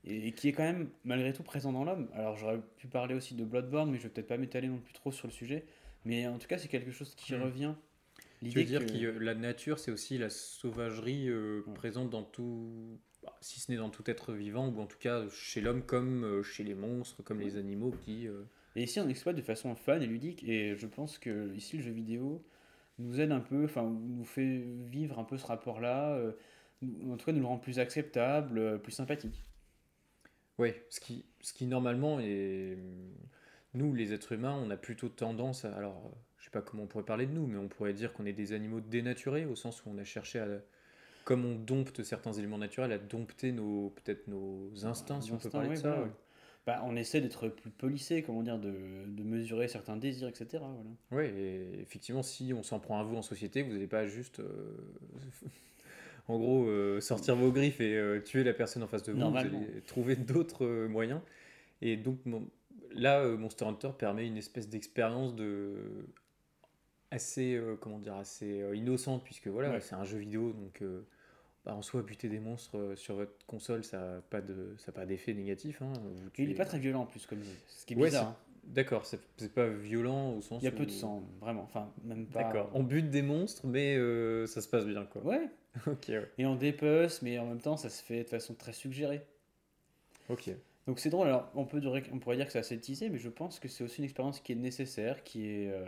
[0.04, 2.08] Et, et qui est quand même malgré tout présent dans l'homme.
[2.14, 4.94] Alors j'aurais pu parler aussi de Bloodborne, mais je vais peut-être pas m'étaler non plus
[4.94, 5.64] trop sur le sujet.
[6.06, 7.42] Mais en tout cas, c'est quelque chose qui Hmm.
[7.42, 7.74] revient.
[8.42, 11.74] Tu veux L'idée dire que- que la nature, c'est aussi la sauvagerie euh, Ouais.
[11.74, 15.28] présente dans tout, bah, si ce n'est dans tout être vivant, ou en tout cas
[15.30, 18.26] chez l'homme comme euh, chez les monstres, comme les animaux qui...
[18.28, 18.42] euh,
[18.76, 21.82] Et ici, on exploite de façon fun et ludique, et je pense que ici, le
[21.82, 22.42] jeu vidéo
[22.98, 26.32] nous aide un peu, enfin, nous fait vivre un peu ce rapport-là, euh,
[27.10, 29.42] en tout cas, nous le rend plus acceptable, euh, plus sympathique.
[30.58, 32.76] Ouais, ce qui, ce qui normalement est...
[33.72, 35.74] Nous, les êtres humains, on a plutôt tendance à...
[35.76, 38.26] Alors, je sais pas comment on pourrait parler de nous, mais on pourrait dire qu'on
[38.26, 40.46] est des animaux dénaturés, au sens où on a cherché à...
[41.24, 45.50] Comme on dompte certains éléments naturels, à dompter nos peut-être nos instincts, si on peut
[45.50, 45.88] parler de ça.
[45.90, 46.02] voilà.
[46.04, 46.10] ouais.
[46.66, 48.72] Bah, on essaie d'être plus policé, comment dire, de,
[49.06, 50.62] de mesurer certains désirs, etc.
[51.10, 51.28] Voilà.
[51.28, 54.76] Et effectivement, si on s'en prend à vous en société, vous n'allez pas juste, euh,
[56.28, 59.18] en gros, euh, sortir vos griffes et euh, tuer la personne en face de vous.
[59.18, 61.20] Vous allez trouver d'autres moyens.
[61.80, 62.18] Et donc,
[62.92, 65.76] là, Monster Hunter permet une espèce d'expérience de
[67.10, 69.80] assez, euh, comment dire, assez euh, innocente, puisque voilà, Ouais.
[69.80, 71.02] c'est un jeu vidéo, donc euh,
[71.64, 74.92] bah, en soi, buter des monstres sur votre console, ça n'a pas de, ça a
[74.92, 75.82] pas d'effet négatif.
[75.82, 75.92] hein.
[76.02, 78.06] Vous Il n'est tuez- pas très violent en plus, comme jeu, ce qui est Ouais,
[78.08, 78.28] bizarre.
[78.28, 78.36] hein.
[78.64, 82.26] D'accord, c'est pas violent au sens Il y a peu de sang, vraiment, enfin, même
[82.26, 82.44] pas.
[82.44, 82.70] D'accord.
[82.74, 83.96] On bute des monstres, mais
[84.46, 85.22] ça se passe bien, quoi.
[85.24, 85.48] Ouais,
[85.86, 86.30] Ok, ouais.
[86.38, 89.22] et on dépece, mais en même temps, ça se fait de façon très suggérée.
[90.28, 90.50] Ok.
[90.86, 91.80] Donc c'est drôle, alors on, peut,
[92.12, 94.40] on pourrait dire que c'est assez teasé, mais je pense que c'est aussi une expérience
[94.40, 95.70] qui est nécessaire, qui est...
[95.72, 95.84] euh,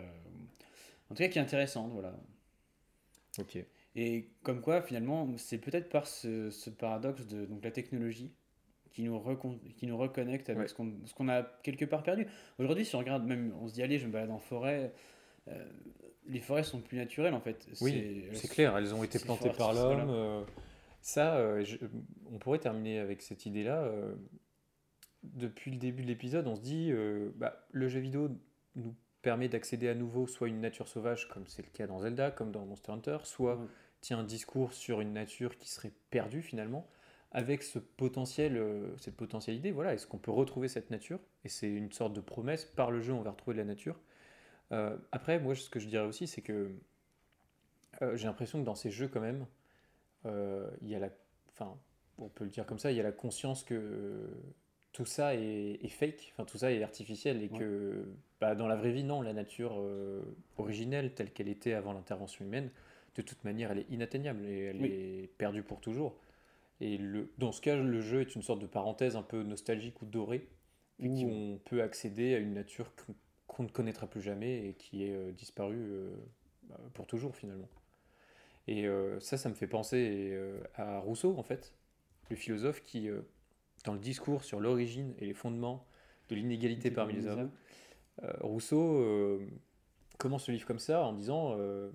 [1.09, 2.15] en tout cas qui est intéressante, voilà.
[3.39, 3.57] Ok.
[3.95, 8.31] Et comme quoi, finalement, c'est peut-être par ce, ce paradoxe de donc, la technologie
[8.91, 9.19] qui nous,
[9.75, 10.67] qui nous reconnecte avec Ouais.
[11.05, 12.27] ce qu'on a quelque part perdu.
[12.59, 14.93] Aujourd'hui, si on regarde, même, on se dit, allez, je me balade en forêt,
[15.47, 15.65] euh,
[16.27, 17.67] les forêts sont plus naturelles en fait.
[17.81, 20.09] Oui, C'est- clair, elles ont été plantées par l'homme.
[20.09, 20.43] euh,
[21.01, 21.77] ça, euh, je-
[22.31, 23.89] on pourrait terminer avec cette idée-là.
[25.23, 26.91] depuis le début de l'épisode, on se dit,
[27.37, 28.29] bah, le jeu vidéo
[28.75, 28.93] nous
[29.23, 32.51] permet d'accéder à nouveau soit une nature sauvage, comme c'est le cas dans Zelda, comme
[32.51, 33.67] dans Monster Hunter, soit Ouais.
[34.01, 36.87] tient un discours sur une nature qui serait perdue finalement,
[37.31, 41.19] avec ce potentiel, euh, cette potentialité, voilà, est-ce qu'on peut retrouver cette nature?
[41.45, 43.99] Et c'est une sorte de promesse, par le jeu on va retrouver de la nature.
[44.71, 46.71] Euh, après, moi ce que je dirais aussi, c'est que
[48.01, 49.47] euh, j'ai l'impression que dans ces jeux quand même,
[50.81, 51.09] il y a la...
[51.49, 51.77] Enfin,
[52.17, 54.29] on peut le dire comme ça, il y a la conscience que
[54.93, 57.59] tout ça est, est fake, enfin tout ça est artificiel et Ouais.
[57.59, 58.05] que
[58.39, 60.21] bah, dans la vraie vie, non, la nature euh,
[60.57, 62.69] originelle telle qu'elle était avant l'intervention humaine,
[63.15, 64.89] de toute manière, elle est inatteignable et elle Oui.
[64.89, 66.15] est perdue pour toujours.
[66.81, 70.01] Et le, dans ce cas, le jeu est une sorte de parenthèse un peu nostalgique
[70.01, 70.47] ou dorée,
[70.99, 72.91] où on peut accéder à une nature
[73.47, 76.15] qu'on ne connaîtra plus jamais et qui est euh, disparue euh,
[76.63, 77.69] bah, pour toujours finalement.
[78.67, 78.87] Et
[79.19, 80.39] ça, ça me fait penser
[80.75, 81.73] à Rousseau, en fait,
[82.29, 83.09] le philosophe qui,
[83.85, 85.85] dans le discours sur l'origine et les fondements
[86.29, 87.51] de l'inégalité parmi les hommes,
[88.23, 89.45] euh, Rousseau euh,
[90.17, 91.89] commence le livre comme ça en disant euh,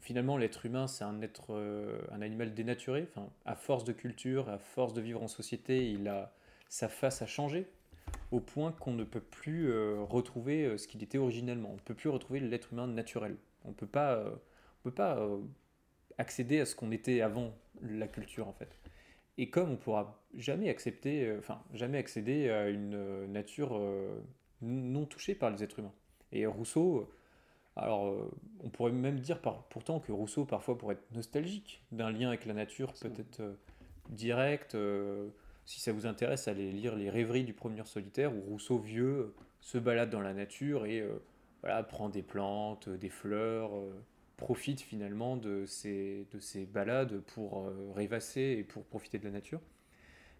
[0.00, 1.54] finalement l'être humain c'est un être
[2.10, 3.08] un animal dénaturé.
[3.10, 6.34] Enfin à force de culture à force de vivre en société il a
[6.68, 7.66] sa face a changé
[8.32, 9.72] au point qu'on ne peut plus
[10.02, 11.70] retrouver ce qu'il était originellement.
[11.70, 13.36] On ne peut plus retrouver l'être humain naturel.
[13.64, 15.26] On peut pas on peut pas
[16.18, 18.76] accéder à ce qu'on était avant la culture en fait
[19.38, 24.20] et comme on pourra jamais accepter euh, enfin jamais accéder à une euh, nature euh,
[24.62, 25.94] non touché par les êtres humains.
[26.32, 27.08] Et Rousseau,
[27.76, 28.30] alors
[28.62, 32.46] on pourrait même dire par, pourtant que Rousseau parfois pourrait être nostalgique d'un lien avec
[32.46, 33.54] la nature peut-être euh,
[34.08, 34.74] direct.
[34.74, 35.28] euh,
[35.66, 39.78] si ça vous intéresse, allez lire les rêveries du promeneur solitaire où Rousseau vieux se
[39.78, 41.22] balade dans la nature et euh,
[41.62, 43.70] voilà, prend des plantes, des fleurs,
[44.36, 49.30] profite finalement de ces, de ces balades pour euh, rêvasser et pour profiter de la
[49.30, 49.60] nature.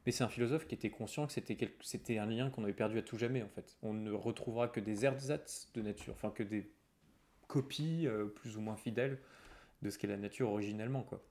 [0.04, 2.98] Mais c'est un philosophe qui était conscient que c'était c'était un lien qu'on avait perdu
[2.98, 3.76] à tout jamais en fait.
[3.82, 6.70] On ne retrouvera que des ersatz de nature, enfin que des
[7.48, 9.18] copies euh, plus ou moins fidèles
[9.82, 11.22] de ce qu'est la nature originellement quoi.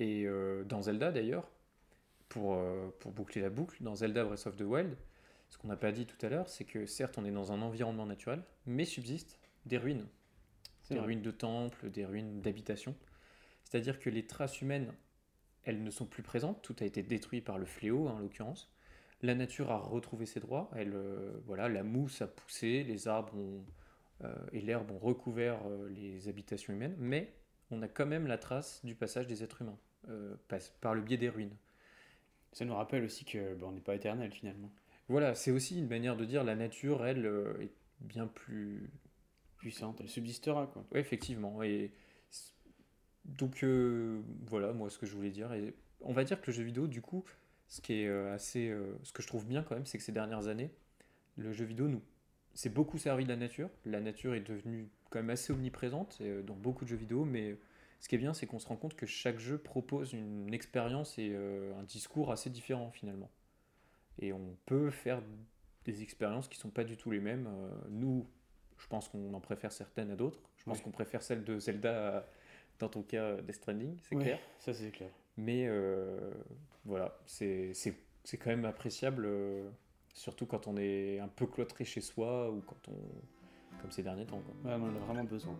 [0.00, 1.48] Et euh, dans Zelda d'ailleurs,
[2.28, 2.58] pour,
[2.98, 4.96] pour boucler la boucle, dans Zelda Breath of the Wild,
[5.50, 7.60] ce qu'on n'a pas dit tout à l'heure, c'est que certes on est dans un
[7.60, 10.06] environnement naturel, mais subsistent des ruines.
[10.94, 12.94] Des ruines de temples, des ruines d'habitations.
[13.64, 14.92] C'est-à-dire que les traces humaines
[15.64, 18.72] elles ne sont plus présentes, tout a été détruit par le fléau en l'occurrence.
[19.22, 23.62] La nature a retrouvé ses droits, elle, euh, voilà, la mousse a poussé, les arbres
[24.24, 27.32] euh, et l'herbe ont recouvert euh, les habitations humaines, mais
[27.70, 29.78] on a quand même la trace du passage des êtres humains,
[30.80, 31.56] par le biais des ruines.
[32.52, 34.70] Ça nous rappelle aussi que ben, on n'est pas éternel finalement.
[35.08, 37.24] Voilà, c'est aussi une manière de dire la nature, elle,
[37.60, 38.90] est bien plus
[39.62, 40.70] puissante, elle subsistera.
[40.92, 41.92] Oui, effectivement, et
[43.24, 45.52] donc euh, voilà, moi ce que je voulais dire.
[45.52, 47.24] Et on va dire que le jeu vidéo, du coup,
[47.68, 50.04] ce qui est euh, assez, euh, ce que je trouve bien quand même, c'est que
[50.04, 50.70] ces dernières années,
[51.36, 52.02] le jeu vidéo nous,
[52.54, 53.70] s'est beaucoup servi de la nature.
[53.84, 57.56] La nature est devenue quand même assez omniprésente dans beaucoup de jeux vidéo, mais
[58.00, 61.18] ce qui est bien, c'est qu'on se rend compte que chaque jeu propose une expérience
[61.18, 63.30] et un discours assez différent finalement.
[64.18, 65.22] Et on peut faire
[65.84, 67.48] des expériences qui sont pas du tout les mêmes.
[67.90, 68.26] nous,
[68.82, 70.40] je pense qu'on en préfère certaines à d'autres.
[70.56, 72.24] Je pense qu'on préfère celle de Zelda à
[72.78, 74.38] dans ton cas Death Stranding, c'est clair.
[74.58, 75.10] Ça, c'est clair.
[75.36, 76.32] Mais euh,
[76.84, 77.72] voilà, c'est
[78.32, 79.70] quand même appréciable, euh,
[80.12, 83.80] surtout quand on est un peu cloîtré chez soi ou quand on.
[83.80, 84.40] comme ces derniers temps.
[84.40, 84.72] Quoi.
[84.72, 85.56] Ouais, on en a vraiment besoin.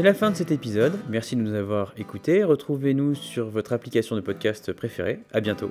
[0.00, 0.98] C'est la fin de cet épisode.
[1.10, 2.42] Merci de nous avoir écoutés.
[2.42, 5.20] Retrouvez-nous sur votre application de podcast préférée.
[5.30, 5.70] À bientôt.